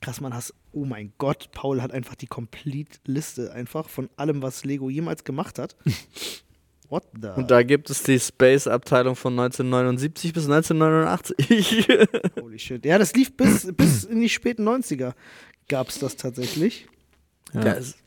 [0.00, 4.64] Krass, man hast, oh mein Gott, Paul hat einfach die Complete-Liste einfach von allem, was
[4.64, 5.76] Lego jemals gemacht hat.
[6.88, 7.28] What the?
[7.36, 11.88] Und da gibt es die Space-Abteilung von 1979 bis 1989.
[12.40, 12.84] Holy shit.
[12.84, 15.12] Ja, das lief bis, bis in die späten 90er.
[15.68, 16.88] Gab es das tatsächlich.
[17.52, 17.60] Ja.
[17.60, 17.98] Da ist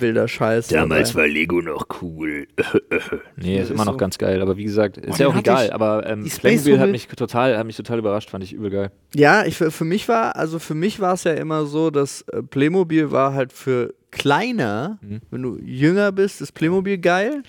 [0.00, 0.68] wilder Scheiß.
[0.68, 1.14] dabei.
[1.14, 2.46] war Lego noch cool.
[3.36, 3.98] nee, Ja, ist ist immer noch so.
[3.98, 4.40] ganz geil.
[4.40, 5.66] Aber wie gesagt, ist Oh, ja auch egal.
[5.66, 5.74] ich.
[5.74, 8.90] Aber ähm, Playmobil hat mich total, hat mich total überrascht, fand ich übel geil.
[9.14, 12.42] Ja, ich, für, mich war, also für mich war es ja immer so, dass äh,
[12.42, 15.20] Playmobil war halt für kleiner, Mhm.
[15.30, 17.42] wenn du jünger bist, ist Playmobil geil.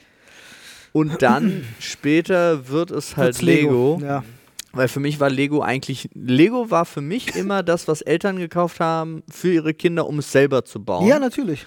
[0.91, 3.99] Und dann später wird es halt Wird's Lego.
[4.01, 4.23] Ja.
[4.75, 8.79] Weil für mich war Lego eigentlich, Lego war für mich immer das, was Eltern gekauft
[8.79, 11.05] haben für ihre Kinder, um es selber zu bauen.
[11.07, 11.65] ja, natürlich.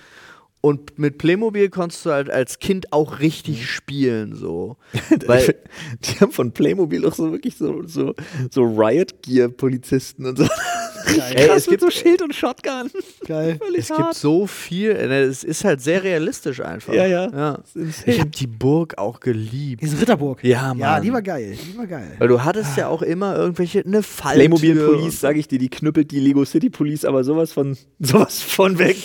[0.60, 4.76] Und mit Playmobil konntest du halt als Kind auch richtig spielen, so.
[5.26, 5.54] Weil,
[6.00, 8.14] die haben von Playmobil auch so wirklich so, so,
[8.50, 10.48] so Riot-Gear-Polizisten und so.
[11.06, 12.90] Ey, es gibt- so Schild und Shotgun.
[13.26, 13.60] Geil.
[13.76, 16.92] es gibt so viel, äh, es ist halt sehr realistisch einfach.
[16.92, 17.30] Ja, ja.
[17.30, 17.58] ja.
[18.06, 19.82] Ich habe die Burg auch geliebt.
[19.82, 20.42] Diese Ritterburg.
[20.42, 20.78] Ja, Mann.
[20.78, 21.56] Ja, die war geil.
[21.56, 22.16] Die war geil.
[22.18, 24.40] Weil du hattest ja auch immer irgendwelche, eine Falltür.
[24.40, 28.42] Playmobil Police, sage ich dir, die knüppelt die Lego City Police aber sowas von, sowas
[28.42, 28.96] von weg.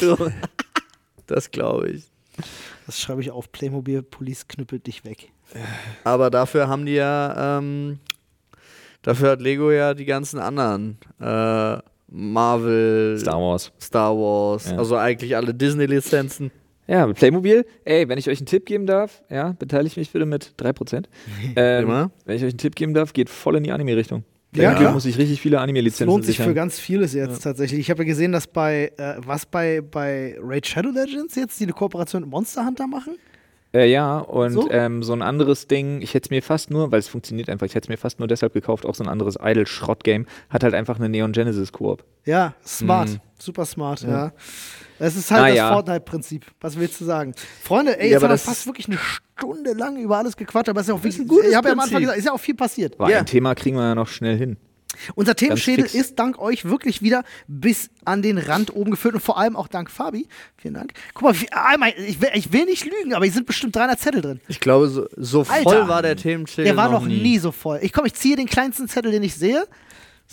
[1.31, 2.03] Das glaube ich.
[2.85, 3.51] Das schreibe ich auf.
[3.51, 5.31] Playmobil Police knüppelt dich weg.
[6.03, 7.99] Aber dafür haben die ja, ähm,
[9.01, 11.77] dafür hat Lego ja die ganzen anderen äh,
[12.07, 13.71] Marvel, Star Wars.
[13.81, 14.77] Star Wars, Ja.
[14.77, 16.51] also eigentlich alle Disney-Lizenzen.
[16.87, 20.25] Ja, mit Playmobil, ey, wenn ich euch einen Tipp geben darf, ja, beteilige mich bitte
[20.25, 21.05] mit 3%.
[21.55, 22.11] Ähm, Immer.
[22.25, 24.23] Wenn ich euch einen Tipp geben darf, geht voll in die Anime-Richtung.
[24.53, 24.91] Ja, klar.
[24.93, 26.55] muss ich richtig viele Das Anime-Lizenzen lohnt sich für sichern.
[26.55, 27.79] ganz vieles jetzt tatsächlich.
[27.79, 31.63] Ich habe ja gesehen, dass bei, äh, was bei, bei Raid Shadow Legends jetzt, die
[31.63, 33.15] eine Kooperation mit Monster Hunter machen?
[33.73, 34.61] Äh, ja, und So?
[34.63, 34.71] so?
[34.71, 37.65] Ähm, so ein anderes Ding, ich hätte es mir fast nur, weil es funktioniert einfach,
[37.65, 40.73] ich hätte es mir fast nur deshalb gekauft, auch so ein anderes Idle-Schrott-Game, hat halt
[40.73, 42.03] einfach eine Neon Genesis-Koop.
[42.25, 43.07] Ja, smart.
[43.09, 43.19] Mhm.
[43.41, 44.31] Super smart, ja.
[44.99, 45.73] Es ist halt Ah, das ja.
[45.73, 46.45] Fortnite-Prinzip.
[46.61, 47.33] Was willst du sagen?
[47.63, 50.79] Freunde, ey, Ja, jetzt haben wir fast wirklich eine Stunde lang über alles gequatscht, aber
[50.81, 52.33] es ist ja auch wirklich, ein gutes ich habe ja am Anfang gesagt, ist ja
[52.33, 52.99] auch viel passiert.
[52.99, 53.19] Aber Ja.
[53.19, 54.57] ein Thema kriegen wir ja noch schnell hin.
[55.15, 59.37] Unser Themenschädel ist dank euch wirklich wieder bis an den Rand oben gefüllt und vor
[59.39, 60.27] allem auch dank Fabi.
[60.57, 60.91] Vielen Dank.
[61.13, 63.99] Guck mal, wie, ah, ich, will, ich will nicht lügen, aber hier sind bestimmt 300
[63.99, 64.41] Zettel drin.
[64.49, 65.63] Ich glaube, so, so Alter.
[65.63, 67.21] voll war der Themenschädel Der war noch nie.
[67.21, 67.39] nie.
[67.39, 67.79] so voll.
[67.81, 69.63] Ich komm, ich ziehe den kleinsten Zettel, den ich sehe.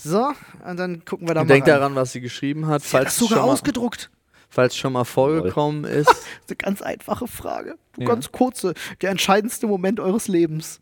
[0.01, 0.31] So,
[0.65, 1.47] und dann gucken wir da mal.
[1.47, 1.73] Denk rein.
[1.75, 4.09] daran, was sie geschrieben hat, Sie hat falls das es sogar schon, mal- ausgedruckt.
[4.49, 6.07] falls schon mal vorgekommen ist.
[6.09, 7.75] Das ist eine ganz einfache Frage.
[7.97, 8.11] Eine Ja.
[8.13, 8.73] Ganz kurze.
[9.01, 10.79] Der entscheidendste Moment eures Lebens.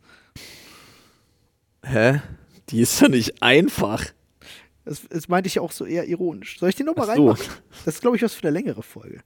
[1.84, 2.20] Hä?
[2.70, 4.04] Die ist doch nicht einfach.
[4.84, 6.58] Das, das meinte ich auch so eher ironisch.
[6.58, 7.12] Soll ich den nochmal so.
[7.12, 7.44] reinmachen?
[7.84, 9.20] Das ist, glaube ich, was für eine längere Folge.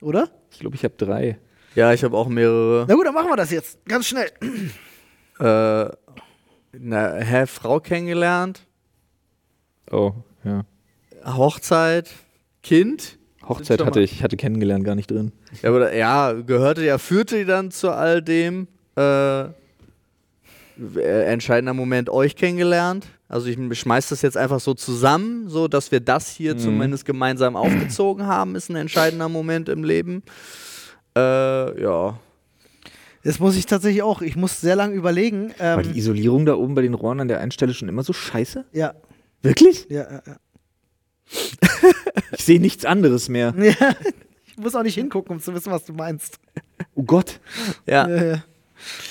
[0.00, 0.30] Oder?
[0.50, 1.38] Ich glaube, ich habe drei.
[1.74, 2.86] Ja, ich habe auch mehrere.
[2.88, 3.84] Na gut, dann machen wir das jetzt.
[3.86, 4.30] Ganz schnell.
[5.38, 5.90] Äh,
[6.78, 8.60] na, hä, Frau kennengelernt,
[9.90, 10.12] Oh,
[10.44, 10.64] ja.
[11.24, 12.10] Hochzeit,
[12.62, 13.18] Kind.
[13.48, 15.30] Hochzeit hatte ich, hatte kennengelernt, gar nicht drin.
[15.62, 18.66] Ja, aber, ja, gehörte ja, führte dann zu all dem.
[18.96, 23.06] Äh, äh, entscheidender Moment euch kennengelernt.
[23.28, 26.58] Also ich schmeiß das jetzt einfach so zusammen, so dass wir das hier Mhm.
[26.58, 30.22] zumindest gemeinsam aufgezogen haben, ist ein entscheidender Moment im Leben.
[31.16, 32.18] Äh, ja.
[33.26, 34.22] Das muss ich tatsächlich auch.
[34.22, 35.52] Ich muss sehr lange überlegen.
[35.58, 38.04] War Ähm, die Isolierung da oben bei den Rohren an der einen Stelle schon immer
[38.04, 38.64] so scheiße?
[38.72, 38.94] ja,
[39.42, 39.86] Wirklich?
[39.90, 40.36] ja, ja, ja.
[42.32, 43.52] Ich sehe nichts anderes mehr.
[43.58, 43.74] ja.
[44.46, 46.38] Ich muss auch nicht hingucken, um zu wissen, was du meinst.
[46.94, 47.40] Oh Gott.
[47.86, 48.08] Ja.
[48.08, 48.44] Ja, ja.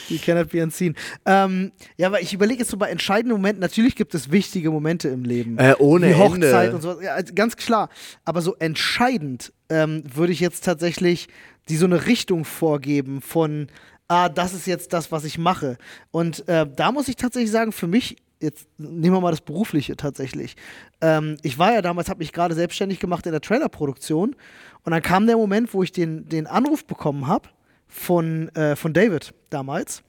[0.10, 0.96] You cannot be unseen.
[1.26, 5.10] Ähm, ja, aber ich überlege jetzt so bei entscheidenden Momenten, natürlich gibt es wichtige Momente
[5.10, 5.58] im Leben.
[5.58, 6.76] Äh, ohne wie Hochzeit Ende.
[6.76, 7.02] und so.
[7.02, 7.90] Ja, also ganz klar.
[8.24, 11.28] Aber so entscheidend ähm, würde ich jetzt tatsächlich
[11.68, 13.68] die so eine Richtung vorgeben von,
[14.08, 15.78] ah, das ist jetzt das, was ich mache.
[16.12, 19.96] Und äh, da muss ich tatsächlich sagen, für mich, jetzt nehmen wir mal das Berufliche
[19.96, 20.56] tatsächlich.
[21.02, 24.36] Ähm, ich war ja damals, habe mich gerade selbstständig gemacht in der Trailerproduktion.
[24.84, 27.50] Und dann kam der Moment, wo ich den, den Anruf bekommen habe
[27.88, 30.04] von, äh, von David damals.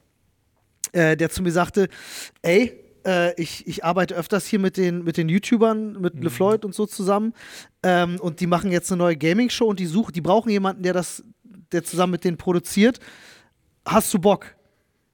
[0.93, 1.89] äh, der zu mir sagte,
[2.41, 2.73] ey,
[3.05, 6.85] äh, ich, ich arbeite öfters hier mit den, mit den YouTubern, mit LeFloid und so
[6.85, 7.33] zusammen.
[7.83, 10.93] Ähm, und die machen jetzt eine neue Gaming-Show und die suchen, die brauchen jemanden, der
[10.93, 11.23] das,
[11.71, 12.99] der zusammen mit denen produziert.
[13.87, 14.55] Hast du Bock?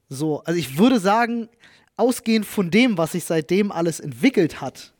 [0.08, 1.48] So, also ich würde sagen,
[1.96, 4.92] ausgehend von dem, was sich seitdem alles entwickelt hat,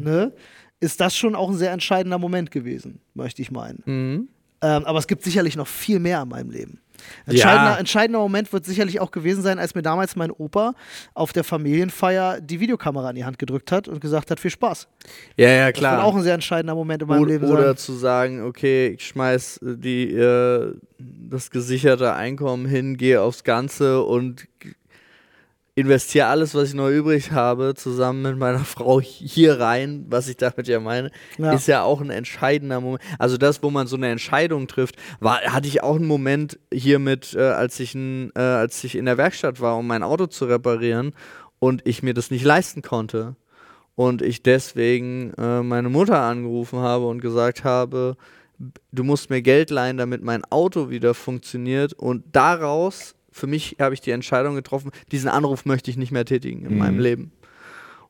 [0.00, 0.32] ne,
[0.80, 3.82] ist das schon auch ein sehr entscheidender Moment gewesen, möchte ich meinen.
[3.86, 4.28] Mhm.
[4.60, 6.80] Ähm, aber es gibt sicherlich noch viel mehr in meinem Leben.
[7.26, 7.76] Entscheidender, Ja.
[7.78, 10.74] entscheidender Moment wird sicherlich auch gewesen sein, als mir damals mein Opa
[11.14, 14.88] auf der Familienfeier die Videokamera in die Hand gedrückt hat und gesagt hat, viel Spaß.
[15.36, 15.96] Ja, ja, Das klar.
[15.96, 17.76] wird auch ein sehr entscheidender Moment in meinem Oder, Leben oder sein.
[17.76, 24.02] zu sagen, okay, ich schmeiß äh, die, äh, das gesicherte Einkommen hin, gehe aufs Ganze
[24.02, 24.46] und
[25.74, 30.36] investiere alles, was ich noch übrig habe, zusammen mit meiner Frau hier rein, was ich
[30.36, 31.52] damit ja meine, Ja.
[31.54, 33.02] ist ja auch ein entscheidender Moment.
[33.18, 36.98] Also das, wo man so eine Entscheidung trifft, war, hatte ich auch einen Moment hier
[36.98, 40.26] mit, äh, als, ich n, äh, als ich in der Werkstatt war, um mein Auto
[40.26, 41.14] zu reparieren
[41.58, 43.36] und ich mir das nicht leisten konnte
[43.94, 48.16] und ich deswegen äh, meine Mutter angerufen habe und gesagt habe,
[48.92, 53.94] du musst mir Geld leihen, damit mein Auto wieder funktioniert und daraus, für mich habe
[53.94, 56.78] ich die Entscheidung getroffen, diesen Anruf möchte ich nicht mehr tätigen in Mhm.
[56.78, 57.32] meinem Leben.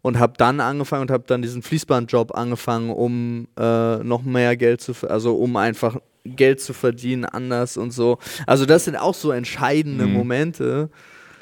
[0.02, 4.80] Und habe dann angefangen und habe dann diesen Fließbandjob angefangen, um äh, noch mehr Geld
[4.80, 8.18] zu, also um einfach Geld zu verdienen anders und so.
[8.46, 10.12] Also das sind auch so entscheidende Mhm.
[10.12, 10.90] Momente.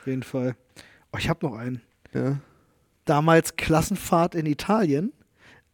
[0.00, 0.56] Auf jeden Fall.
[1.12, 1.80] Oh, ich habe noch einen.
[2.12, 2.38] Ja.
[3.06, 5.12] Damals Klassenfahrt in Italien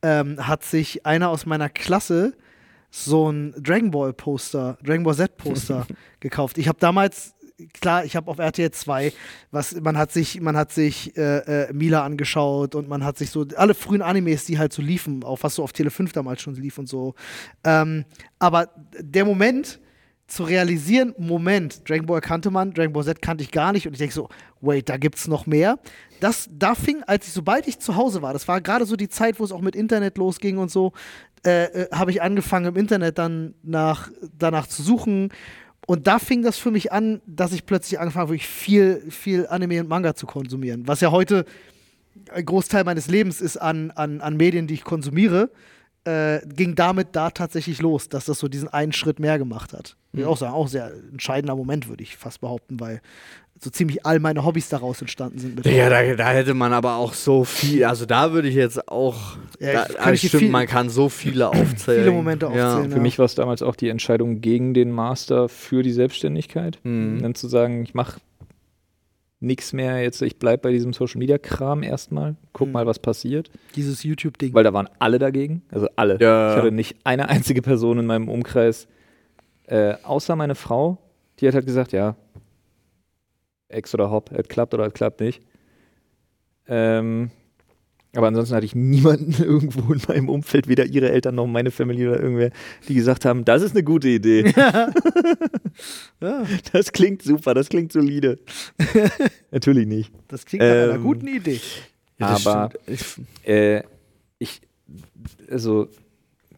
[0.02, 2.34] ähm, hat sich einer aus meiner Klasse
[2.90, 5.86] so ein Dragon Ball Poster, Dragon Ball Z Poster
[6.20, 6.56] gekauft.
[6.56, 7.34] Ich habe damals
[7.72, 9.12] klar, ich habe auf RTL 2,
[9.50, 13.30] was man hat sich man hat sich äh, äh, Mila angeschaut und man hat sich
[13.30, 16.42] so alle frühen Animes, die halt so liefen, auch was so auf Tele 5 damals
[16.42, 17.14] schon lief und so.
[17.64, 18.04] Ähm,
[18.38, 19.80] aber der Moment
[20.26, 23.92] zu realisieren, Moment, Dragon Ball kannte man, Dragon Ball Z kannte ich gar nicht und
[23.92, 24.28] ich denke so,
[24.60, 25.78] wait, da gibt's noch mehr.
[26.18, 29.08] Das, da fing, als ich, sobald ich zu Hause war, das war gerade so die
[29.08, 30.92] Zeit, wo es auch mit Internet losging und so,
[31.46, 35.30] äh, äh, habe ich angefangen im Internet dann nach, danach zu suchen
[35.86, 39.46] und da fing das für mich an, dass ich plötzlich angefangen habe, wirklich viel, viel
[39.46, 41.44] Anime und Manga zu konsumieren, was ja heute
[42.32, 45.50] ein Großteil meines Lebens ist an, an, an Medien, die ich konsumiere,
[46.04, 49.96] äh, ging damit da tatsächlich los, dass das so diesen einen Schritt mehr gemacht hat.
[50.12, 53.00] Würde ich auch sagen, auch sehr entscheidender Moment, würde ich fast behaupten, weil
[53.58, 55.64] so ziemlich all meine Hobbys daraus entstanden sind.
[55.66, 59.36] Ja, da, da hätte man aber auch so viel, also da würde ich jetzt auch,
[59.58, 62.00] Ja, da, ich- kann also ich dir stimmt, viel- man kann so viele aufzählen.
[62.02, 62.68] viele Momente ja.
[62.74, 63.02] aufzählen, Für Ja.
[63.02, 66.78] mich war es damals auch die Entscheidung gegen den Master für die Selbstständigkeit.
[66.82, 67.22] Mhm.
[67.22, 68.20] Dann zu sagen, ich mache
[69.40, 72.72] nichts mehr jetzt, ich bleibe bei diesem Social Media Kram erstmal, guck Mhm.
[72.72, 73.50] mal, was passiert.
[73.74, 74.54] Dieses YouTube-Ding.
[74.54, 76.18] Weil da waren alle dagegen, also alle.
[76.20, 76.52] Ja.
[76.52, 78.88] Ich hatte nicht eine einzige Person in meinem Umkreis,
[79.66, 80.98] äh, außer meine Frau,
[81.40, 82.16] die hat halt gesagt, ja,
[83.68, 85.42] Ex oder Hop, es klappt oder es klappt nicht.
[86.68, 87.30] Ähm,
[88.14, 92.10] aber ansonsten hatte ich niemanden irgendwo in meinem Umfeld, weder ihre Eltern noch meine Familie
[92.10, 92.50] oder irgendwer,
[92.88, 94.52] die gesagt haben, das ist eine gute Idee.
[96.20, 98.38] ja, Das klingt super, das klingt solide.
[99.50, 100.12] Natürlich nicht.
[100.28, 101.60] das klingt nach einer Ähm, guten Idee.
[102.18, 102.70] Ja, aber.
[102.86, 103.04] Ich,
[103.46, 103.82] äh,
[104.38, 104.60] ich,
[105.50, 105.88] also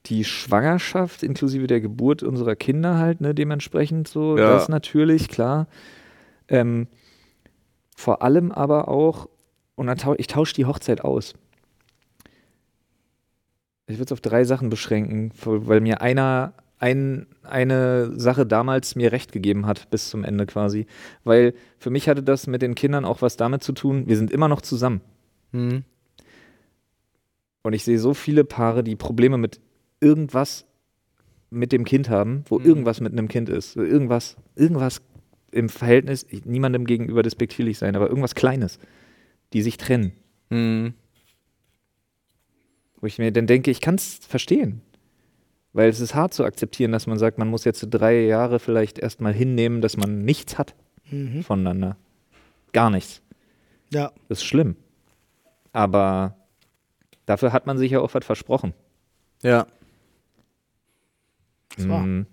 [0.07, 4.51] die Schwangerschaft inklusive der Geburt unserer Kinder halt, ne, dementsprechend so, Ja.
[4.53, 5.67] das natürlich, klar.
[6.49, 6.87] Ähm,
[7.97, 9.29] vor allem aber auch,
[9.75, 11.35] und dann tau ich tausche die Hochzeit aus.
[13.87, 19.11] Ich würde es auf drei Sachen beschränken, weil mir einer ein, eine Sache damals mir
[19.11, 20.87] recht gegeben hat, bis zum Ende quasi.
[21.25, 24.31] Weil für mich hatte das mit den Kindern auch was damit zu tun, wir sind
[24.31, 25.01] immer noch zusammen.
[25.53, 25.85] hm.
[27.63, 29.61] Und ich sehe so viele Paare, die Probleme mit
[30.01, 30.65] irgendwas
[31.51, 32.65] mit dem Kind haben, wo Mhm.
[32.65, 33.77] irgendwas mit einem Kind ist.
[33.77, 35.03] Irgendwas, irgendwas
[35.51, 38.79] im Verhältnis, niemandem gegenüber despektierlich sein, aber irgendwas Kleines,
[39.53, 40.13] die sich trennen.
[40.51, 40.95] Hm.
[43.01, 44.83] Wo ich mir dann denke, ich kann es verstehen.
[45.73, 48.99] Weil es ist hart zu akzeptieren, dass man sagt, man muss jetzt drei Jahre vielleicht
[48.99, 50.75] erstmal hinnehmen, dass man nichts hat
[51.11, 51.43] Mhm.
[51.43, 51.97] voneinander.
[52.73, 53.23] Gar nichts.
[53.91, 54.77] Ja, Das ist schlimm.
[55.73, 56.37] Aber
[57.27, 58.75] dafür hat man sich ja auch was versprochen.
[59.43, 59.67] Ja.
[61.77, 62.01] das war.
[62.01, 62.27] Mhm.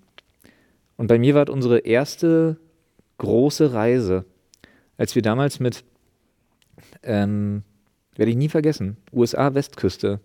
[0.97, 2.57] Und bei mir war es unsere erste
[3.17, 4.25] große Reise,
[4.97, 5.83] als wir damals mit,
[7.03, 7.63] ähm,
[8.15, 10.19] werde ich nie vergessen, USA-Westküste.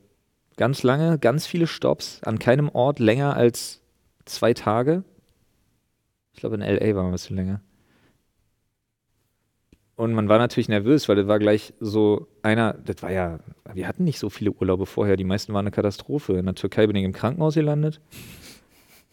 [0.56, 3.80] Ganz lange, ganz viele Stops, an keinem Ort länger als
[4.24, 5.04] zwei Tage.
[6.32, 7.60] Ich glaube, in LA wir ein bisschen länger.
[9.96, 13.38] Und man war natürlich nervös, weil das war gleich so einer, das war ja,
[13.74, 16.38] wir hatten nicht so viele Urlaube vorher, die meisten waren eine Katastrophe.
[16.38, 18.00] In der Türkei bin ich im Krankenhaus gelandet.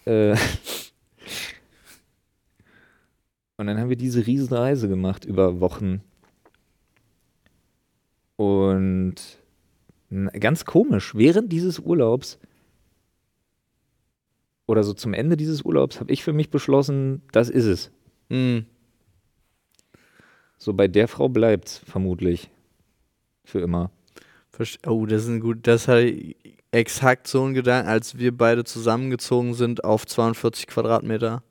[0.06, 0.38] Äh,
[3.57, 6.01] und dann haben wir diese riesen Reise gemacht über Wochen.
[8.35, 9.15] Und
[10.39, 12.39] ganz komisch, während dieses Urlaubs
[14.67, 17.91] oder so zum Ende dieses Urlaubs habe ich für mich beschlossen, das ist es.
[18.29, 18.65] Hm.
[20.59, 22.51] So bei der Frau bleibt's vermutlich.
[23.43, 23.91] Für immer.
[24.85, 25.65] Oh, das ist ein gut.
[25.67, 26.35] Das ich
[26.71, 31.43] exakt so ein Gedanken, als wir beide zusammengezogen sind auf 42 Quadratmeter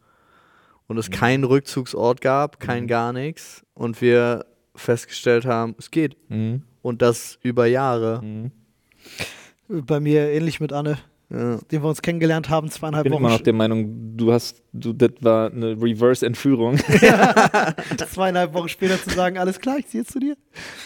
[0.88, 6.62] und es keinen Rückzugsort gab, kein gar nichts und wir festgestellt haben, es geht Mhm.
[6.82, 8.22] und das über Jahre.
[8.22, 8.50] Mhm.
[9.68, 10.98] Bei mir ähnlich mit Anne,
[11.28, 11.56] Ja.
[11.72, 13.22] den wir uns kennengelernt haben, Ich zweieinhalb bin Wochen.
[13.24, 16.76] immer noch der Meinung, du hast, du, das war eine Reverse-Entführung.
[18.12, 20.36] zweieinhalb Wochen später zu sagen, alles klar, ich ziehe jetzt zu dir.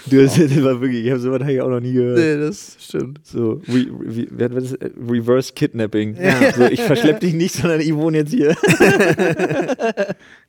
[0.06, 2.18] Du, das war wirklich, ich habe sowas eigentlich auch noch nie gehört.
[2.18, 3.20] Nee, das stimmt.
[3.26, 6.16] So, re, re, wer- äh, Reverse Kidnapping.
[6.16, 6.52] Ja.
[6.56, 8.56] So, ich verschlepp dich nicht, sondern ich wohne jetzt hier.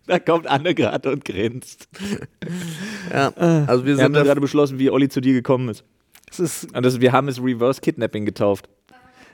[0.07, 1.87] da kommt Anne gerade und grinst.
[3.11, 3.29] Ja,
[3.67, 5.83] also wir Wir haben gerade beschlossen, wie Olli zu dir gekommen ist.
[6.31, 8.69] Es ist, Und das, wir haben es Reverse Kidnapping getauft.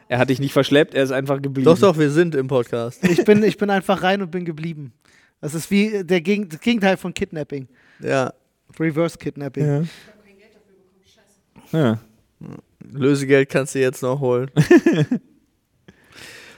[0.10, 1.66] Er hat dich nicht verschleppt, er ist einfach geblieben.
[1.66, 3.04] Doch, doch, wir sind im Podcast.
[3.04, 4.94] ich, bin, ich bin einfach rein und bin geblieben.
[5.42, 7.68] Das ist wie der Gegen, das Gegenteil von Kidnapping.
[8.00, 8.34] Ja.
[8.80, 9.66] Reverse Kidnapping.
[9.66, 9.84] Ja.
[11.72, 12.00] Ja.
[12.80, 14.50] Lösegeld kannst du jetzt noch holen.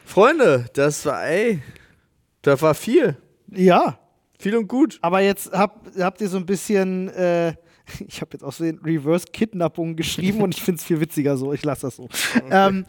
[0.06, 1.62] Freunde, das war, ey,
[2.42, 3.18] das war viel.
[3.52, 4.00] Ja,
[4.40, 5.00] Viel und gut.
[5.02, 7.54] aber jetzt habt, habt ihr so ein bisschen, äh,
[8.08, 11.54] ich habe jetzt aus den Reverse Kidnappung geschrieben und ich finde es viel witziger so.
[11.54, 12.10] Ich lasse das so.
[12.52, 12.86] Ähm,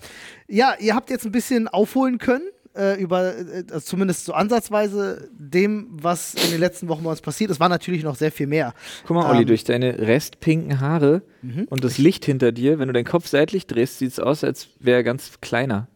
[0.49, 2.45] ja, ihr habt jetzt ein bisschen aufholen können.
[2.73, 7.21] Äh, über äh, also zumindest so ansatzweise dem, was in den letzten Wochen bei uns
[7.21, 8.75] passiert ist, war natürlich noch sehr viel mehr.
[9.07, 9.47] Guck mal, Olli, Ähm.
[9.47, 11.23] durch deine restpinken Haare
[11.69, 14.69] und das Licht hinter dir, wenn du deinen Kopf seitlich drehst, sieht es aus, als
[14.79, 15.89] wäre er ganz kleiner.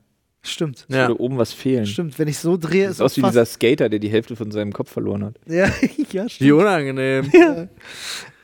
[0.45, 0.85] Stimmt.
[0.89, 1.09] Als Ja.
[1.09, 1.87] würde oben was fehlen.
[1.87, 4.09] Stimmt, wenn ich so drehe, Sieht ist aus es wie fast, dieser Skater, der die
[4.11, 5.35] Hälfte von seinem Kopf verloren hat.
[5.47, 5.67] Ja,
[6.13, 6.53] ja, Wie stimmt.
[6.53, 7.31] unangenehm.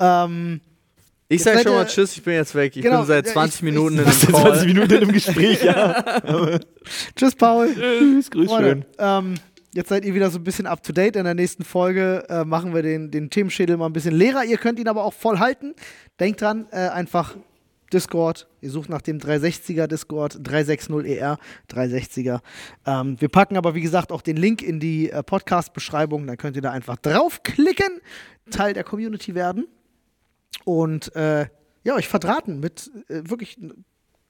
[0.01, 0.61] Ähm,
[1.29, 2.75] Ich sag seid schon mal Tschüss, ich bin jetzt weg.
[2.75, 4.67] Ich Genau, bin seit ja, 20 ich- Minuten ich- in einem Call.
[4.67, 6.59] Minuten im Gespräch, ja.
[7.15, 7.69] tschüss, Paul.
[7.75, 8.85] Tschüss, grüß Freunde, schön.
[8.99, 9.35] ähm,
[9.75, 11.17] jetzt seid ihr wieder so ein bisschen up to date.
[11.17, 14.45] In der nächsten Folge äh, machen wir den, den Themenschädel mal ein bisschen leerer.
[14.45, 15.75] Ihr könnt ihn aber auch voll halten.
[16.19, 17.37] Denkt dran, äh, einfach
[17.93, 18.49] Discord.
[18.61, 21.39] Ihr sucht nach dem 360er Discord, 360ER,
[21.71, 22.41] 360er.
[22.87, 26.27] Ähm, wir packen aber, wie gesagt, auch den Link in die äh, Podcast-Beschreibung.
[26.27, 28.01] Dann könnt ihr da einfach draufklicken,
[28.51, 29.67] Teil der Community werden
[30.65, 31.47] und äh,
[31.83, 33.59] ja, euch verdrahten mit äh, wirklich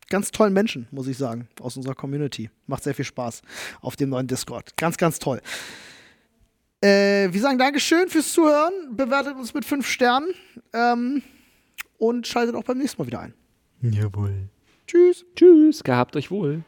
[0.08, 2.50] ganz tollen Menschen, muss ich sagen, aus unserer Community.
[2.66, 3.42] Macht sehr viel Spaß
[3.80, 4.76] auf dem neuen Discord.
[4.76, 5.40] Ganz, ganz toll.
[6.80, 8.72] Äh, wir sagen Dankeschön fürs Zuhören.
[8.96, 10.28] Bewertet uns mit fünf Sternen.
[10.72, 11.22] Ähm,
[12.00, 13.34] und schaltet auch beim nächsten Mal wieder ein.
[13.82, 14.48] Jawohl.
[14.86, 15.24] Tschüss.
[15.36, 16.64] Tschüss, gehabt euch wohl.